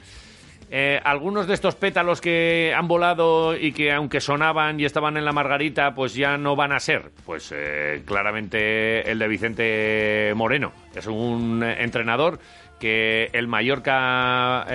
[0.71, 5.25] Eh, algunos de estos pétalos que han volado y que aunque sonaban y estaban en
[5.25, 7.09] la margarita, pues ya no van a ser.
[7.25, 10.71] Pues eh, claramente el de Vicente Moreno.
[10.93, 12.39] Es un entrenador
[12.79, 14.65] que el Mallorca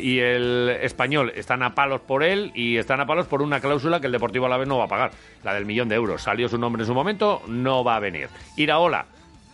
[0.00, 4.00] y el Español están a palos por él y están a palos por una cláusula
[4.00, 5.10] que el Deportivo Alavés no va a pagar,
[5.44, 6.22] la del millón de euros.
[6.22, 8.30] Salió su nombre en su momento, no va a venir.
[8.56, 9.04] Iraola,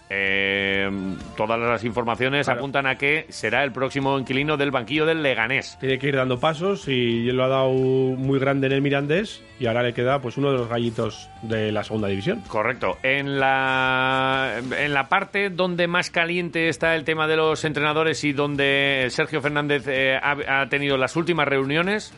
[0.09, 0.89] eh,
[1.37, 5.77] todas las informaciones apuntan a que será el próximo inquilino del banquillo del Leganés.
[5.81, 9.67] Tiene que ir dando pasos y lo ha dado muy grande en el Mirandés y
[9.67, 12.43] ahora le queda pues uno de los gallitos de la segunda división.
[12.47, 12.99] Correcto.
[13.03, 18.33] En la, en la parte donde más caliente está el tema de los entrenadores y
[18.33, 22.15] donde Sergio Fernández eh, ha, ha tenido las últimas reuniones,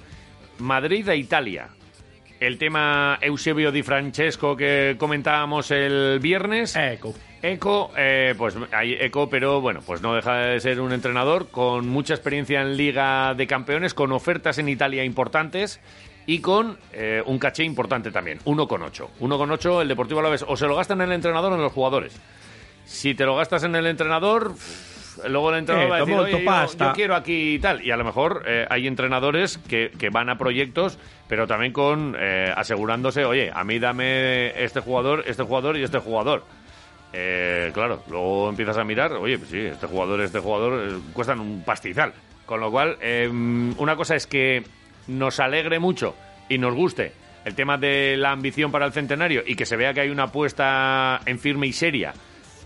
[0.59, 1.69] Madrid e Italia.
[2.39, 6.77] El tema Eusebio Di Francesco que comentábamos el viernes.
[6.77, 7.15] Eco.
[7.43, 11.89] Eco, eh, pues hay Eco, pero bueno, pues no deja de ser un entrenador con
[11.89, 15.81] mucha experiencia en Liga de Campeones, con ofertas en Italia importantes
[16.27, 19.07] y con eh, un caché importante también, 1,8.
[19.21, 22.21] 1,8 el Deportivo Alavés o se lo gastan en el entrenador o en los jugadores.
[22.85, 24.55] Si te lo gastas en el entrenador,
[25.29, 26.87] luego el entrenador Eh, va a decir, "Oye, yo, topasta".
[26.89, 27.85] yo quiero aquí y tal.
[27.87, 30.99] Y a lo mejor eh, hay entrenadores que, que van a proyectos,
[31.29, 35.99] pero también con eh, asegurándose, oye, a mí dame este jugador, este jugador y este
[35.99, 36.45] jugador.
[37.21, 41.41] Eh, claro, luego empiezas a mirar, oye, pues sí, este jugador, este jugador eh, cuestan
[41.41, 42.13] un pastizal.
[42.47, 44.63] Con lo cual, eh, una cosa es que
[45.09, 46.15] nos alegre mucho
[46.49, 47.13] y nos guste
[47.45, 50.25] el tema de la ambición para el centenario y que se vea que hay una
[50.25, 52.15] apuesta en firme y seria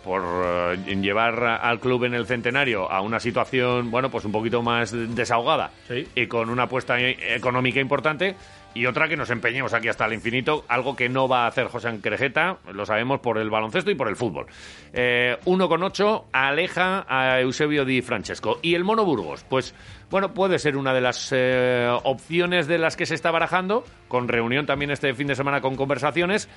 [0.04, 4.60] por eh, llevar al club en el centenario a una situación, bueno, pues un poquito
[4.60, 5.70] más desahogada
[6.14, 8.36] y con una apuesta económica importante
[8.74, 11.66] y otra que nos empeñemos aquí hasta el infinito, algo que no va a hacer
[11.66, 14.46] José Crejeta, lo sabemos por el baloncesto y por el fútbol.
[14.92, 18.58] Eh, 1,8 aleja a Eusebio Di Francesco.
[18.62, 19.74] Y el Mono Burgos, pues
[20.10, 24.28] bueno, puede ser una de las eh, opciones de las que se está barajando, con
[24.28, 26.48] reunión también este fin de semana con conversaciones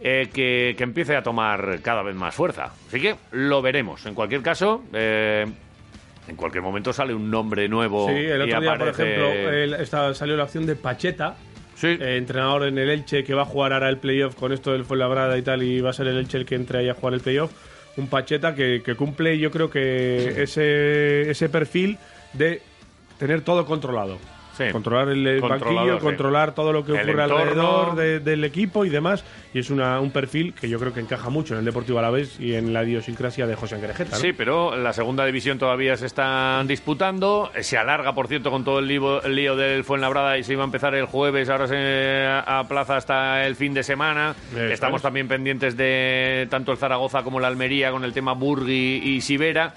[0.00, 2.72] eh, que, que empiece a tomar cada vez más fuerza.
[2.88, 4.04] Así que lo veremos.
[4.06, 5.46] En cualquier caso, eh,
[6.28, 8.08] en cualquier momento sale un nombre nuevo.
[8.08, 11.36] Sí, el otro día, por ejemplo, el- esta- salió la opción de Pacheta,
[12.00, 14.84] eh, entrenador en el Elche, que va a jugar ahora el playoff con esto del
[14.84, 17.14] Fuenlabrada y tal, y va a ser el Elche el que entre ahí a jugar
[17.14, 17.50] el playoff.
[17.96, 21.98] Un Pacheta que, que cumple, yo creo que ese, ese perfil
[22.32, 22.62] de
[23.18, 24.18] tener todo controlado.
[24.72, 26.02] Controlar el, banquillo, sí.
[26.04, 27.38] controlar todo lo que El ocurre entorno.
[27.38, 29.24] alrededor de- del equipo y demás.
[29.54, 32.40] Y es una, un perfil que yo creo que encaja mucho en el Deportivo Alavés
[32.40, 34.16] y en la idiosincrasia de José Angrejeta.
[34.16, 34.22] ¿no?
[34.22, 37.50] Sí, pero la segunda división todavía se están disputando.
[37.60, 40.62] Se alarga, por cierto, con todo el lío, el lío del Fuenlabrada y se iba
[40.62, 41.48] a empezar el jueves.
[41.50, 44.34] Ahora se aplaza hasta el fin de semana.
[44.54, 45.02] Eso Estamos es.
[45.02, 49.74] también pendientes de tanto el Zaragoza como el Almería con el tema Burgui y Sibera.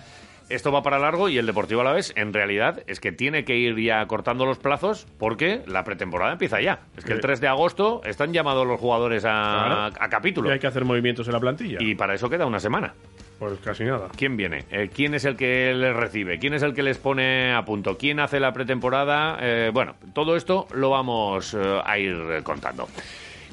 [0.49, 3.77] Esto va para largo y el Deportivo Alavés, en realidad, es que tiene que ir
[3.79, 6.81] ya cortando los plazos porque la pretemporada empieza ya.
[6.97, 7.21] Es que el Sí.
[7.23, 9.95] 3 de agosto están llamados los jugadores a, Claro.
[9.99, 10.49] a capítulo.
[10.49, 11.77] Y hay que hacer movimientos en la plantilla.
[11.81, 12.93] Y para eso queda una semana.
[13.39, 14.07] Pues casi nada.
[14.15, 14.63] ¿Quién viene?
[14.71, 16.39] Eh, ¿Quién es el que les recibe?
[16.39, 17.97] ¿Quién es el que les pone a punto?
[17.97, 19.37] ¿Quién hace la pretemporada?
[19.41, 22.87] Eh, bueno, todo esto lo vamos eh, a ir contando.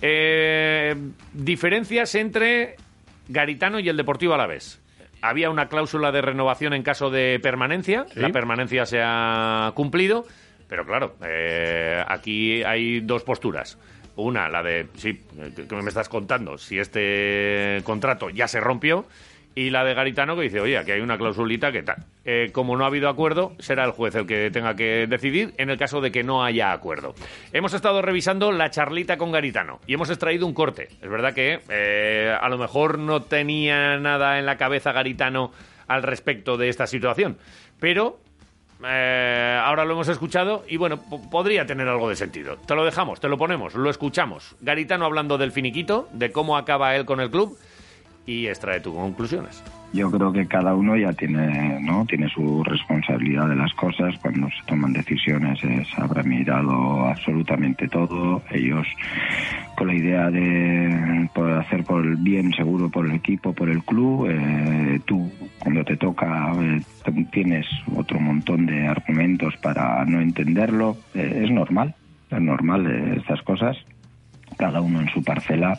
[0.01, 0.94] Eh,
[1.32, 2.77] diferencias entre
[3.28, 4.81] Garitano y el Deportivo Alavés.
[5.22, 8.06] Había una cláusula de renovación en caso de permanencia.
[8.12, 8.20] Sí.
[8.20, 10.26] La permanencia se ha cumplido.
[10.68, 13.78] Pero claro, eh, aquí hay dos posturas.
[14.16, 15.22] Una, la de, sí,
[15.56, 19.06] que que me estás contando, si este contrato ya se rompió.
[19.54, 22.06] Y la de Garitano que dice, oye, aquí hay una clausulita que tal.
[22.24, 25.68] Eh, como no ha habido acuerdo, será el juez el que tenga que decidir en
[25.68, 27.14] el caso de que no haya acuerdo.
[27.52, 30.88] Hemos estado revisando la charlita con Garitano y hemos extraído un corte.
[31.02, 35.52] Es verdad que eh, a lo mejor no tenía nada en la cabeza Garitano
[35.86, 37.36] al respecto de esta situación,
[37.78, 38.20] pero
[38.84, 42.56] eh, ahora lo hemos escuchado y bueno, po- podría tener algo de sentido.
[42.56, 44.56] Te lo dejamos, te lo ponemos, lo escuchamos.
[44.60, 47.58] Garitano hablando del finiquito, de cómo acaba él con el club
[48.26, 49.62] y extrae tus conclusiones.
[49.92, 52.06] Yo creo que cada uno ya tiene, ¿no?
[52.06, 54.14] tiene su responsabilidad de las cosas.
[54.22, 58.40] Cuando se toman decisiones es, habrá mirado absolutamente todo.
[58.50, 58.86] Ellos
[59.76, 63.82] con la idea de poder hacer por el bien seguro por el equipo, por el
[63.84, 64.28] club.
[64.30, 66.80] eh, tú cuando te toca eh,
[67.30, 70.96] tienes otro montón de argumentos para no entenderlo.
[71.14, 71.94] Eh, es normal,
[72.30, 73.76] es normal eh, estas cosas.
[74.56, 75.78] Cada uno en su parcela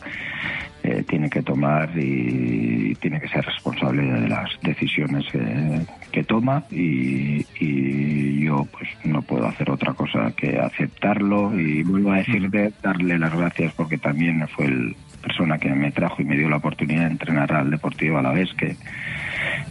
[0.84, 5.80] eh, tiene que tomar y tiene que ser responsable de las decisiones que,
[6.12, 12.12] que toma y, y yo pues no puedo hacer otra cosa que aceptarlo y vuelvo
[12.12, 16.36] a decirte darle las gracias porque también fue el persona que me trajo y me
[16.36, 18.76] dio la oportunidad de entrenar al Deportivo a la vez que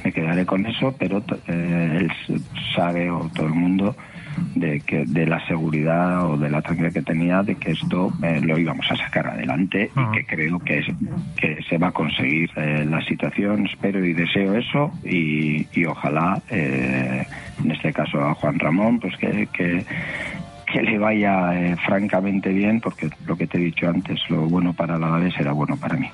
[0.03, 2.41] me quedaré con eso pero eh, él
[2.75, 3.95] sabe o todo el mundo
[4.55, 8.39] de que de la seguridad o de la tranquilidad que tenía de que esto eh,
[8.43, 10.87] lo íbamos a sacar adelante y que creo que, es-
[11.37, 13.65] que se va a conseguir eh, la situación.
[13.67, 17.25] Espero y deseo eso y, y ojalá eh,
[17.63, 19.85] en este caso a Juan Ramón pues que, que
[20.71, 24.73] que le vaya eh, francamente bien porque lo que te he dicho antes lo bueno
[24.73, 26.09] para la Alavés era bueno para mí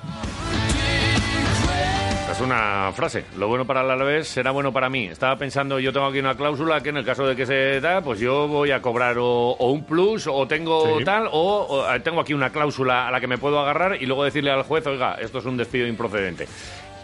[2.40, 3.24] Esta es una frase.
[3.36, 5.04] Lo bueno para el Alavés será bueno para mí.
[5.08, 8.00] Estaba pensando, yo tengo aquí una cláusula que en el caso de que se da,
[8.00, 11.04] pues yo voy a cobrar o, o un plus o tengo Sí.
[11.04, 11.32] tal o,
[11.68, 14.50] o, eh, tengo aquí una cláusula a la que me puedo agarrar y luego decirle
[14.50, 16.48] al juez, oiga, esto es un despido improcedente.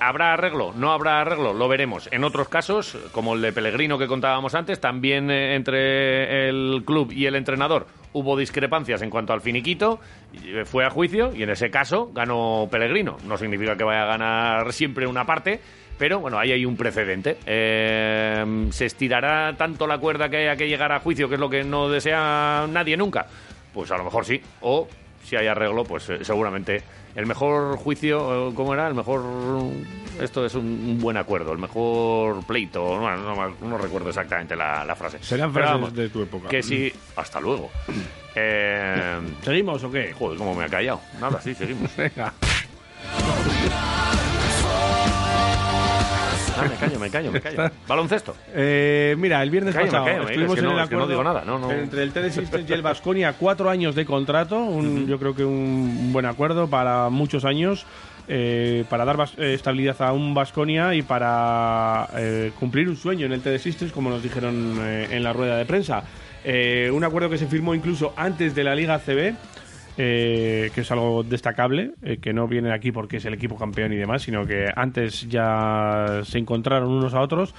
[0.01, 0.73] ¿Habrá arreglo?
[0.74, 1.52] ¿No habrá arreglo?
[1.52, 2.09] Lo veremos.
[2.12, 7.12] En otros casos, como el de Pellegrino que contábamos antes, también eh, entre el club
[7.12, 10.01] y el entrenador hubo discrepancias en cuanto al finiquito,
[10.44, 13.18] eh, fue a juicio y en ese caso ganó Pellegrino.
[13.27, 15.60] No significa que vaya a ganar siempre una parte,
[15.98, 17.39] pero bueno, ahí hay un precedente.
[17.47, 21.51] Eh, ¿Se estirará tanto la cuerda que haya que llegar a juicio, que es lo
[21.51, 23.27] que no desea nadie nunca?
[23.73, 24.40] Pues a lo mejor sí.
[24.60, 24.89] O
[25.27, 26.82] si hay arreglo, pues eh, seguramente
[27.15, 28.86] el mejor juicio, eh, ¿cómo era?
[28.89, 29.23] El mejor.
[30.20, 32.82] Esto es un, un buen acuerdo, el mejor pleito.
[32.98, 35.19] Bueno, no, me- no recuerdo exactamente la, la frase.
[35.20, 36.48] Serán frases vamos, de tu época.
[36.48, 36.93] Que sí.
[37.16, 37.70] Hasta luego.
[38.39, 40.12] Eh, ¿Seguimos o qué?
[40.12, 41.01] Joder, cómo me ha callado.
[41.19, 41.90] Nada, sí, seguimos.
[41.97, 42.35] Venga.
[46.56, 47.70] Ah, me callo, me callo, me callo.
[47.86, 48.34] Baloncesto.
[48.54, 50.94] Eh, mira, el viernes callo, pasado callo, estuvimos es que en no- el es que
[50.96, 51.70] no acuerdo digo nada, no, no.
[51.70, 56.10] entre el Systems y el Vasconia, cuatro años de contrato, un, yo creo que un
[56.12, 57.86] buen acuerdo para muchos años,
[58.28, 63.32] eh, para dar eh, estabilidad a un Vasconia y para eh, cumplir un sueño en
[63.32, 66.02] el TD Systems, como nos dijeron eh, en la rueda de prensa.
[66.92, 69.34] Un acuerdo que se firmó incluso antes de la Liga CB.
[69.98, 73.93] Eh, que es algo destacable, eh, que no viene aquí porque es el equipo campeón
[73.93, 77.55] y demás, sino que antes ya se encontraron unos a otros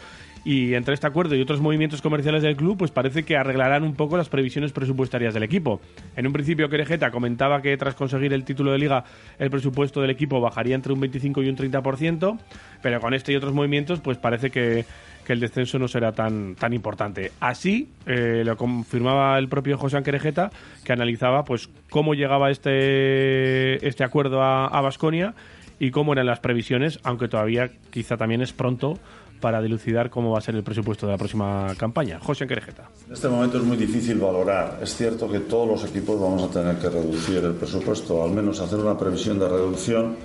[0.47, 3.95] y entre este acuerdo y otros movimientos comerciales del club, pues parece que arreglarán un
[3.95, 5.81] poco las previsiones presupuestarias del equipo.
[6.15, 9.03] En un principio, Querejeta comentaba que tras conseguir el título de liga,
[9.39, 12.39] el presupuesto del equipo bajaría entre un 25 y un 30%,
[12.81, 14.85] pero con este y otros movimientos, pues parece que,
[15.27, 17.33] que el descenso no será tan, tan importante.
[17.41, 20.51] Así eh, lo confirmaba el propio José Querejeta,
[20.85, 25.35] que analizaba pues cómo llegaba este, este acuerdo a Basconia
[25.79, 28.99] y cómo eran las previsiones, aunque todavía quizá también es pronto
[29.41, 32.19] para dilucidar cómo va a ser el presupuesto de la próxima campaña.
[32.21, 32.89] José Querejeta.
[33.05, 34.79] En este momento es muy difícil valorar.
[34.81, 38.61] Es cierto que todos los equipos vamos a tener que reducir el presupuesto, al menos
[38.61, 40.15] hacer una previsión de reducción,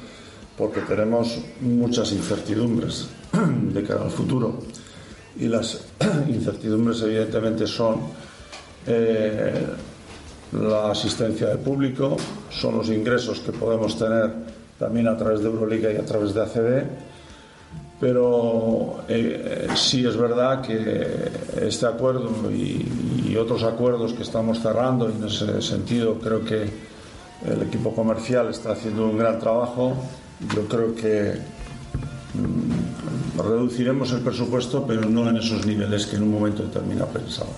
[0.57, 4.61] porque tenemos muchas incertidumbres de cara al futuro.
[5.39, 5.85] Y las
[6.29, 8.01] incertidumbres, evidentemente, son
[8.87, 9.67] eh,
[10.53, 12.17] la asistencia del público,
[12.51, 14.31] son los ingresos que podemos tener
[14.79, 16.85] también a través de Euroliga y a través de ACB
[18.01, 21.31] Pero eh, sí es verdad que
[21.61, 26.69] este acuerdo y, y otros acuerdos que estamos cerrando, y en ese sentido creo que
[27.47, 29.95] el equipo comercial está haciendo un gran trabajo,
[30.55, 31.35] yo creo que
[32.35, 32.82] mm,
[33.37, 37.51] reduciremos el presupuesto, pero no en esos niveles que en un momento determinado pensaba.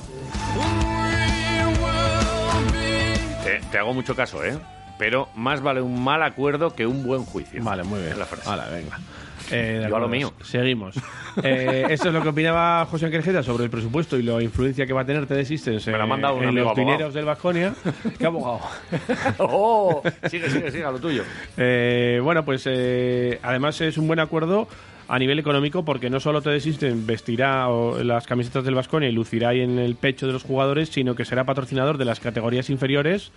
[3.43, 4.59] Te, te hago mucho caso, ¿eh?
[4.99, 7.63] Pero más vale un mal acuerdo que un buen juicio.
[7.63, 8.19] Vale, muy bien.
[8.19, 8.49] La frase.
[8.49, 8.99] Vale, venga.
[9.51, 10.33] Eh, Yo a lo mío.
[10.43, 10.97] Seguimos.
[11.43, 14.87] Eh, esto es lo que opinaba José Ángel Geta sobre el presupuesto y la influencia
[14.87, 16.87] que va a tener TD Systems Me lo ha eh, mandado un en los abogado.
[16.87, 17.75] dineros del Vasconia.
[18.19, 18.61] ¿Qué abogado?
[19.39, 20.01] ¡Oh!
[20.31, 21.25] Sigue, sigue, sigue, a lo tuyo.
[21.57, 24.69] Eh, bueno, pues eh, además es un buen acuerdo
[25.09, 29.13] a nivel económico porque no solo TD Systems vestirá o, las camisetas del Vasconia y
[29.13, 32.71] lucirá ahí en el pecho de los jugadores, sino que será patrocinador de las categorías
[32.71, 33.33] inferiores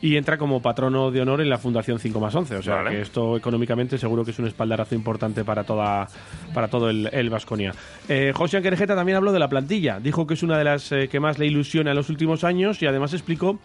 [0.00, 2.56] y entra como patrono de honor en la Fundación 5 más 11.
[2.56, 2.90] O sea Vale.
[2.90, 6.06] que esto económicamente seguro que es un espaldarazo importante para toda
[6.54, 7.72] para todo el, el Vasconia.
[8.08, 9.98] Eh, José Anquerejeta también habló de la plantilla.
[10.00, 12.80] Dijo que es una de las eh, que más le ilusiona en los últimos años
[12.82, 13.58] y además explicó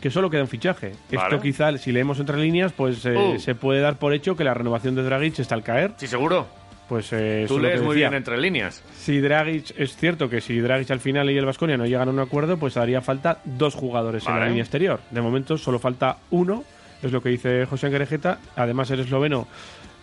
[0.00, 0.92] que solo queda un fichaje.
[1.12, 1.28] Vale.
[1.28, 3.38] Esto quizá, si leemos entre líneas, pues eh, Uh.
[3.38, 5.92] se puede dar por hecho que la renovación de Dragic está al caer.
[5.96, 6.46] Sí, seguro.
[6.88, 8.82] Pues eh, Tú lees muy bien entre líneas.
[8.96, 12.10] Si Dragic, es cierto que si Dragic al final y el Vasconia no llegan a
[12.10, 15.00] un acuerdo, pues haría falta dos jugadores en la línea exterior.
[15.10, 16.64] De momento solo falta uno,
[17.02, 18.38] es lo que dice José Angerejeta.
[18.56, 19.48] Además, el esloveno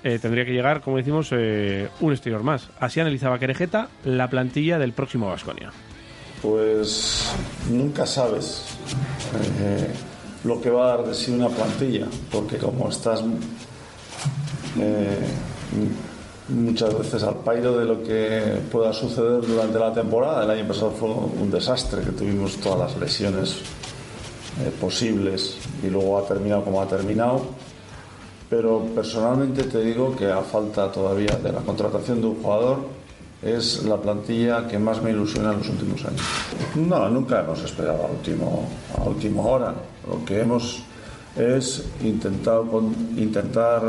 [0.03, 2.69] eh, tendría que llegar, como decimos, eh, un exterior más.
[2.79, 5.71] Así analizaba Querejeta la plantilla del próximo Vasconia.
[6.41, 7.31] Pues
[7.69, 8.65] nunca sabes
[9.59, 9.87] eh,
[10.43, 13.23] lo que va a dar de sí una plantilla, porque como estás
[14.79, 15.19] eh,
[16.51, 20.91] muchas veces al pairo de lo que pueda suceder durante la temporada, el año pasado
[20.91, 23.57] fue un desastre, que tuvimos todas las lesiones
[24.59, 27.41] eh, posibles y luego ha terminado como ha terminado.
[28.49, 32.79] Pero personalmente te digo que a falta todavía de la contratación de un jugador
[33.41, 36.21] es la plantilla que más me ilusiona en los últimos años.
[36.75, 38.67] No, nunca hemos esperado a, último,
[38.97, 39.73] a última hora.
[40.07, 40.83] Lo que hemos
[41.35, 42.83] es intentado
[43.15, 43.81] intentar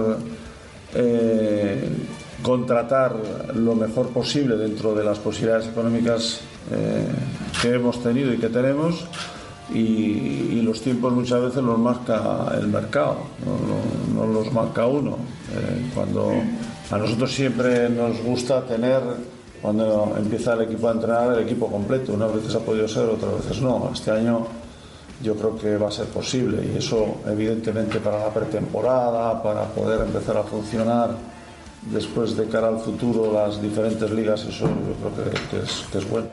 [0.95, 1.89] eh,
[2.43, 3.15] contratar
[3.55, 6.41] lo mejor posible dentro de las posibilidades económicas
[6.71, 7.07] eh,
[7.61, 9.05] que hemos tenido y que tenemos
[9.75, 15.17] y, los tiempos muchas veces los marca el mercado, no, no- no los marca uno.
[15.55, 16.31] Eh, cuando
[16.91, 19.01] a nosotros siempre nos gusta tener,
[19.61, 22.13] cuando empieza el equipo a entrenar, el equipo completo.
[22.15, 23.91] Unas veces ha podido ser, otras veces no.
[23.93, 24.47] Este año
[25.23, 30.01] yo creo que va a ser posible y eso evidentemente para la pretemporada, para poder
[30.07, 31.11] empezar a funcionar
[31.91, 35.99] después de cara al futuro las diferentes ligas, eso yo creo que, que es, que
[35.99, 36.29] es bueno.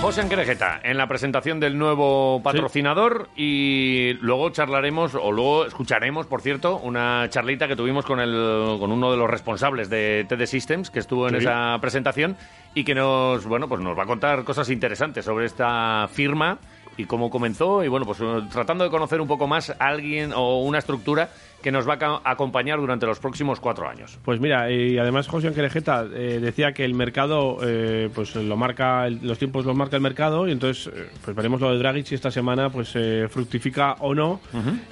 [0.00, 6.40] José Anquerejeta, en la presentación del nuevo patrocinador y luego charlaremos, o luego escucharemos, por
[6.40, 10.90] cierto, una charlita que tuvimos con, el, con uno de los responsables de TD Systems,
[10.90, 11.40] que estuvo en Sí.
[11.40, 12.36] esa presentación
[12.74, 16.58] y que nos, bueno, pues nos va a contar cosas interesantes sobre esta firma
[16.96, 20.32] y cómo comenzó y bueno, pues eh, tratando de conocer un poco más a alguien
[20.34, 21.28] o una estructura
[21.62, 24.18] que nos va a acompañar durante los próximos cuatro años.
[24.24, 29.06] Pues mira, y además José Anquerejeta eh, decía que el mercado, eh, pues lo marca,
[29.06, 32.06] el- los tiempos los marca el mercado y entonces eh, pues veremos lo de Dragic
[32.06, 34.40] si esta semana pues eh, fructifica o no.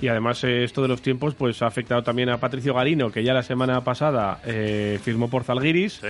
[0.01, 3.33] Y además esto de los tiempos pues ha afectado también a Patricio Garino, que ya
[3.33, 4.41] la semana pasada
[5.03, 6.01] firmó por Zalgiris,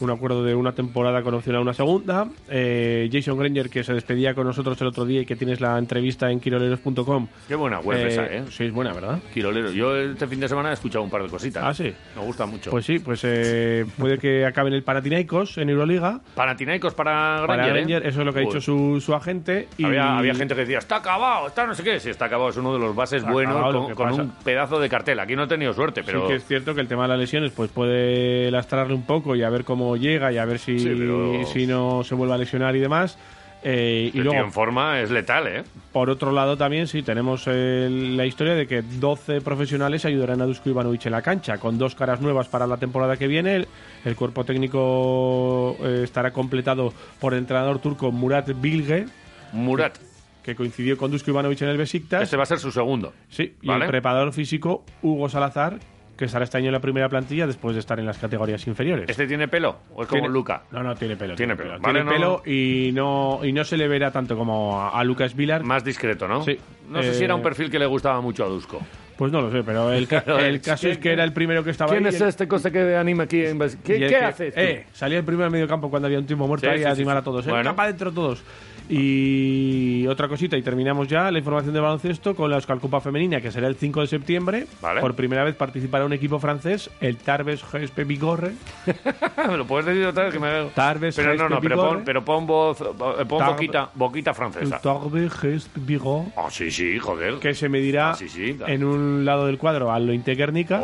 [0.00, 2.28] un acuerdo de una temporada con opción a una segunda.
[2.48, 5.78] Eh, Jason Granger, que se despedía con nosotros el otro día y que tienes la
[5.78, 7.28] entrevista en quiroleros.com.
[7.48, 8.44] Qué buena web Eh, esa, ¿eh?
[8.50, 9.20] Sí, es buena, ¿verdad?
[9.32, 9.70] Quirolero.
[9.70, 11.62] Yo este fin de semana he escuchado un par de cositas.
[11.64, 11.92] Ah, sí.
[12.16, 12.70] Me gusta mucho.
[12.70, 16.20] Pues sí, pues eh, puede que acabe en el Panathinaikos en Euroliga.
[16.34, 17.70] Panathinaikos para Granger, Para ¿eh?
[17.72, 19.68] Granger, eso es lo que ha dicho su, su agente.
[19.78, 22.00] Y Había, había gente que decía, está acabado, está no sé qué.
[22.00, 24.80] Sí, está acabado, es uno de los bases Está buenos acabado, con, con un pedazo
[24.80, 25.20] de cartel.
[25.20, 26.22] Aquí no he tenido suerte, pero...
[26.22, 29.36] Sí que es cierto que el tema de las lesiones pues puede lastrarle un poco
[29.36, 32.34] y a ver cómo llega y a ver si, Sí, pero- si no se vuelve
[32.34, 33.18] a lesionar y demás.
[33.66, 35.62] Eh, y el tío luego, en forma es letal, ¿eh?
[35.90, 40.44] por otro lado, también sí tenemos eh, la historia de que 12 profesionales ayudarán a
[40.44, 43.54] Dusko Ivanovic en la cancha, con dos caras nuevas para la temporada que viene.
[43.56, 43.68] El,
[44.04, 49.06] el cuerpo técnico eh, estará completado por el entrenador turco Murat Bilge.
[49.52, 49.96] Murat.
[50.42, 52.24] Que coincidió con Dusko Ivanovic en el Besiktas.
[52.24, 53.14] Este va a ser su segundo.
[53.30, 55.78] Sí, y el preparador físico Hugo Salazar,
[56.16, 59.08] que estará este año en la primera plantilla después de estar en las categorías inferiores.
[59.08, 59.78] ¿Este tiene pelo?
[59.94, 60.62] ¿O es como Tiene- Luca?
[60.70, 61.34] No, no, tiene pelo.
[61.34, 61.78] Tiene pelo.
[61.80, 65.04] Vale, Tiene no, pelo y no y no se le verá tanto como a, a
[65.04, 65.64] Lucas Villar.
[65.64, 66.42] Más discreto, ¿no?
[66.44, 66.58] Sí.
[66.90, 68.80] No sé si Eh, era un perfil que le gustaba mucho a Dusko.
[69.16, 71.70] Pues no lo sé, pero el, ca- el caso es que era el primero que
[71.70, 72.14] estaba ¿Quién ahí.
[72.14, 74.54] es el- este cosa que anima aquí en ¿Qué, qué que- haces?
[74.56, 76.84] Eh, salía el primero en medio campo cuando había un tiempo muerto Sí, ahí sí,
[76.84, 77.20] a animar sí.
[77.20, 77.46] a todos.
[77.46, 77.50] ¿eh?
[77.50, 77.70] Bueno.
[77.70, 78.42] Capa dentro todos.
[78.88, 83.40] Y otra cosita, y terminamos ya la información de baloncesto con la Euskal Copa Femenina,
[83.40, 84.66] que será el 5 de septiembre.
[84.82, 85.00] Vale.
[85.00, 88.52] Por primera vez participará un equipo francés, el Tarbes GSP Bigorre.
[89.48, 90.32] ¿Me lo puedes decir otra vez?
[90.34, 90.64] Que me...
[90.74, 94.78] Tarbes Pero no, no, pero pon, pero pon voz, eh, pon boquita, boquita El francesa.
[94.80, 96.28] Tarbes GSP Bigorre.
[96.36, 97.34] Ah, sí, sí, joder.
[97.36, 98.58] Que se medirá Ah, sí, sí.
[98.66, 100.82] en un lado del cuadro al Lointe Guernica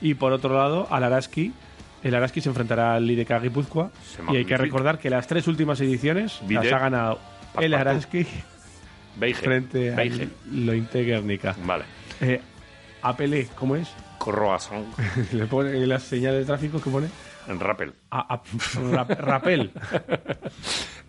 [0.00, 1.52] y por otro lado al Araski.
[2.02, 3.90] El Araski se enfrentará al IDK Guipúzcoa.
[4.30, 7.18] Y hay que recordar que las tres últimas ediciones las ha ganado
[7.60, 7.74] el.
[7.74, 8.26] Araski
[9.16, 9.42] Beige.
[9.42, 10.22] frente Beige.
[10.22, 11.54] al Lointe Guernica.
[11.64, 11.84] Vale.
[12.20, 12.40] Eh,
[13.02, 13.88] Apelé, ¿cómo es?
[14.18, 14.84] Croissant.
[15.32, 17.08] Le pone las señales de tráfico que pone.
[17.48, 17.92] En rappel.
[18.10, 18.42] A- a-
[18.92, 19.70] rap- rapel.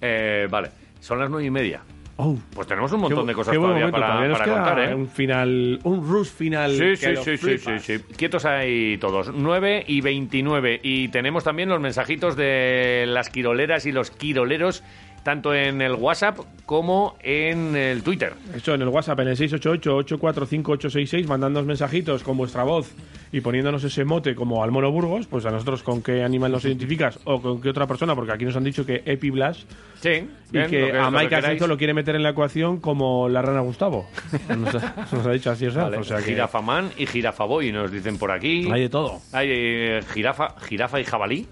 [0.01, 0.69] Eh, vale.
[0.99, 1.81] Son las nueve y media.
[2.21, 4.93] Oh, Pues tenemos un montón qué- de cosas todavía momento, para, todavía para contar, ¿eh?
[4.95, 6.71] Un final, un rush final.
[6.71, 7.99] Sí, sí, sí, sí, sí, sí.
[8.17, 9.31] Quietos ahí todos.
[9.33, 10.81] 9 y 29.
[10.83, 14.83] Y tenemos también los mensajitos de las quiroleras y los quiroleros,
[15.23, 18.33] tanto en el WhatsApp como en el Twitter.
[18.55, 22.91] Eso en el WhatsApp, en el 688-845-866, mandándonos mensajitos con vuestra voz
[23.31, 26.65] y poniéndonos ese mote como al Mono Burgos, pues a nosotros con qué animal nos
[26.65, 29.65] identificas o con qué otra persona, porque aquí nos han dicho que Epi Blas
[30.01, 30.09] Sí.
[30.09, 31.35] y bien, que a Mike.
[31.35, 34.07] Ascenso lo quiere meter en la ecuación como la rana Gustavo.
[34.57, 37.71] Nos ha, nos ha dicho así, o sea, Vale, o sea que Jirafaman y Jirafaboy
[37.71, 38.67] nos dicen por aquí.
[38.71, 39.19] hay de todo.
[39.33, 41.47] Hay eh, jirafa, jirafa y jabalí.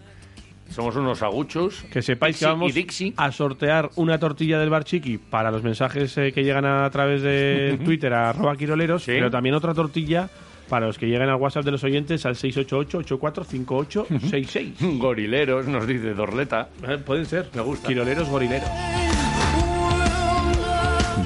[0.69, 1.83] Somos unos aguchos.
[1.91, 2.73] Que sepáis que vamos
[3.17, 7.21] a sortear una tortilla del bar Chiqui para los mensajes eh, que llegan a través
[7.21, 10.29] de Twitter a arroba quiroleros, pero también otra tortilla
[10.69, 14.73] para los que lleguen al WhatsApp de los oyentes al 688-845866.
[14.99, 16.69] Gorileros, nos dice Dorleta.
[16.87, 17.49] Eh, Pueden ser.
[17.53, 17.87] Me gusta.
[17.87, 18.69] Quiroleros, gorileros.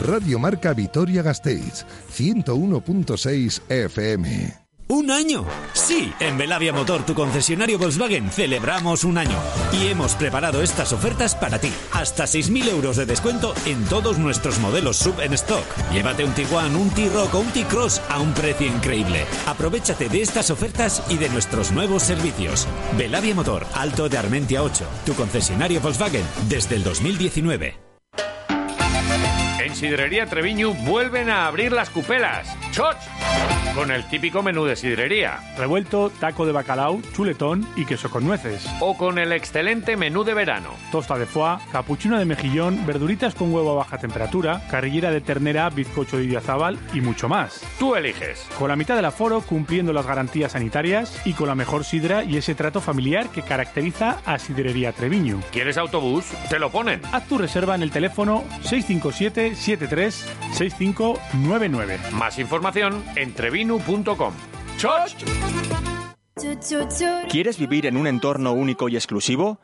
[0.06, 4.61] Radio Marca Vitoria Gasteiz, 101.6 FM.
[4.92, 5.46] ¡Un año!
[5.72, 9.38] Sí, en Belavia Motor, tu concesionario Volkswagen, celebramos un año.
[9.72, 11.72] Y hemos preparado estas ofertas para ti.
[11.94, 15.64] Hasta 6.000 euros de descuento en todos nuestros modelos sub en stock.
[15.94, 19.24] Llévate un Tiguan, un T-Rock o un T-Cross a un precio increíble.
[19.46, 22.68] Aprovechate de estas ofertas y de nuestros nuevos servicios.
[22.98, 27.76] Belavia Motor, Alto de Armentia 8, tu concesionario Volkswagen desde el 2019.
[29.64, 32.46] En Sidrería Treviño vuelven a abrir las cupelas.
[32.72, 32.96] ¡Choch!
[33.76, 35.40] Con el típico menú de sidrería.
[35.58, 38.66] Revuelto, taco de bacalao, chuletón y queso con nueces.
[38.82, 40.72] O con el excelente menú de verano.
[40.92, 45.70] Tosta de foie, capuchino de mejillón, verduritas con huevo a baja temperatura, carrillera de ternera,
[45.70, 47.62] bizcocho de idiazabal y mucho más.
[47.80, 48.46] Tú eliges.
[48.58, 52.38] Con la mitad del aforo cumpliendo las garantías sanitarias y con la mejor sidra y
[52.38, 55.40] ese trato familiar que caracteriza a Sidrería Treviño.
[55.52, 56.26] ¿Quieres autobús?
[56.50, 57.02] Te lo ponen.
[57.14, 62.00] Haz tu reserva en el teléfono 657 73 6599.
[62.12, 62.61] Más información
[63.16, 64.34] en trevinu.com.
[64.78, 65.16] ¡Choch!
[67.30, 69.60] ¿Quieres vivir en un entorno único y exclusivo?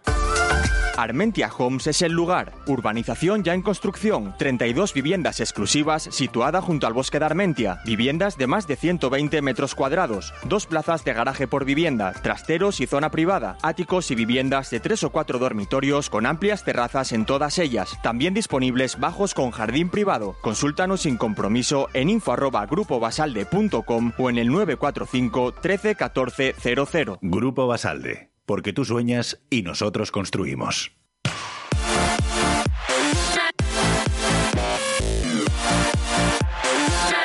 [0.97, 2.53] Armentia Homes es el lugar.
[2.65, 4.33] Urbanización ya en construcción.
[4.37, 7.79] 32 viviendas exclusivas situada junto al bosque de Armentia.
[7.85, 10.33] Viviendas de más de 120 metros cuadrados.
[10.43, 12.13] Dos plazas de garaje por vivienda.
[12.13, 13.57] Trasteros y zona privada.
[13.61, 17.97] Áticos y viviendas de tres o cuatro dormitorios con amplias terrazas en todas ellas.
[18.01, 20.35] También disponibles bajos con jardín privado.
[20.41, 27.19] Consúltanos sin compromiso en info arroba grupobasalde.com o en el 945 13 14 00.
[27.21, 30.93] Grupo Basalde, porque tú sueñas y nosotros construimos.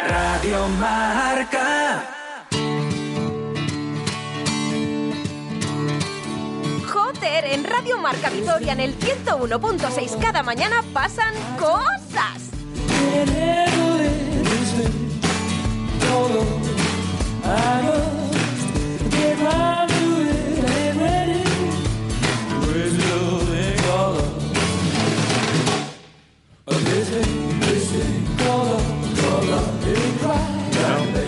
[0.09, 2.05] Radio Marca.
[6.93, 12.51] Joder, en Radio Marca Vitoria en el 101.6 cada mañana pasan cosas.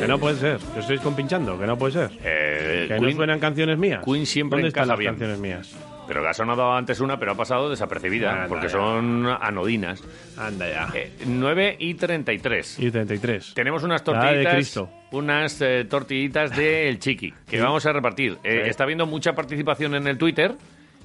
[0.01, 0.59] Que no puede ser.
[0.75, 1.59] Que estáis compinchando.
[1.59, 2.11] Que no puede ser.
[2.23, 4.03] Eh, que no Queen- suenan canciones mías.
[4.05, 5.13] Queen siempre ¿Dónde están las bien.
[5.13, 5.75] canciones mías?
[6.07, 8.73] Pero que ha sonado antes una, pero ha pasado desapercibida, Anda porque ya.
[8.73, 10.03] son anodinas.
[10.37, 10.89] Anda ya.
[10.95, 12.79] Eh, 9 y 33.
[12.79, 13.55] Y 33.
[13.55, 14.55] Tenemos unas de tortillitas.
[14.55, 14.91] Cristo.
[15.13, 17.63] Unas eh, tortillitas del Chiqui, que Sí.
[17.63, 18.37] vamos a repartir.
[18.45, 18.71] Eh, Sí.
[18.71, 20.55] Está habiendo mucha participación en el Twitter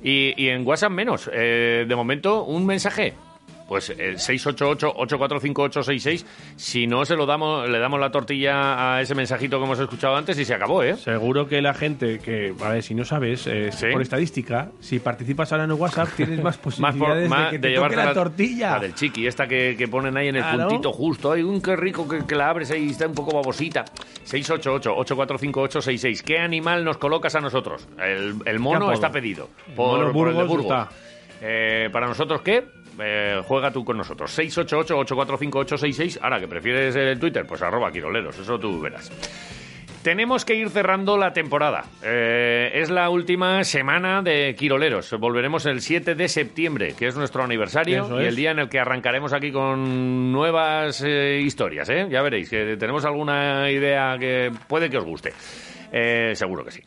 [0.04, 1.30] y, y en WhatsApp menos.
[1.34, 3.14] Eh, de momento, un mensaje.
[3.70, 6.26] Pues el 688-845-866.
[6.56, 10.16] Si no, se lo damos, le damos la tortilla a ese mensajito que hemos escuchado
[10.16, 10.96] antes y se acabó, ¿eh?
[10.98, 15.52] Seguro que la gente que, a ver, si no sabes, eh, por estadística, si participas
[15.52, 18.08] ahora en el WhatsApp, tienes más Más por- posibilidades más de que te llevarte toque
[18.08, 18.72] la, tortilla.
[18.72, 20.68] La del chiqui, esta que, que ponen ahí en el Claro.
[20.70, 21.32] puntito justo.
[21.32, 23.86] Ay, un qué rico que, que la abres ahí y está un poco babosita.
[24.26, 26.24] 688-845-866.
[26.24, 27.88] ¿Qué animal nos colocas a nosotros?
[28.04, 29.50] El, el mono está pedido.
[29.68, 30.88] El Por, mono por el de Burgos Burgos.
[30.88, 30.90] está.
[31.42, 32.66] Eh, ¿Para nosotros qué?
[33.02, 34.38] Eh, juega tú con nosotros.
[34.38, 36.20] 688-845-866.
[36.22, 38.38] Ahora, que prefieres el Twitter, pues arroba quiroleros.
[38.40, 39.12] Eso tú verás.
[40.04, 41.84] Tenemos que ir cerrando la temporada.
[42.02, 45.12] Eh, es la última semana de Quiroleros.
[45.20, 48.30] Volveremos el 7 de septiembre, que es nuestro aniversario, Eso y es.
[48.30, 51.90] el día en el que arrancaremos aquí con nuevas eh, historias.
[51.90, 52.08] ¿eh?
[52.10, 55.34] Ya veréis que tenemos alguna idea que puede que os guste.
[55.92, 56.82] Eh, seguro que sí.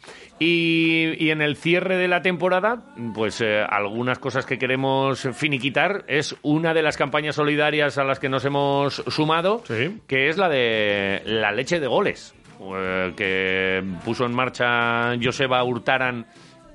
[0.45, 2.83] Y, y en el cierre de la temporada,
[3.15, 8.19] pues eh, algunas cosas que queremos finiquitar es una de las campañas solidarias a las
[8.19, 9.63] que nos hemos sumado,
[10.09, 16.27] que es la de la leche de goles, eh, que puso en marcha Joseba Hurtaran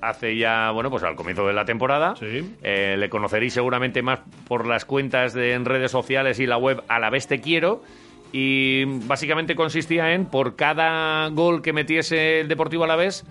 [0.02, 2.14] hace ya, bueno, pues al comienzo de la temporada.
[2.22, 6.84] Eh, le conoceréis seguramente más por las cuentas de, en redes sociales y la web
[6.88, 7.84] A la vez te quiero.
[8.32, 13.26] Y básicamente consistía en, por cada gol que metiese el Deportivo Alavés,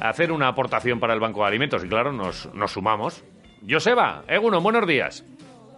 [0.00, 1.84] hacer una aportación para el Banco de Alimentos.
[1.84, 3.24] Y claro, nos, nos sumamos.
[3.68, 5.24] Joseba, Egunon, buenos días.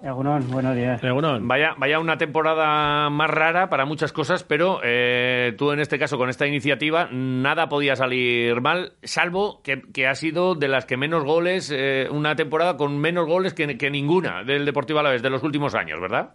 [0.02, 1.00] Egunon, buenos días.
[1.42, 6.18] Vaya, vaya una temporada más rara para muchas cosas, pero eh, tú en este caso
[6.18, 10.96] con esta iniciativa nada podía salir mal, salvo que, que ha sido de las que
[10.96, 15.30] menos goles, eh, una temporada con menos goles que, que ninguna del Deportivo Alavés de
[15.30, 16.34] los últimos años, ¿verdad?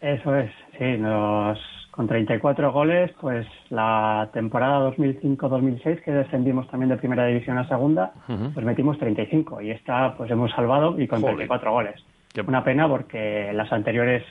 [0.00, 1.58] Eso es, sí, nos,
[2.00, 8.14] con 34 goles, pues la temporada 2005-2006, que descendimos también de primera división a segunda,
[8.54, 11.36] pues metimos 35 y esta pues hemos salvado y con Joder.
[11.36, 12.02] 34 goles.
[12.46, 14.24] Una pena porque las anteriores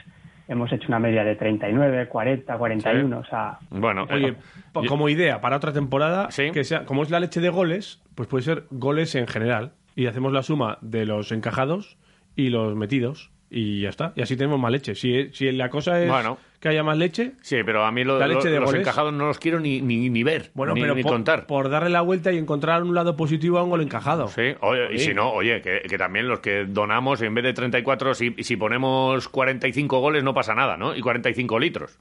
[0.48, 3.60] hemos hecho una media de 39, 40, 41, o sea...
[3.70, 4.36] Bueno, Oye, eh,
[4.74, 8.28] yo- como idea para otra temporada, que sea, como es la leche de goles, pues
[8.28, 9.74] puede ser goles en general.
[9.96, 12.00] Y hacemos la suma de los encajados
[12.36, 13.30] y los metidos.
[13.52, 14.14] Y ya está.
[14.16, 14.96] Y así tenemos más leche.
[14.96, 16.38] Si, si la cosa es Bueno.
[16.60, 17.32] Que haya más leche.
[17.42, 19.60] Sí, pero a mí lo- la lo- leche de los goles- encajados no los quiero
[19.60, 21.46] ni, ni, ni ver, Bueno, ni, pero ni por, contar.
[21.48, 24.28] por darle la vuelta y encontrar un lado positivo a un gol encajado.
[24.28, 27.54] Sí, oye, y si no, oye, que, que también los que donamos, en vez de
[27.54, 30.96] 34, si, si ponemos 45 goles no pasa nada, ¿no?
[30.96, 31.98] Y 45 litros.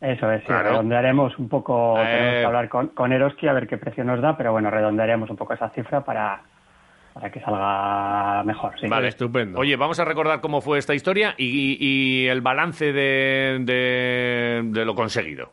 [0.00, 0.70] Eso es, sí, Claro.
[0.70, 2.04] redondearemos un poco, Eh.
[2.04, 5.30] tenemos que hablar con, con Eroski a ver qué precio nos da, pero bueno, redondearemos
[5.30, 6.42] un poco esa cifra para,
[7.14, 8.72] para que salga mejor.
[8.80, 8.88] Sí.
[8.88, 9.58] Vale, estupendo.
[9.60, 14.84] Oye, vamos a recordar cómo fue esta historia y, y el balance de, de, de
[14.84, 15.52] lo conseguido.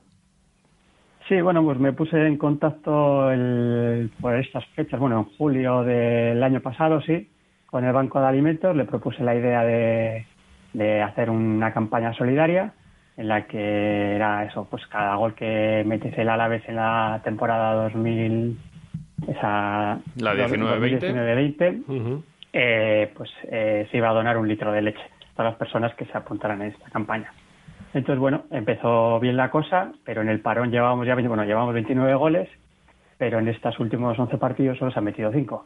[1.30, 6.42] Sí, bueno, pues me puse en contacto el- por estas fechas, bueno, en julio del
[6.44, 7.30] año pasado, sí,
[7.68, 8.76] con el Banco de Alimentos.
[8.76, 10.26] Le propuse la idea de,
[10.74, 12.74] de hacer una campaña solidaria
[13.18, 17.84] en la que era eso, pues cada gol que metiese el Alavés en la temporada
[17.84, 18.58] 2000,
[19.28, 21.00] esa La 19-20.
[21.00, 22.24] 2019-20,
[22.54, 25.94] eh, pues eh, se iba a donar un litro de leche a todas las personas
[25.96, 27.32] que se apuntaran en esta campaña.
[27.94, 31.74] Entonces, bueno, empezó bien la cosa, pero en el parón llevábamos ya 20 bueno, llevamos
[31.74, 32.50] 29 goles,
[33.18, 35.66] pero en estos últimos 11 partidos solo se han metido 5.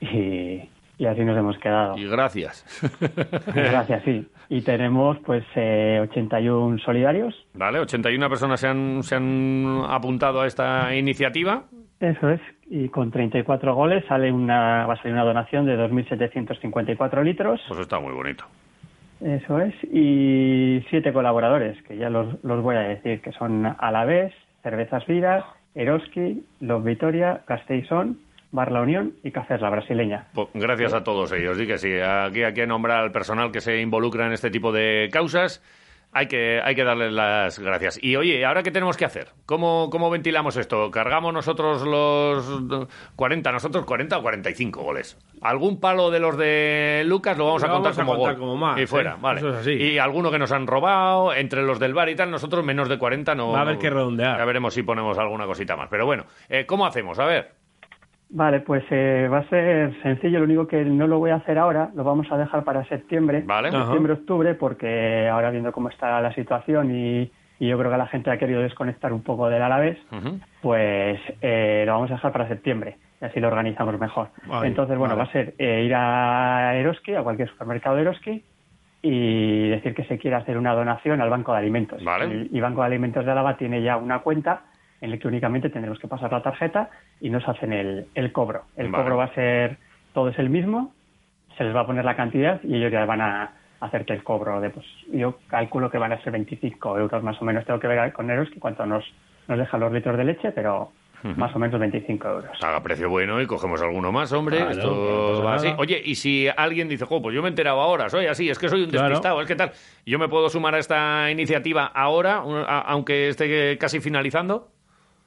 [0.00, 1.96] Y, y así nos hemos quedado.
[1.96, 2.64] Y gracias.
[3.54, 4.26] Gracias, sí.
[4.48, 7.34] Y tenemos pues eh, 81 solidarios.
[7.54, 11.64] Vale, 81 personas se han, se han apuntado a esta iniciativa.
[11.98, 12.40] Eso es.
[12.74, 17.60] Y con 34 goles sale una, va a salir una donación de 2.754 litros.
[17.68, 18.46] Pues está muy bonito.
[19.20, 19.74] Eso es.
[19.84, 24.32] Y siete colaboradores, que ya los, los voy a decir, que son Alavés,
[24.62, 25.44] Cervezas Vidas,
[25.74, 28.20] Eroski, Los Vitoria, Castellón,
[28.52, 30.28] Bar La Unión y Cafés La Brasileña.
[30.32, 31.58] Pues gracias a todos ellos.
[31.58, 34.72] Di que sí, aquí hay que nombrar al personal que se involucra en este tipo
[34.72, 35.62] de causas.
[36.14, 37.98] Hay que, hay que darles las gracias.
[38.02, 39.28] Y oye, ¿ahora qué tenemos que hacer?
[39.46, 40.90] ¿Cómo, ¿Cómo ventilamos esto?
[40.90, 45.16] ¿Cargamos nosotros los 40, nosotros 40 o 45 goles?
[45.40, 48.40] ¿Algún palo de los de Lucas lo vamos a contar vamos a como contar gol?
[48.40, 49.18] como más, y fuera, ¿eh?
[49.22, 49.38] vale.
[49.40, 49.72] Eso es así.
[49.72, 52.98] Y alguno que nos han robado, entre los del bar y tal, nosotros menos de
[52.98, 53.50] 40 no...
[53.52, 54.36] Va a haber no- que redondear.
[54.38, 55.88] Ya veremos si ponemos alguna cosita más.
[55.90, 57.18] Pero bueno, eh, ¿cómo hacemos?
[57.18, 57.61] A ver.
[58.34, 60.38] Vale, pues eh, va a ser sencillo.
[60.38, 63.42] Lo único que no lo voy a hacer ahora, lo vamos a dejar para septiembre.
[63.44, 63.68] Vale.
[63.68, 63.82] Ajá.
[63.82, 68.06] Septiembre, octubre, porque ahora viendo cómo está la situación y, y yo creo que la
[68.06, 69.98] gente ha querido desconectar un poco del Alavés,
[70.62, 74.28] pues eh, lo vamos a dejar para septiembre y así lo organizamos mejor.
[74.46, 75.26] Vale, Entonces, bueno, vale.
[75.26, 78.44] va a ser eh, ir a Eroski, a cualquier supermercado de Eroski,
[79.02, 82.02] y decir que se quiere hacer una donación al Banco de Alimentos.
[82.02, 82.48] Vale.
[82.50, 84.62] Y, y Banco de Alimentos de Álava tiene ya una cuenta
[85.02, 86.88] en la que únicamente tendremos que pasar la tarjeta
[87.20, 88.62] y nos hacen el, el cobro.
[88.76, 89.02] El Vale.
[89.04, 89.76] cobro va a ser,
[90.14, 90.94] todo es el mismo,
[91.58, 94.60] se les va a poner la cantidad y ellos ya van a, hacerte el cobro
[94.60, 97.64] de, pues yo calculo que van a ser 25 euros más o menos.
[97.66, 99.04] Tengo que ver con ellos que cuánto nos,
[99.48, 100.92] nos dejan los litros de leche, pero
[101.36, 102.58] más o menos 25 euros.
[102.62, 104.58] Haga precio bueno y cogemos alguno más, hombre.
[104.58, 105.72] Claro, Esto no va así.
[105.78, 108.58] Oye, y si alguien dice, jo, pues yo me he enterado ahora, soy así, es
[108.58, 109.08] que soy un Claro.
[109.08, 109.72] despistado, es que tal.
[110.06, 112.36] ¿Yo me puedo sumar a esta iniciativa ahora,
[112.86, 114.68] aunque esté casi finalizando?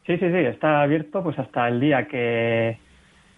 [0.05, 2.77] Sí, sí, sí, está abierto pues hasta el día que...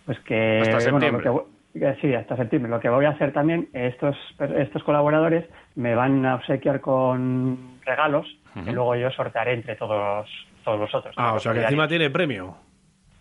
[0.05, 0.59] Pues que...
[0.61, 1.25] Hasta bueno, septiembre.
[1.25, 2.69] lo que eh, sí, hasta septiembre.
[2.71, 4.17] Lo que voy a hacer también, estos,
[4.57, 5.45] estos colaboradores
[5.75, 8.71] me van a obsequiar con regalos que Ujú.
[8.73, 10.27] luego yo sortearé entre todos,
[10.63, 11.13] todos vosotros.
[11.17, 12.57] Ah, o sea que encima tiene premio.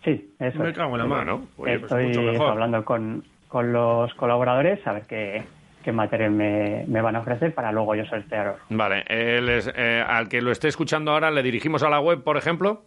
[0.03, 1.47] Sí, eso Me cago en la mano.
[1.57, 2.49] Oye, pues Estoy mucho mejor.
[2.51, 5.43] hablando con, con los colaboradores a ver qué,
[5.83, 8.59] qué material me, me van a ofrecer para luego yo sortearos.
[8.69, 12.23] Vale, eh, les- eh, al que lo esté escuchando ahora, ¿le dirigimos a la web,
[12.23, 12.83] por ejemplo?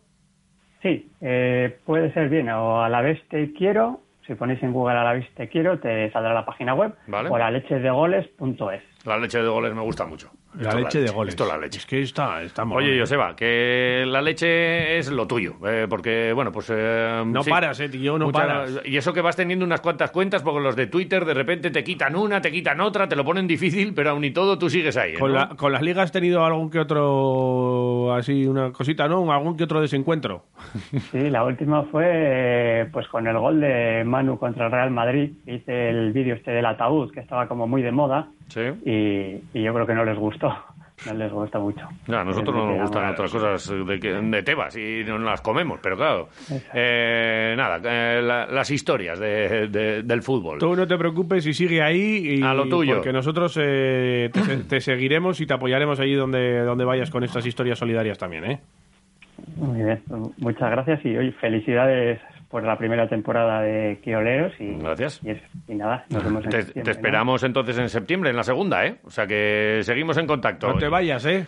[0.83, 4.97] Sí, eh, puede ser bien o a la vez te quiero, si ponéis en Google
[4.97, 7.29] a la vez te quiero, te saldrá la página web Vale.
[7.29, 8.83] o la leche de goles.es.
[9.05, 10.31] La leche de goles me gusta mucho.
[10.59, 11.33] La Esto leche de goles.
[11.35, 11.79] Esto es la leche.
[11.79, 12.99] Es que está, está Oye.
[12.99, 16.71] Joseba, que la leche es lo tuyo, eh, porque, bueno, pues...
[16.75, 18.81] eh, No paras, eh, tío, no paras.
[18.85, 21.85] Y eso que vas teniendo unas cuantas cuentas, porque los de Twitter de repente te
[21.85, 24.97] quitan una, te quitan otra, te lo ponen difícil, pero aún y todo tú sigues
[24.97, 25.39] ahí, Con, ¿no?
[25.39, 29.31] la- con las ligas has tenido algún que otro, así, una cosita, ¿no?
[29.33, 30.45] Algún que otro desencuentro.
[31.13, 35.31] Sí, la última fue eh, pues con el gol de Manu contra el Real Madrid.
[35.47, 38.61] Hice el vídeo este del ataúd, que estaba como muy de moda, Sí.
[38.85, 40.40] y, y yo creo que no les gustó.
[41.07, 41.87] No les gusta mucho.
[42.09, 45.97] A nosotros no nos gustan otras cosas de, de Tebas y no las comemos, pero
[45.97, 46.29] claro.
[46.75, 50.59] Eh, nada, eh, la- las historias de- de- del fútbol.
[50.59, 52.39] Tú no te preocupes y sigue ahí.
[52.39, 52.97] Y, A lo tuyo.
[52.97, 57.25] Porque nosotros eh, te, se- te seguiremos y te apoyaremos allí donde, donde vayas con
[57.25, 58.61] estas historias solidarias también, ¿eh?
[59.57, 60.03] Muy bien,
[60.37, 65.21] muchas gracias y hoy felicidades por la primera temporada de Quioleros y, Gracias.
[65.25, 66.91] y, es- y nada, nos vemos en Te, septiembre, te ¿no?
[66.93, 68.97] esperamos entonces en septiembre, en la segunda, ¿eh?
[69.05, 70.67] O sea que seguimos en contacto.
[70.69, 71.47] No te vayas, ¿eh?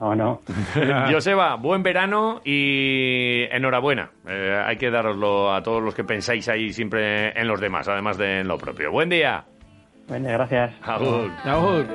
[0.00, 0.40] No, no.
[1.10, 4.10] Joseba, buen verano y enhorabuena.
[4.28, 8.18] Eh, hay que daroslo a todos los que pensáis ahí siempre en los demás, además
[8.18, 8.90] de en lo propio.
[8.90, 9.44] Buen día.
[10.08, 10.74] Bueno, gracias.
[10.82, 11.30] Agur.
[11.44, 11.86] Agur.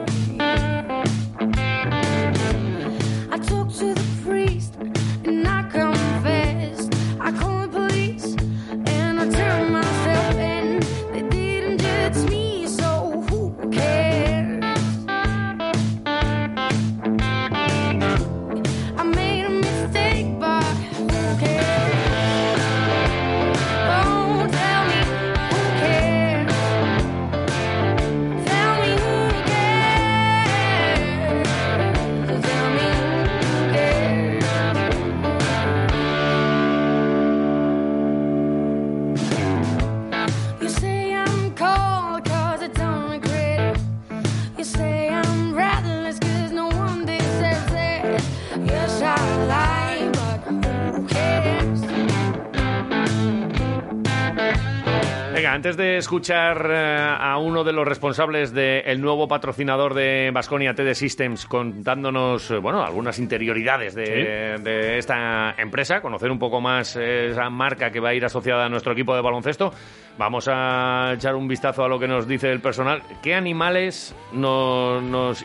[55.50, 60.76] Venga, antes de escuchar eh, a uno de los responsables del nuevo patrocinador de Vasconia
[60.76, 66.96] TD Systems contándonos, eh, bueno, algunas interioridades de, de esta empresa, conocer un poco más
[66.96, 69.74] esa marca que va a ir asociada a nuestro equipo de baloncesto,
[70.20, 73.02] vamos a echar un vistazo a lo que nos dice el personal.
[73.24, 75.44] ¿Qué animales nos,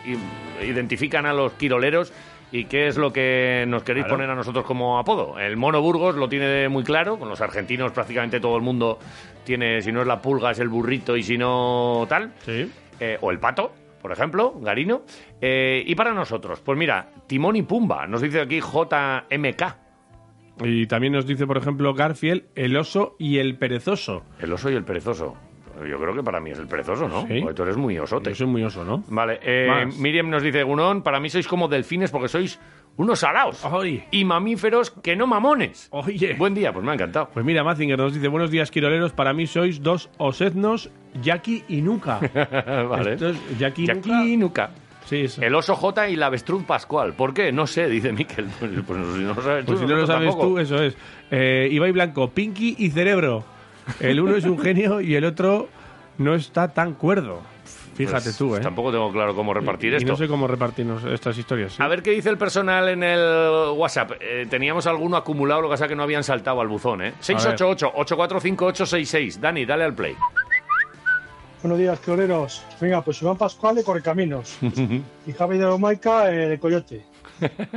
[0.61, 2.13] identifican a los quiroleros?
[2.53, 4.17] ¿Y qué es lo que nos queréis Claro.
[4.17, 5.41] poner a nosotros como apodo?
[5.41, 9.01] El mono Burgos lo tiene muy claro, con los argentinos prácticamente todo el mundo
[9.45, 12.33] tiene, si no es la pulga, es el burrito y si no tal.
[12.47, 15.03] Eh, o el pato, por ejemplo, Garino.
[15.41, 19.63] Eh, y para nosotros, pues mira, Timón y Pumba, nos dice aquí JMK.
[20.65, 24.25] Y también nos dice, por ejemplo, Garfield, el oso y el perezoso.
[24.39, 25.37] El oso y el perezoso.
[25.89, 27.27] Yo creo que para mí es el perezoso, ¿no?
[27.27, 27.41] Sí.
[27.41, 28.31] Porque tú eres muy osote.
[28.31, 29.03] Yo soy muy oso, ¿no?
[29.09, 29.87] Vale, eh.
[29.99, 32.61] Miriam nos dice, Gunón, para mí sois como delfines porque sois
[32.97, 33.63] unos salados.
[34.11, 35.89] Y mamíferos que no mamones.
[35.91, 36.35] Oye.
[36.35, 37.29] Buen día, pues me ha encantado.
[37.33, 40.91] Pues mira, Mazinger nos dice, buenos días, quiroleros, para mí sois dos osednos,
[41.23, 42.21] Jackie y Nuca.
[42.89, 43.15] vale.
[43.15, 44.25] Esto es Jackie Nuca.
[44.25, 44.71] y Nuca.
[45.07, 45.43] Sí, eso.
[45.43, 47.13] El oso J y la avestruz Pascual.
[47.13, 47.53] ¿Por qué?
[47.53, 48.47] No sé, dice Miquel.
[48.59, 50.47] Pues, pues si no lo sabes tú, Pues si no lo nosotros sabes tampoco.
[50.49, 50.97] tú, eso es.
[51.31, 53.45] Eh, Ibai Blanco, Pinky y Cerebro.
[54.01, 55.69] El uno es un genio y el otro
[56.17, 57.43] no está tan cuerdo.
[57.95, 58.61] Fíjate Pues tú, ¿eh?
[58.61, 60.09] Tampoco tengo claro cómo repartir Y esto.
[60.09, 61.75] no sé cómo repartirnos estas historias.
[61.75, 61.83] sí.
[61.83, 64.13] A ver qué dice el personal en el WhatsApp.
[64.21, 67.15] Eh, teníamos alguno acumulado, lo que pasa es que no habían saltado al buzón, ¿eh?
[67.23, 69.39] 688-845-866.
[69.39, 70.17] Dani, dale al play.
[71.63, 72.63] Buenos días, cloreros.
[72.81, 74.59] Venga, pues Iván Pascual de Correcaminos
[75.27, 77.05] y Javi de Lomaica eh, de Coyote.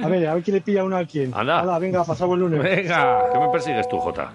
[0.03, 1.31] A ver, a ver quién le pilla uno al quién.
[1.34, 1.80] Anda.
[1.80, 2.61] Venga, pasamos el lunes.
[2.61, 4.31] ¿Qué me persigues tú, Jota?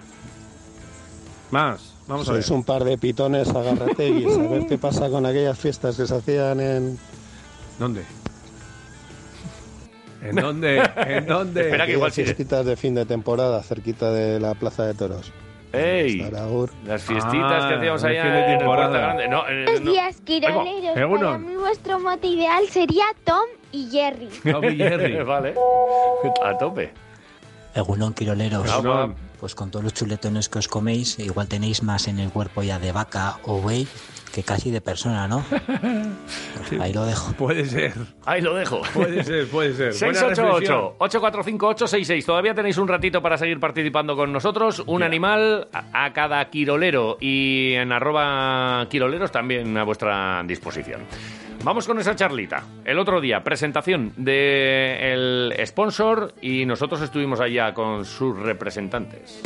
[1.51, 2.43] Más, vamos a ver.
[2.43, 4.37] Sois un par de pitones agarrateguis.
[4.37, 6.99] A ver qué pasa con aquellas fiestas que se hacían en,
[7.79, 8.03] ¿Dónde?
[10.21, 10.81] ¿En dónde?
[11.07, 11.61] ¿En dónde?
[11.61, 15.31] Espera, que igual fiestitas de fin de temporada cerquita de la Plaza de Toros.
[15.73, 16.19] ¡Ey!
[16.85, 18.89] Las fiestitas Ah, que hacíamos allá fin de en el temporada.
[18.89, 19.27] Puerta Grande.
[19.27, 19.91] No, eh, Buenos no.
[19.91, 21.17] días, va.
[21.19, 24.29] Para mí vuestro mote ideal sería Tom y Jerry.
[24.51, 25.23] Tom y Jerry.
[25.23, 25.55] vale.
[26.43, 26.91] A tope.
[27.75, 28.67] Egunon, quiroleros.
[28.67, 29.15] Egunon.
[29.39, 32.79] Pues con todos los chuletones que os coméis, igual tenéis más en el cuerpo ya
[32.79, 33.87] de vaca o buey
[34.33, 35.45] que casi de persona, ¿no?
[36.69, 37.33] Pues ahí lo dejo.
[37.33, 37.93] Puede ser.
[38.25, 38.81] Ahí lo dejo.
[38.93, 39.93] Puede ser, puede ser.
[39.99, 40.93] Buena reflexión.
[40.97, 42.25] 688-845-866.
[42.25, 44.81] Todavía tenéis un ratito para seguir participando con nosotros.
[44.87, 51.01] Un animal a, a cada quirolero y en arroba quiroleros también a vuestra disposición.
[51.63, 52.63] Vamos con esa charlita.
[52.83, 59.41] El otro día, presentación del sponsor y nosotros estuvimos allá con sus representantes.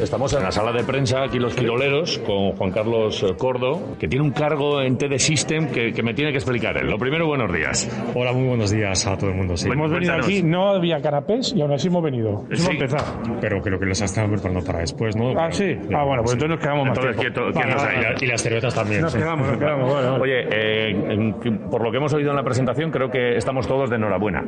[0.00, 4.06] Estamos en la sala de prensa, aquí los quiroleros, con Juan Carlos eh, Cordo, que
[4.06, 6.88] tiene un cargo en TD System que, que me tiene que explicar él.
[6.88, 7.90] Lo primero, buenos días.
[8.14, 9.56] Hola, muy buenos días a todo el mundo.
[9.56, 9.66] Sí.
[9.66, 10.26] Bueno, Hemos venido cuéntanos.
[10.38, 12.44] aquí, no había canapés y aún así hemos venido.
[12.48, 12.70] Eso Sí.
[12.72, 13.02] empezar.
[13.40, 15.30] Pero creo que los están preparando para después, ¿no?
[15.38, 15.76] Ah, sí.
[15.92, 17.40] Ah, bueno, pues entonces nos quedamos más Entonces, tiempo.
[17.40, 18.16] ¿quién- quién Vale, nos vale, ha- vale.
[18.20, 19.00] Y las cervezas también.
[19.02, 19.18] Nos sí.
[19.18, 19.92] quedamos, nos quedamos.
[19.94, 20.22] Vale, vale.
[20.22, 21.34] Oye, eh,
[21.70, 24.44] por lo que hemos oído en la presentación, creo que estamos todos de enhorabuena.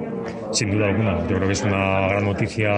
[0.53, 1.19] Sin duda alguna.
[1.29, 2.71] Yo creo que es una gran noticia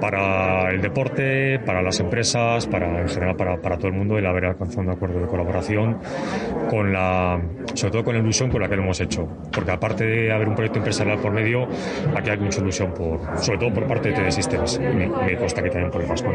[0.00, 4.26] para el deporte, para las empresas, para en general para, para todo el mundo el
[4.26, 5.98] haber alcanzado un acuerdo de colaboración
[6.70, 7.40] con la,
[7.74, 9.26] sobre todo con la ilusión con la que lo hemos hecho.
[9.52, 11.66] Porque aparte de haber un proyecto empresarial por medio,
[12.14, 14.78] aquí hay mucha ilusión por, sobre todo por parte de TD Systems.
[14.78, 16.30] Me, me consta que también por el Vasco.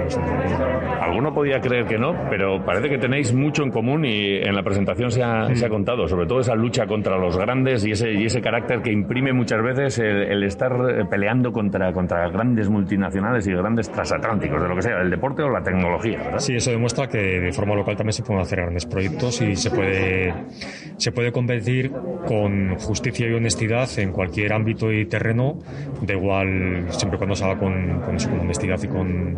[1.01, 4.63] Alguno podía creer que no, pero parece que tenéis mucho en común y en la
[4.63, 8.11] presentación se ha, se ha contado, sobre todo esa lucha contra los grandes y ese,
[8.13, 10.71] y ese carácter que imprime muchas veces el, el estar
[11.09, 15.49] peleando contra, contra grandes multinacionales y grandes transatlánticos, de lo que sea, el deporte o
[15.49, 16.39] la tecnología, ¿verdad?
[16.39, 19.69] Sí, eso demuestra que de forma local también se pueden hacer grandes proyectos y se
[19.69, 20.33] puede,
[20.97, 21.91] se puede competir
[22.25, 25.59] con justicia y honestidad en cualquier ámbito y terreno,
[26.01, 29.37] da igual siempre cuando se haga con, con, eso, con honestidad y con,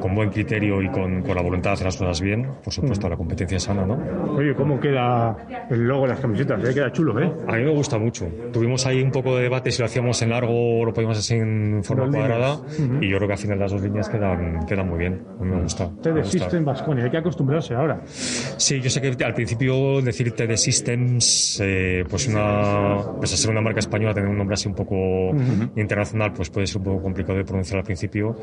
[0.00, 2.46] con buen criterio y con, con la voluntad de hacer las cosas bien.
[2.64, 3.98] Por supuesto, la competencia es sana, ¿no?
[4.36, 5.36] Oye, ¿cómo queda
[5.70, 6.62] el logo de las camisetas?
[6.64, 6.74] Eh?
[6.74, 7.30] Queda chulo, ¿eh?
[7.46, 8.26] A mí me gusta mucho.
[8.52, 11.38] Tuvimos ahí un poco de debate si lo hacíamos en largo o lo podíamos hacer
[11.42, 12.98] en forma cuadrada Ujú.
[13.02, 15.09] y yo creo que al final las dos líneas quedan, quedan muy bien.
[15.38, 15.88] A mí me gusta.
[15.88, 16.30] me TD gusta.
[16.30, 18.00] System Vasconia, hay que acostumbrarse ahora.
[18.06, 23.50] Sí, yo sé que al principio decir TD Systems, eh, pues una, pues a ser
[23.50, 24.94] una marca española, tener un nombre así un poco
[25.30, 25.70] Ujú.
[25.76, 28.36] internacional, pues puede ser un poco complicado de pronunciar al principio,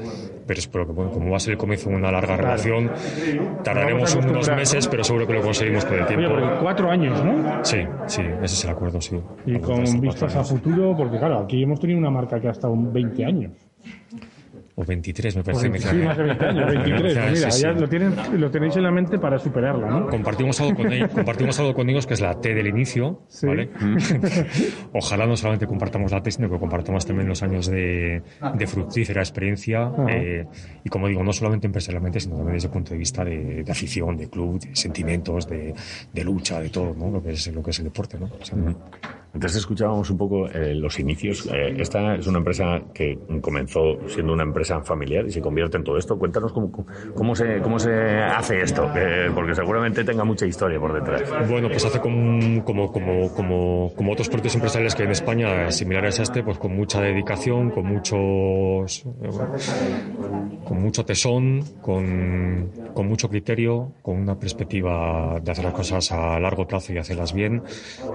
[0.46, 2.44] pero espero que, bueno, como va a ser el comienzo de una larga Claro.
[2.44, 2.92] relación,
[3.64, 6.30] tardaremos unos meses, pero seguro que lo conseguimos con el Oye, tiempo.
[6.36, 7.64] porque cuatro años, ¿no?
[7.64, 9.20] Sí, sí, ese es el acuerdo, sí.
[9.46, 12.74] Y con vistas a futuro, porque claro, aquí hemos tenido una marca que ha estado
[12.78, 13.52] 20 años.
[14.80, 15.70] O 23, me parece.
[15.70, 17.14] 20, me sí, más de 20 años, 23.
[17.14, 17.62] Sí, Pues mira, sí.
[17.64, 20.08] ya lo, tienen, lo tenéis en la mente para superarla, ¿no?
[20.08, 23.48] Compartimos algo con ellos, compartimos algo con ellos que es la T del inicio, Sí.
[23.48, 23.72] ¿vale?
[24.94, 28.22] Ojalá no solamente compartamos la T, sino que compartamos también los años de,
[28.54, 30.46] de fructífera experiencia eh,
[30.84, 33.72] y como digo, no solamente empresarialmente, sino también desde el punto de vista de, de
[33.72, 35.74] afición, de club, de sentimientos, de,
[36.14, 37.10] de lucha, de todo, ¿no?
[37.10, 38.26] Lo que es, lo que es el deporte, ¿no?
[38.40, 38.58] O sea,
[39.38, 41.46] Antes escuchábamos un poco eh, los inicios.
[41.54, 45.84] Eh, esta es una empresa que comenzó siendo una empresa familiar y se convierte en
[45.84, 46.18] todo esto.
[46.18, 46.72] Cuéntanos cómo,
[47.14, 51.22] cómo, se, cómo se hace esto, eh, porque seguramente tenga mucha historia por detrás.
[51.48, 55.70] Bueno, pues hace como, como, como, como, como otros proyectos empresariales que hay en España,
[55.72, 59.06] similares a este, pues con mucha dedicación, con muchos,
[60.66, 66.40] con mucho tesón, con, con mucho criterio, con una perspectiva de hacer las cosas a
[66.40, 67.62] largo plazo y hacerlas bien,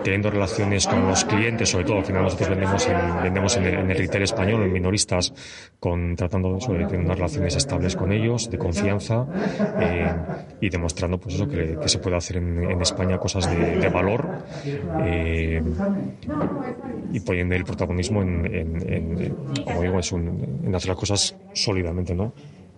[0.03, 3.97] teniendo relaciones con los clientes, sobre todo, al final nosotros vendemos en, vendemos en el,
[3.97, 5.33] retail español, en minoristas,
[5.79, 9.27] con, tratando de, tener unas relaciones estables con ellos, de confianza,
[9.79, 10.11] eh,
[10.61, 14.27] y demostrando pues eso, que, se puede hacer en, en España cosas de, valor
[15.01, 15.63] eh,
[17.13, 19.37] y poniendo el protagonismo en, en- en-
[19.67, 22.33] como digo, es en hacer las cosas sólidamente, ¿no?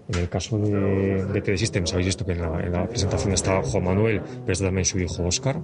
[0.06, 3.32] En el caso de, de TD Systems, habéis visto que en la, en la presentación
[3.32, 5.56] está Juan Manuel, pero está también su hijo Oscar,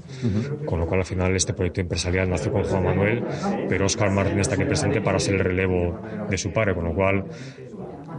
[0.64, 3.22] con lo cual al final este proyecto empresarial nació con Juan Manuel,
[3.68, 5.98] pero Oscar Martín está aquí presente para ser el relevo
[6.30, 7.24] de su padre, con lo cual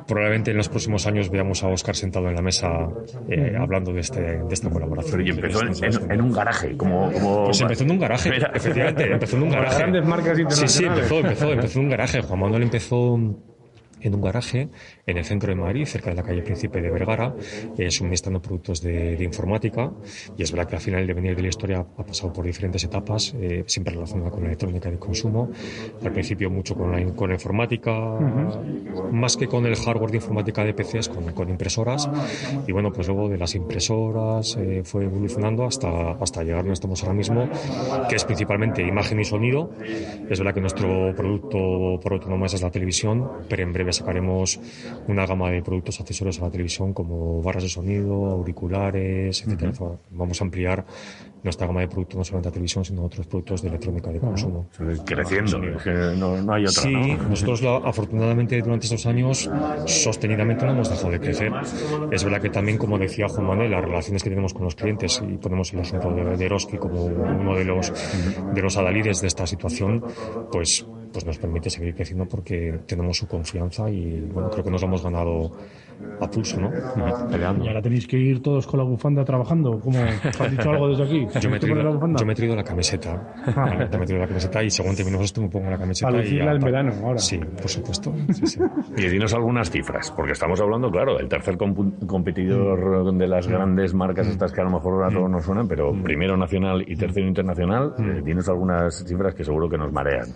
[0.07, 2.67] probablemente en los próximos años veamos a Oscar sentado en la mesa
[3.29, 5.25] eh, hablando de, este, de esta colaboración.
[5.25, 7.11] Y empezó en, en- en un garaje, como...
[7.11, 8.51] como Pues empezó en un garaje, Mira.
[8.53, 9.91] efectivamente, empezó en un Como las garaje.
[9.91, 10.97] grandes marcas Sí, sí, internacionales.
[11.03, 12.21] empezó, empezó, empezó en un garaje.
[12.21, 13.19] Juan Manuel empezó
[14.01, 14.69] en un garaje
[15.05, 17.35] en el centro de Madrid, cerca de la calle Príncipe de Vergara,
[17.77, 19.91] eh, suministrando productos de, de informática.
[20.37, 22.83] Y es verdad que al final el devenir de la historia ha pasado por diferentes
[22.83, 25.51] etapas, eh, siempre relacionada con la electrónica de consumo.
[26.03, 27.91] Al principio mucho con la, con la informática,
[29.11, 32.09] más que con el hardware de informática de PCs, con, con impresoras.
[32.67, 37.01] Y bueno, pues luego de las impresoras eh, fue evolucionando hasta, hasta llegar donde estamos
[37.03, 37.49] ahora mismo,
[38.09, 39.71] que es principalmente imagen y sonido.
[40.29, 44.59] Es verdad que nuestro producto por autonomía es la televisión, pero en breve sacaremos
[45.07, 49.71] una gama de productos accesorios a la televisión como barras de sonido, auriculares, etcétera.
[50.11, 50.85] Vamos a ampliar
[51.43, 54.19] nuestra gama de productos no solamente a televisión, sino a otros productos de electrónica de
[54.19, 54.67] consumo.
[55.05, 56.83] Creciendo, es que no, no hay otra.
[56.83, 57.29] Sí, ¿no?
[57.29, 59.49] nosotros la- afortunadamente durante estos años
[59.87, 61.51] sostenidamente no hemos dejado de crecer.
[62.11, 65.21] Es verdad que también, como decía Juan Manuel, las relaciones que tenemos con los clientes,
[65.27, 67.91] y ponemos el ejemplo de, de Eroski como uno de los,
[68.53, 70.03] de los adalides de esta situación,
[70.51, 74.81] pues, pues nos permite seguir creciendo porque tenemos su confianza y bueno, creo que nos
[74.81, 75.51] lo hemos ganado
[76.19, 76.71] a pulso, ¿no?
[77.29, 77.63] Peleando.
[77.63, 79.79] Y ahora tenéis que ir todos con la bufanda trabajando.
[79.79, 79.99] ¿Cómo?
[79.99, 81.27] ¿Has dicho algo desde aquí?
[81.39, 82.19] Yo me, he ¿Te pones la traído, bufanda?
[82.19, 83.33] yo me he traído la camiseta.
[83.55, 86.11] Vale, yo me he traído la camiseta y según terminemos esto me pongo la camiseta.
[86.11, 87.19] Para y en verano, ahora.
[87.19, 88.13] Sí, por supuesto.
[88.33, 88.59] Sí, sí.
[88.97, 93.93] Y dinos algunas cifras, porque estamos hablando, claro, del tercer compu- competidor de las grandes
[93.93, 97.27] marcas estas que a lo mejor a todos nos suenan, pero primero nacional y tercero
[97.27, 100.27] internacional, eh, dinos algunas cifras que seguro que nos marean.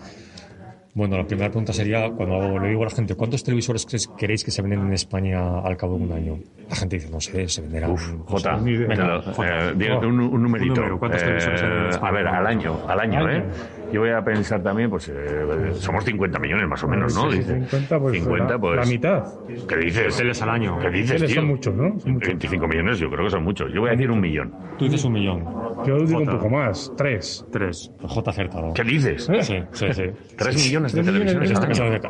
[0.96, 3.86] Bueno, la primera pregunta sería, cuando le digo a la gente, ¿cuántos televisores
[4.16, 6.38] queréis que se venden en España al cabo de un año?
[6.70, 7.94] La gente dice, no sé, se venderán...
[8.24, 9.68] Jota, Venga, Jota.
[9.78, 10.72] eh, un, un numerito.
[10.72, 12.08] Un número, ¿cuántos Eh, televisores se venden en España?
[12.08, 13.30] a ver, al año, al año, Año.
[13.30, 13.44] ¿eh?
[13.92, 17.30] Yo voy a pensar también, pues eh, somos 50 millones más o menos, ¿no?
[17.30, 17.54] Sí, sí, Dice.
[17.70, 18.76] 50, pues, 50, la- pues.
[18.76, 19.24] la mitad.
[19.68, 20.16] ¿Qué dices?
[20.16, 20.78] Teles al año.
[20.80, 21.40] ¿Qué dices, Teles tío?
[21.40, 21.98] son muchos, ¿no?
[22.00, 22.28] Son muchos.
[22.28, 23.72] 25 millones, yo creo que son muchos.
[23.72, 24.52] Yo voy a decir un millón.
[24.78, 25.44] Tú dices un millón.
[25.86, 26.38] Yo digo un Jota.
[26.38, 26.92] poco más.
[26.96, 27.44] Tres.
[27.52, 27.90] Tres.
[28.02, 28.72] J acertado.
[28.74, 29.24] ¿Qué dices?
[29.42, 30.02] Sí, sí, sí.
[30.36, 31.52] ¿Tres millones de televisiones?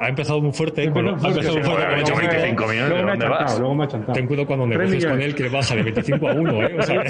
[0.00, 1.84] Ha empezado muy fuerte, pero ha empezado muy fuerte.
[1.84, 3.38] Ha hecho Ten 25 millones, ¿de Luego me ha dónde vas?
[3.38, 4.12] chantado, luego me ha chantado.
[4.14, 6.76] Ten cuidado cuando negocies con él que baja de 25 a 1, ¿eh?
[6.78, 7.02] O sea,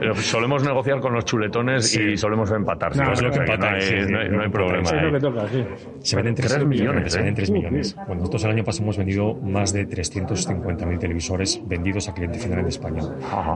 [0.00, 2.96] Pero solemos negociar con los chuletones y solemos empatar.
[2.96, 4.82] No, lo que no hay, sí, sí, no hay- lo no hay que problema.
[4.82, 5.12] Es lo ahí.
[5.12, 5.64] que toca, sí.
[6.00, 7.36] se venden 3, Tres millones, Se venden ¿eh?
[7.36, 7.96] 3 millones.
[7.96, 12.60] Bueno, nosotros el año pasado hemos vendido más de 350.000 televisores vendidos a cliente final
[12.60, 13.02] en España,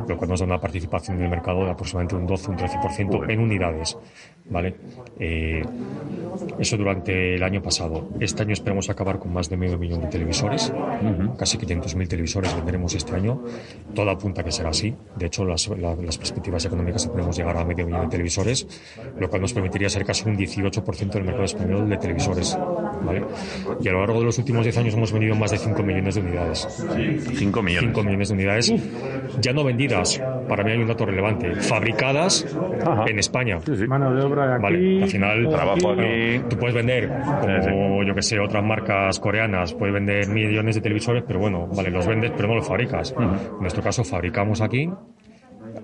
[0.08, 3.30] lo cual nos da una participación en el mercado de aproximadamente un 12 un 13%
[3.30, 3.96] en unidades.
[4.50, 4.74] ¿Vale?
[5.20, 5.62] Eh,
[6.58, 8.08] eso durante el año pasado.
[8.20, 10.72] Este año esperamos acabar con más de medio millón de televisores,
[11.38, 13.42] casi 500.000 televisores venderemos este año.
[13.94, 14.94] Todo apunta que será así.
[15.16, 18.66] De hecho, las, la- las perspectivas económicas podemos llegar a medio millón de televisores,
[19.18, 22.58] lo cual nos permitiría ser casi un 18% del mercado español de televisores.
[23.04, 23.24] ¿vale?
[23.80, 26.16] Y a lo largo de los últimos 10 años hemos vendido más de 5 millones
[26.16, 26.68] de unidades.
[27.34, 27.90] 5 millones.
[27.92, 28.74] 5 millones de unidades,
[29.40, 32.44] ya no vendidas, para mí hay un dato relevante, fabricadas
[33.06, 33.58] en España.
[33.86, 34.62] Mano de obra de aquí.
[34.62, 36.40] Vale, al final Trabajo aquí.
[36.48, 37.10] tú puedes vender,
[37.62, 41.90] como yo que sé, otras marcas coreanas, puedes vender millones de televisores, pero bueno, vale,
[41.90, 43.14] los vendes, pero no los fabricas.
[43.16, 44.90] En nuestro caso, fabricamos aquí.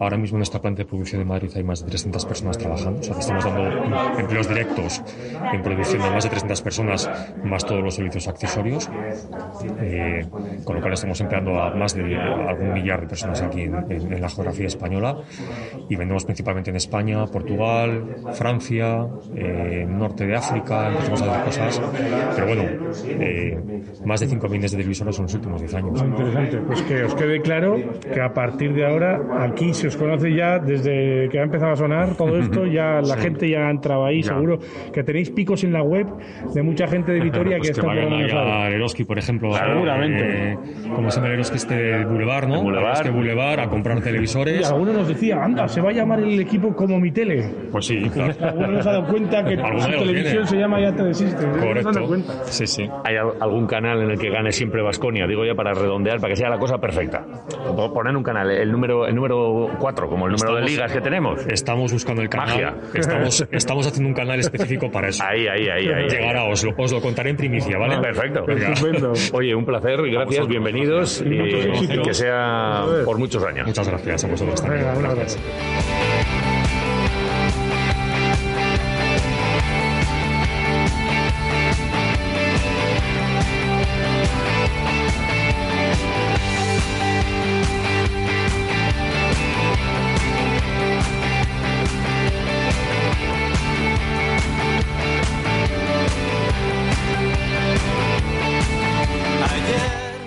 [0.00, 3.00] Ahora mismo en esta planta de producción de Madrid hay más de 300 personas trabajando.
[3.00, 5.02] O sea, estamos dando empleos directos
[5.52, 7.10] en producción a más de 300 personas,
[7.44, 8.88] más todos los servicios accesorios.
[9.80, 10.26] Eh,
[10.64, 14.12] con lo cual estamos empleando a más de algún millar de personas aquí en, en-
[14.12, 15.16] en la geografía española.
[15.88, 21.82] Y vendemos principalmente en España, Portugal, Francia, eh, norte de África, empezamos a hacer cosas.
[22.34, 22.62] Pero bueno,
[23.04, 23.58] eh,
[24.04, 26.02] más de 5 millones de televisores en los últimos 10 años.
[26.02, 27.76] Interesante, pues que os quede claro
[28.12, 31.76] que a partir de ahora aquí se os conoce ya desde que ha empezado a
[31.76, 33.20] sonar todo esto, ya la Sí.
[33.22, 34.28] gente ya ha entrado ahí, Ya.
[34.34, 34.58] seguro
[34.92, 36.06] que tenéis picos en la web
[36.54, 39.52] de mucha gente de Vitoria Pues que que está vayan por Eroski, por ejemplo.
[39.52, 40.52] Seguramente.
[40.52, 40.58] eh,
[40.94, 42.62] como se llama Eroski este Boulevard, ¿no?
[42.62, 42.96] Boulevard.
[42.98, 44.70] Eroski Boulevard, a comprar Y televisores.
[44.70, 47.44] alguno nos decía, anda, se va a llamar el equipo como mi tele.
[47.72, 48.32] Pues sí, claro.
[48.40, 51.50] Alguno nos ha dado cuenta que su televisión se llama ya Telesystem.
[51.50, 51.56] ¿no?
[51.74, 52.32] ¿Nos han dado Correcto.
[52.44, 52.88] Sí, sí.
[53.04, 55.26] ¿Hay al- algún canal en el que gane siempre Vasconia?
[55.26, 57.24] Digo ya para redondear, para que sea la cosa perfecta.
[57.94, 61.46] Poner un canal, el número el número 4, como el número de ligas que tenemos.
[61.46, 62.48] Estamos buscando el canal.
[62.48, 62.74] Magia.
[62.94, 65.24] Estamos, estamos haciendo un canal específico para eso.
[65.24, 66.08] Ahí, ahí, ahí, ahí.
[66.08, 67.98] Llegará, os lo, os lo contaré en primicia, ¿vale?
[67.98, 68.44] Perfecto.
[68.46, 68.72] Venga.
[69.32, 73.66] Oye, un placer, gracias, bienvenidos y, y que sea por muchos años.
[73.66, 74.84] Muchas gracias a vosotros también.
[74.94, 75.38] Venga, Gracias.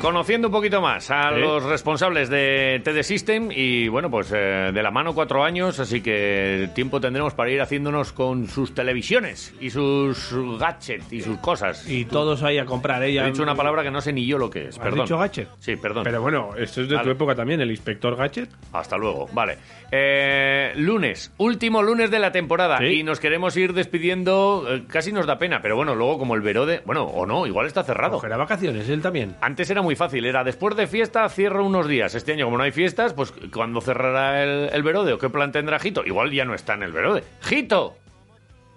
[0.01, 4.81] Conociendo un poquito más a los responsables de TD System y bueno, pues eh, de
[4.81, 9.69] la mano cuatro años, así que tiempo tendremos para ir haciéndonos con sus televisiones y
[9.69, 11.87] sus gadgets y sus cosas.
[11.87, 13.27] Y todos ahí a comprar ella.
[13.27, 15.01] He dicho una palabra que no sé ni yo lo que es, ¿Has perdón.
[15.05, 15.49] dicho gadget?
[15.59, 16.03] Sí, perdón.
[16.03, 18.49] Pero bueno, esto es de tu época también, el inspector gadget.
[18.73, 19.59] Hasta luego, vale.
[19.93, 25.25] Eh, lunes, último lunes de la temporada y nos queremos ir despidiendo, eh, casi nos
[25.25, 28.13] da pena, pero bueno, luego como el Verode, bueno, o no, igual está cerrado.
[28.13, 29.35] Cogerá vacaciones, él también.
[29.41, 32.15] Antes era muy fácil, era después de fiesta cierro unos días.
[32.15, 35.51] Este año como no hay fiestas, pues cuando cerrará el, el Verode o qué plan
[35.51, 37.23] tendrá Jito, igual ya no está en el Verode.
[37.41, 37.95] Jito.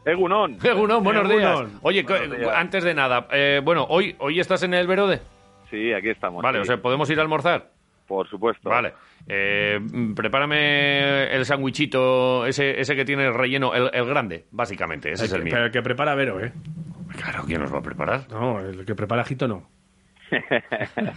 [0.04, 0.58] Egunon.
[0.62, 1.66] Egunon, buenos Egunon.
[1.66, 1.78] días.
[1.82, 2.50] Oye, Buenos días.
[2.56, 5.20] antes de nada, eh, bueno, hoy, hoy estás en el Verode.
[5.70, 6.42] Sí, aquí estamos.
[6.42, 6.62] Vale, sí.
[6.62, 7.70] o sea, ¿podemos ir a almorzar?
[8.06, 8.68] Por supuesto.
[8.68, 8.92] Vale.
[9.26, 9.80] Eh,
[10.14, 15.10] prepárame el sandwichito, ese, ese que tiene el relleno, el, el grande, básicamente.
[15.12, 15.52] Ese El es el que- mío.
[15.54, 16.52] Pero el que prepara Vero, ¿eh?
[17.16, 18.22] Claro, ¿quién nos va a preparar?
[18.30, 19.68] No, el que prepara Jito no.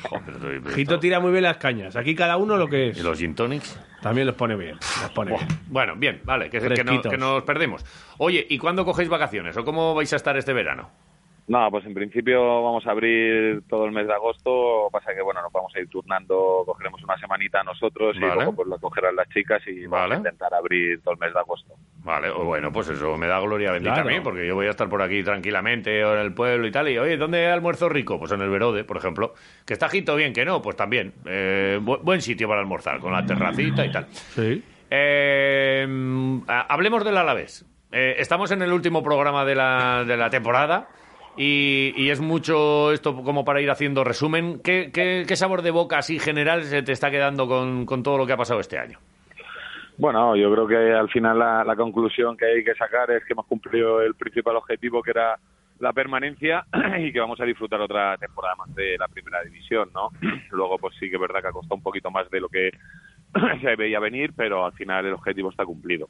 [0.04, 1.96] Joder, Jito tira muy bien las cañas.
[1.96, 2.98] Aquí cada uno lo que es.
[3.00, 3.80] ¿Y los gin tonics?
[4.02, 4.76] También los pone bien.
[5.02, 5.48] Los pone bien.
[5.68, 7.84] Bueno, bien, vale, que, que, no- que nos perdemos.
[8.18, 9.58] Oye, ¿y cuándo cogéis vacaciones?
[9.58, 10.92] ¿O cómo vais a estar este verano?
[11.48, 14.90] No, pues en principio vamos a abrir todo el mes de agosto.
[14.92, 16.64] Pasa que, bueno, nos vamos a ir turnando.
[16.66, 20.16] Cogeremos una semanita nosotros y luego pues lo cogerán las chicas y vamos Vale.
[20.16, 21.74] a intentar abrir todo el mes de agosto.
[22.04, 24.10] Vale, o bueno, pues eso me da gloria bendita Claro.
[24.10, 26.72] a mí, porque yo voy a estar por aquí tranquilamente o en el pueblo y
[26.72, 26.90] tal.
[26.90, 28.20] Y oye, ¿dónde almuerzo rico?
[28.20, 29.34] Pues en el Verode, por ejemplo.
[29.66, 31.14] Que está Jito bien, que no, pues también.
[31.26, 34.06] Eh, bu- buen sitio para almorzar, con la terracita y tal.
[34.10, 34.62] Sí.
[34.90, 37.66] Eh, mm, hablemos del Alavés.
[37.92, 40.90] Eh, estamos en el último programa de la, de la temporada
[41.38, 44.60] y, y es mucho esto como para ir haciendo resumen.
[44.64, 48.18] ¿Qué, qué, qué sabor de boca así general se te está quedando con, con todo
[48.18, 49.00] lo que ha pasado este año?
[49.98, 53.34] Bueno, yo creo que al final la, la conclusión que hay que sacar es que
[53.34, 55.38] hemos cumplido el principal objetivo, que era
[55.80, 56.66] la permanencia,
[57.00, 60.10] y que vamos a disfrutar otra temporada más de la primera división, ¿no?
[60.52, 62.72] Luego, pues sí que es verdad que ha costado un poquito más de lo que
[63.62, 66.10] se veía venir, pero al final el objetivo está cumplido.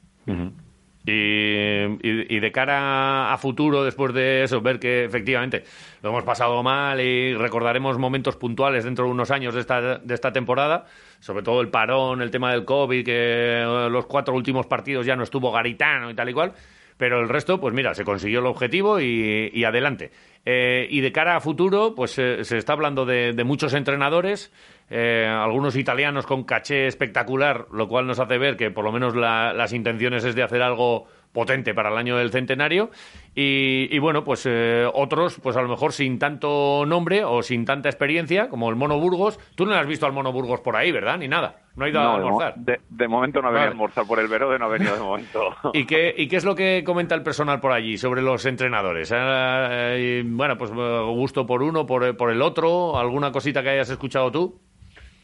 [1.10, 5.64] Y, de cara a futuro, después de eso, ver que efectivamente
[6.02, 10.14] lo hemos pasado mal y recordaremos momentos puntuales dentro de unos años de esta, de
[10.14, 10.84] esta temporada,
[11.20, 15.22] sobre todo el parón, el tema del COVID, que los cuatro últimos partidos ya no
[15.22, 16.52] estuvo Garitano y tal y cual,
[16.98, 20.10] pero el resto, pues mira, se consiguió el objetivo y, adelante.
[20.44, 24.52] Eh, y de cara a futuro, pues eh, se está hablando de, de muchos entrenadores,
[24.90, 29.14] eh, algunos italianos con caché espectacular, lo cual nos hace ver que por lo menos
[29.16, 32.90] la- las intenciones es de hacer algo potente para el año del centenario
[33.34, 37.64] y, y bueno pues eh, otros pues a lo mejor sin tanto nombre o sin
[37.64, 40.90] tanta experiencia como el Mono Burgos tú no has visto al Mono Burgos por ahí
[40.90, 43.60] verdad ni nada no ha ido a No, almorzar de- de momento no ha venido
[43.60, 43.68] Vale.
[43.68, 45.54] a almorzar por el Verode, no ha venido de momento.
[45.74, 49.12] ¿Y qué, ¿Y qué es lo que comenta el personal por allí sobre los entrenadores?
[49.14, 50.74] Eh, y, bueno, pues eh,
[51.14, 54.60] gusto por uno, por, por el otro, alguna cosita que hayas escuchado tú.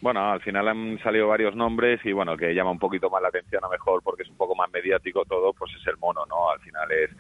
[0.05, 3.23] Bueno, al final han salido varios nombres y bueno, el que llama un poquito más
[3.23, 5.97] la atención a lo mejor porque es un poco más mediático todo, pues es el
[5.97, 6.51] mono, ¿no?
[6.51, 7.11] Al final es,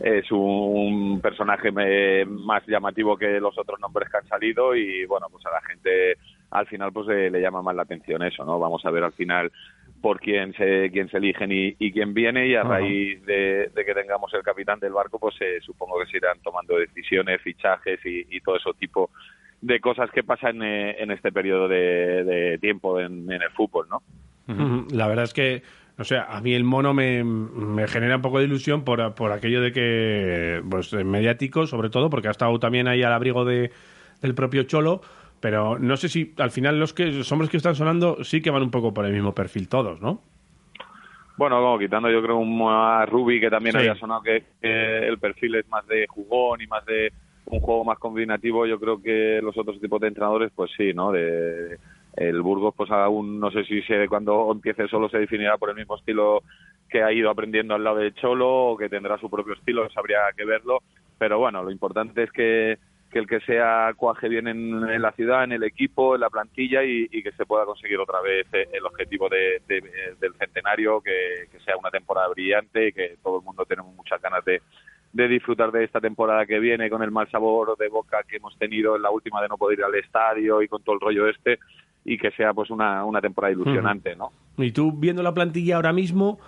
[0.00, 5.26] es un personaje me- más llamativo que los otros nombres que han salido y bueno,
[5.30, 6.16] pues a la gente
[6.50, 8.58] al final pues eh, le llama más la atención eso, ¿no?
[8.58, 9.52] Vamos a ver al final
[10.00, 13.84] por quién se, quién se eligen y, y quién viene y a raíz de, de
[13.84, 18.00] que tengamos el capitán del barco pues eh, supongo que se irán tomando decisiones, fichajes
[18.06, 19.10] y, y todo eso tipo
[19.60, 23.86] de cosas que pasan eh, en este periodo de, de tiempo en, en el fútbol,
[23.90, 24.02] ¿no?
[24.92, 25.62] La verdad es que,
[25.98, 29.30] o sea, a mí el mono me, me genera un poco de ilusión por, por
[29.32, 33.70] aquello de que, pues, mediático, sobre todo, porque ha estado también ahí al abrigo de,
[34.22, 35.02] del propio Cholo,
[35.40, 38.50] pero no sé si al final los que los hombres que están sonando sí que
[38.50, 40.20] van un poco por el mismo perfil todos, ¿no?
[41.36, 43.78] Bueno, como quitando yo creo un, a Ruby que también Sí.
[43.78, 47.12] había sonado que, que el perfil es más de jugón y más de
[47.46, 51.12] un juego más combinativo, yo creo que los otros tipos de entrenadores pues sí, ¿no?
[51.12, 51.78] De,
[52.14, 55.76] el Burgos pues aún no sé si se, cuando empiece solo se definirá por el
[55.76, 56.42] mismo estilo
[56.88, 59.98] que ha ido aprendiendo al lado de Cholo o que tendrá su propio estilo, eso
[60.00, 60.82] habría que verlo,
[61.18, 62.78] pero bueno, lo importante es que,
[63.12, 67.08] el que sea cuaje bien en, la ciudad, en el equipo, en la plantilla y,
[67.08, 69.82] que se pueda conseguir otra vez el objetivo de- de-
[70.20, 74.20] del centenario, que, que sea una temporada brillante y que todo el mundo tenemos muchas
[74.22, 74.62] ganas de,
[75.12, 78.56] de disfrutar de esta temporada que viene con el mal sabor de boca que hemos
[78.58, 81.28] tenido en la última de no poder ir al estadio y con todo el rollo
[81.28, 81.58] este
[82.04, 84.32] y que sea pues una, una temporada ilusionante, ¿no?
[84.56, 86.38] Y tú, viendo la plantilla ahora mismo,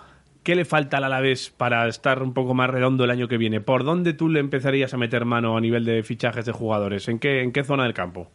[0.43, 3.61] ¿qué le falta al Alavés para estar un poco más redondo el año que viene?
[3.61, 7.07] ¿Por dónde tú le empezarías a meter mano a nivel de fichajes de jugadores?
[7.07, 8.31] ¿En qué, en qué zona del campo?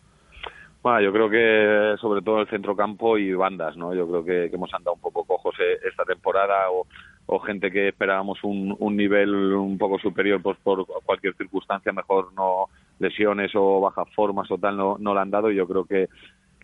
[0.82, 3.94] Bueno, yo creo que sobre todo el centrocampo y bandas, ¿no?
[3.94, 6.86] Yo creo que, que hemos andado un poco cojos eh, esta temporada o,
[7.30, 12.32] o gente que esperábamos un, un nivel un poco superior pues por cualquier circunstancia mejor
[12.32, 12.66] no,
[12.98, 16.08] lesiones o bajas formas o tal no, no le han dado y yo creo que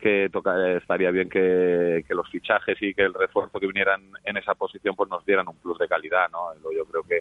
[0.01, 4.37] que toca, estaría bien que, que los fichajes y que el refuerzo que vinieran en
[4.37, 6.53] esa posición pues nos dieran un plus de calidad, ¿no?
[6.77, 7.21] Yo creo que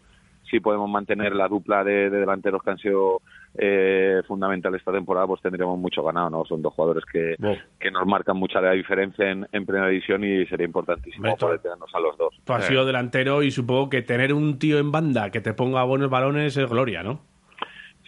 [0.49, 3.21] si podemos mantener la dupla de delanteros que han sido
[3.55, 6.45] eh, fundamentales esta temporada, pues tendríamos mucho ganado, ¿no?
[6.45, 7.35] Son dos jugadores que,
[7.79, 11.59] que nos marcan mucha la diferencia en, en primera división y sería importantísimo Hombre, poder
[11.59, 12.33] tenernos a los dos.
[12.43, 15.83] Tú has sido delantero y supongo que tener un tío en banda que te ponga
[15.83, 17.19] buenos balones es gloria, ¿no?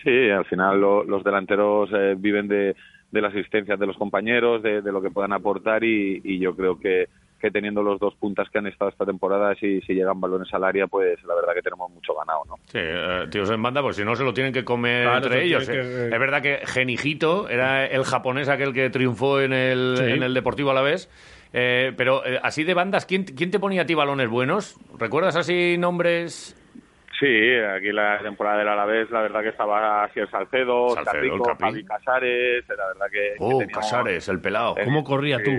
[0.03, 2.75] Sí, al final lo- los delanteros eh, viven de,
[3.11, 6.55] de las asistencias de los compañeros, de, de lo que puedan aportar y, y yo
[6.55, 7.07] creo que,
[7.39, 10.63] que teniendo los dos puntas que han estado esta temporada, si, si llegan balones al
[10.63, 12.55] área, pues la verdad que tenemos mucho ganado, ¿no?
[12.65, 15.43] Sí, eh, tíos en banda, pues si no se lo tienen que comer Claro, entre
[15.43, 15.67] ellos.
[15.69, 15.71] eh.
[15.71, 20.03] que- Es verdad que Genijito era el japonés aquel que triunfó en el, Sí.
[20.11, 21.09] en el Deportivo Alavés.
[21.53, 24.75] Eh, pero eh, así de bandas, ¿quién, ¿quién te ponía a ti balones buenos?
[24.99, 26.55] ¿Recuerdas así nombres?
[27.17, 27.25] Sí,
[27.77, 31.65] aquí la temporada del Alavés, la verdad que estaba Asier Salcedo, Salcedo, Oscar Rico, el.
[31.71, 33.19] Javi Casares, la verdad que...
[33.19, 34.75] que Oh, teníamos- Casares, el pelado.
[34.77, 35.51] Eh, ¿Cómo corría tú?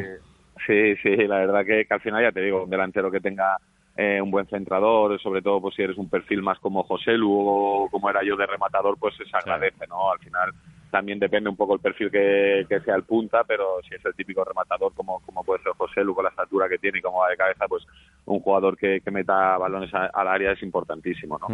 [0.67, 3.57] Sí, sí, la verdad que, que al final ya te digo, un delantero que tenga
[3.97, 7.33] eh, un buen centrador, sobre todo pues si eres un perfil más como José Lu
[7.33, 10.11] o como era yo de rematador, pues se agradece, ¿no?
[10.11, 10.51] Al final
[10.91, 14.15] también depende un poco el perfil que, que sea el punta, pero si es el
[14.15, 17.19] típico rematador como, como puede ser José Lu con la estatura que tiene y como
[17.21, 17.85] va de cabeza, pues
[18.25, 21.47] un jugador que, que meta balones al área es importantísimo, ¿no?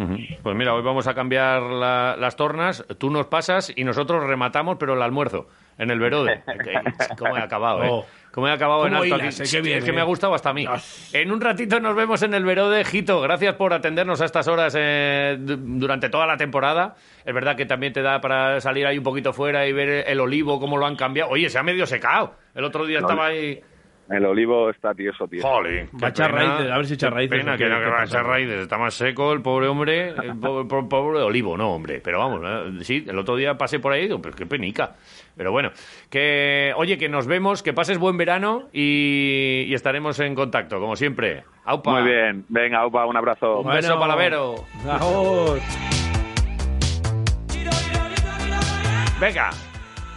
[0.43, 2.85] Pues mira, hoy vamos a cambiar la- las tornas.
[2.99, 6.41] Tú nos pasas y nosotros rematamos, pero el almuerzo en el Verode.
[6.63, 7.87] Que- ¿Cómo he acabado, eh?
[7.89, 8.05] Oh.
[8.31, 9.47] ¿Cómo he acabado en ¿Cómo alto hilas, aquí?
[9.47, 9.51] eh?
[9.51, 9.93] Qué bien, es que eh.
[9.93, 10.65] me ha gustado hasta a mí.
[11.13, 13.21] En un ratito nos vemos en el Verode, Jito.
[13.21, 16.95] Gracias por atendernos a estas horas eh, du- durante toda la temporada.
[17.23, 20.19] Es verdad que también te da para salir ahí un poquito fuera y ver el
[20.19, 21.29] olivo, cómo lo han cambiado.
[21.29, 22.33] Oye, se ha medio secado.
[22.55, 23.61] El otro día No, estaba ahí...
[24.09, 25.41] El olivo está tieso, tío.
[25.41, 27.75] Jolín, Va a echar raíces, a ver si echa Qué raíces Pena que que qué
[27.89, 28.59] va a echar raíces.
[28.61, 32.01] Está más seco el pobre hombre, el pobre, pobre- pobre olivo, no, hombre.
[32.03, 34.95] Pero vamos, eh, sí, el otro día pasé por ahí, digo, pero qué penica.
[35.37, 35.71] Pero bueno,
[36.09, 40.95] que oye, que nos vemos, que pases buen verano y, y estaremos en contacto, como
[40.97, 41.43] siempre.
[41.63, 41.91] Aupa.
[42.01, 43.61] Muy bien, venga, Aupa, un abrazo.
[43.61, 44.65] Un beso palavero.
[44.85, 45.59] Vamos.
[49.21, 49.49] Venga.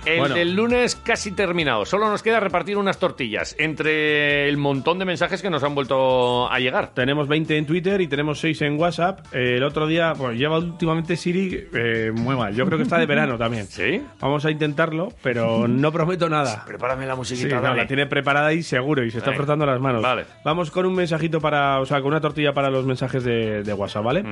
[0.06, 0.34] El Bueno.
[0.36, 1.84] del lunes casi terminado.
[1.84, 6.50] Solo nos queda repartir unas tortillas entre el montón de mensajes que nos han vuelto
[6.50, 6.94] a llegar.
[6.94, 9.20] Tenemos 20 en Twitter y tenemos 6 en WhatsApp.
[9.32, 12.54] Eh, el otro día, pues lleva últimamente Siri eh, muy mal.
[12.54, 13.66] Yo creo que está de verano también.
[13.68, 14.02] ¿Sí?
[14.20, 16.64] Vamos a intentarlo, pero no prometo nada.
[16.66, 17.76] Prepárame la Sí, musiquita, no, dale.
[17.82, 20.02] la tiene preparada ahí seguro y se está frotando las manos.
[20.02, 20.24] Vale.
[20.44, 23.72] Vamos con un mensajito para, o sea, con una tortilla para los mensajes de, de
[23.72, 24.24] WhatsApp, ¿vale?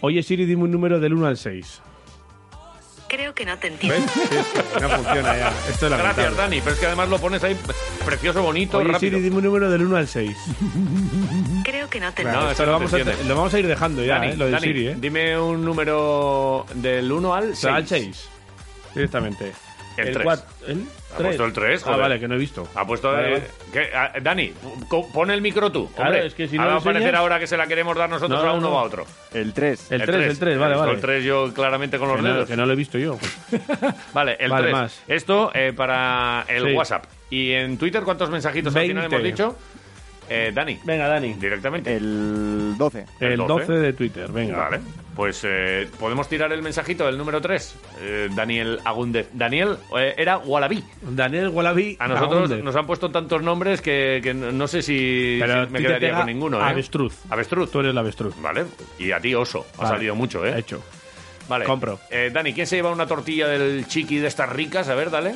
[0.00, 1.82] Oye Siri, dime un número del 1 al 6.
[3.08, 3.96] Creo que no te entiendo.
[4.80, 5.48] No funciona ya.
[5.70, 6.02] Esto es lamentable.
[6.02, 6.60] Gracias, Dani.
[6.60, 7.56] Pero es que además lo pones ahí
[8.04, 9.12] precioso, bonito, Oye rápido.
[9.18, 10.36] Siri, dime un número del 1 al 6.
[11.64, 14.04] Creo que no te Claro, No, esto lo, vamos a, lo vamos a ir dejando
[14.04, 14.96] ya, Dani, eh, lo de Dani, Siri, ¿eh?
[14.98, 17.64] dime un número del 1 al 6.
[17.74, 18.28] Al 6.
[18.94, 19.52] Directamente.
[19.96, 20.26] El tres.
[20.26, 21.26] cuat- ¿El Ha 3?
[21.28, 22.68] puesto el 3, Ah, vale, que no he visto.
[22.74, 23.10] Ha puesto...
[23.10, 23.44] Vale, eh, vale.
[23.72, 23.96] ¿qué?
[23.96, 24.52] Ah, Dani,
[24.88, 25.90] co- pon el micro tú.
[25.92, 26.26] Claro, hombre.
[26.26, 27.96] es que si no Ahora lo va a parecer enseñas- ahora que se la queremos
[27.96, 28.74] dar nosotros No, a no, uno no.
[28.74, 29.06] o a otro.
[29.32, 29.90] El 3.
[29.92, 30.92] El 3, el 3, vale, He visto vale.
[30.94, 32.48] El 3 yo claramente con los Que no, dedos.
[32.48, 33.18] que no lo he visto yo.
[34.12, 34.72] Vale, el Vale, 3.
[34.72, 35.02] más.
[35.08, 36.72] Esto eh, para el Sí.
[36.74, 37.04] WhatsApp.
[37.30, 39.16] ¿Y en Twitter cuántos mensajitos al final 20.
[39.16, 39.56] hemos dicho?
[40.30, 40.78] Eh, Dani.
[40.84, 41.32] Venga, Dani.
[41.34, 41.96] Directamente.
[41.96, 43.06] El 12.
[43.20, 44.56] El 12 de Twitter, venga.
[44.58, 44.80] Vale.
[45.18, 47.74] Pues eh, podemos tirar el mensajito del número 3.
[48.36, 49.28] Daniel Agúndez.
[49.32, 50.84] Daniel eh, era Wallaby.
[51.02, 51.96] Daniel Wallaby.
[51.98, 52.62] A nosotros Agúndez.
[52.62, 56.26] nos han puesto tantos nombres que, que no sé si, Pero si me quedaría con
[56.26, 56.60] ninguno.
[56.60, 56.62] ¿eh?
[56.62, 57.16] Avestruz.
[57.30, 57.68] Avestruz.
[57.72, 58.40] Tú eres la avestruz.
[58.40, 58.66] Vale.
[58.96, 59.66] Y a ti oso.
[59.78, 60.56] Ha salido mucho, ¿eh?
[60.56, 60.80] Hecho.
[61.48, 61.64] Vale.
[61.64, 61.98] Compro.
[62.12, 64.88] Eh, Dani, ¿quién se lleva una tortilla del chiqui de estas ricas?
[64.88, 65.34] A ver, dale.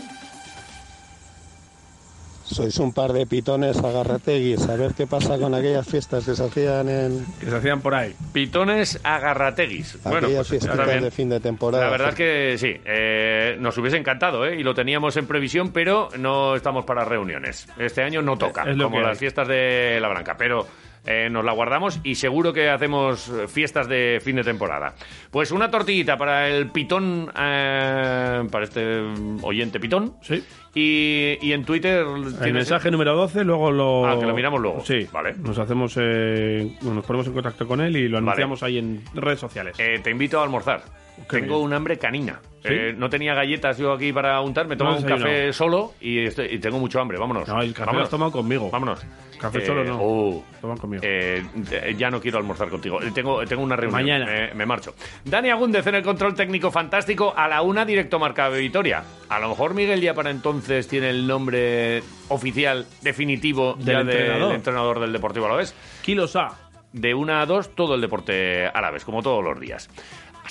[2.52, 4.68] Sois un par de pitones agarrateguis.
[4.68, 7.94] A ver qué pasa con aquellas fiestas que se hacían en Que se hacían por
[7.94, 8.14] ahí.
[8.32, 9.98] Pitones agarrateguis.
[10.04, 11.84] Bueno, aquellas pues está fiestas de fin de temporada.
[11.84, 14.56] La verdad es que sí, eh, nos hubiese encantado, ¿eh?
[14.58, 17.66] Y lo teníamos en previsión, pero no estamos para reuniones.
[17.78, 20.66] Este año no toca, Es lo como que las fiestas de La Blanca, pero
[21.04, 24.94] eh, nos la guardamos y seguro que hacemos fiestas de fin de temporada.
[25.30, 29.00] Pues una tortillita para el pitón, eh, para este
[29.42, 30.14] oyente pitón.
[30.22, 30.42] Sí.
[30.74, 32.06] Y, y en Twitter...
[32.42, 34.06] El mensaje número 12, luego lo.
[34.06, 34.84] Ah, que lo miramos luego.
[34.84, 35.34] Sí, Vale.
[35.34, 35.94] Nos hacemos.
[36.00, 39.76] eh, nos ponemos en contacto con él y lo anunciamos ahí en redes sociales.
[39.76, 40.82] Te invito a almorzar.
[41.28, 42.40] Tengo un hambre canina.
[42.62, 42.68] ¿Sí?
[42.70, 46.20] Eh, no tenía galletas yo aquí para untar, me tomo No un café solo y,
[46.24, 47.18] estoy- y tengo mucho hambre.
[47.18, 47.48] Vámonos.
[47.48, 48.04] No, el café lo Vámonos.
[48.04, 48.70] has tomado conmigo.
[48.70, 49.00] Vámonos.
[49.40, 49.98] Café Eh, solo no.
[50.00, 50.44] oh,
[50.80, 51.02] conmigo.
[51.04, 51.42] eh,
[51.72, 53.02] eh, ya no quiero almorzar contigo.
[53.02, 54.00] Eh, Tengo, tengo una reunión.
[54.20, 54.50] Mañana.
[54.54, 54.94] Me, marcho.
[55.24, 57.34] Dani Agúndez en el control técnico fantástico.
[57.36, 59.02] A la una, directo marca Vitoria.
[59.28, 64.46] A lo mejor Miguel ya para entonces tiene el nombre oficial, definitivo Del ya entrenador.
[64.46, 65.74] del entrenador del Deportivo Alavés.
[66.02, 66.50] Kilos A.
[66.92, 69.88] De una a dos, todo el deporte Alavés, como todos los días.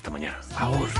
[0.01, 0.39] Hasta mañana.
[0.57, 0.91] Ahora.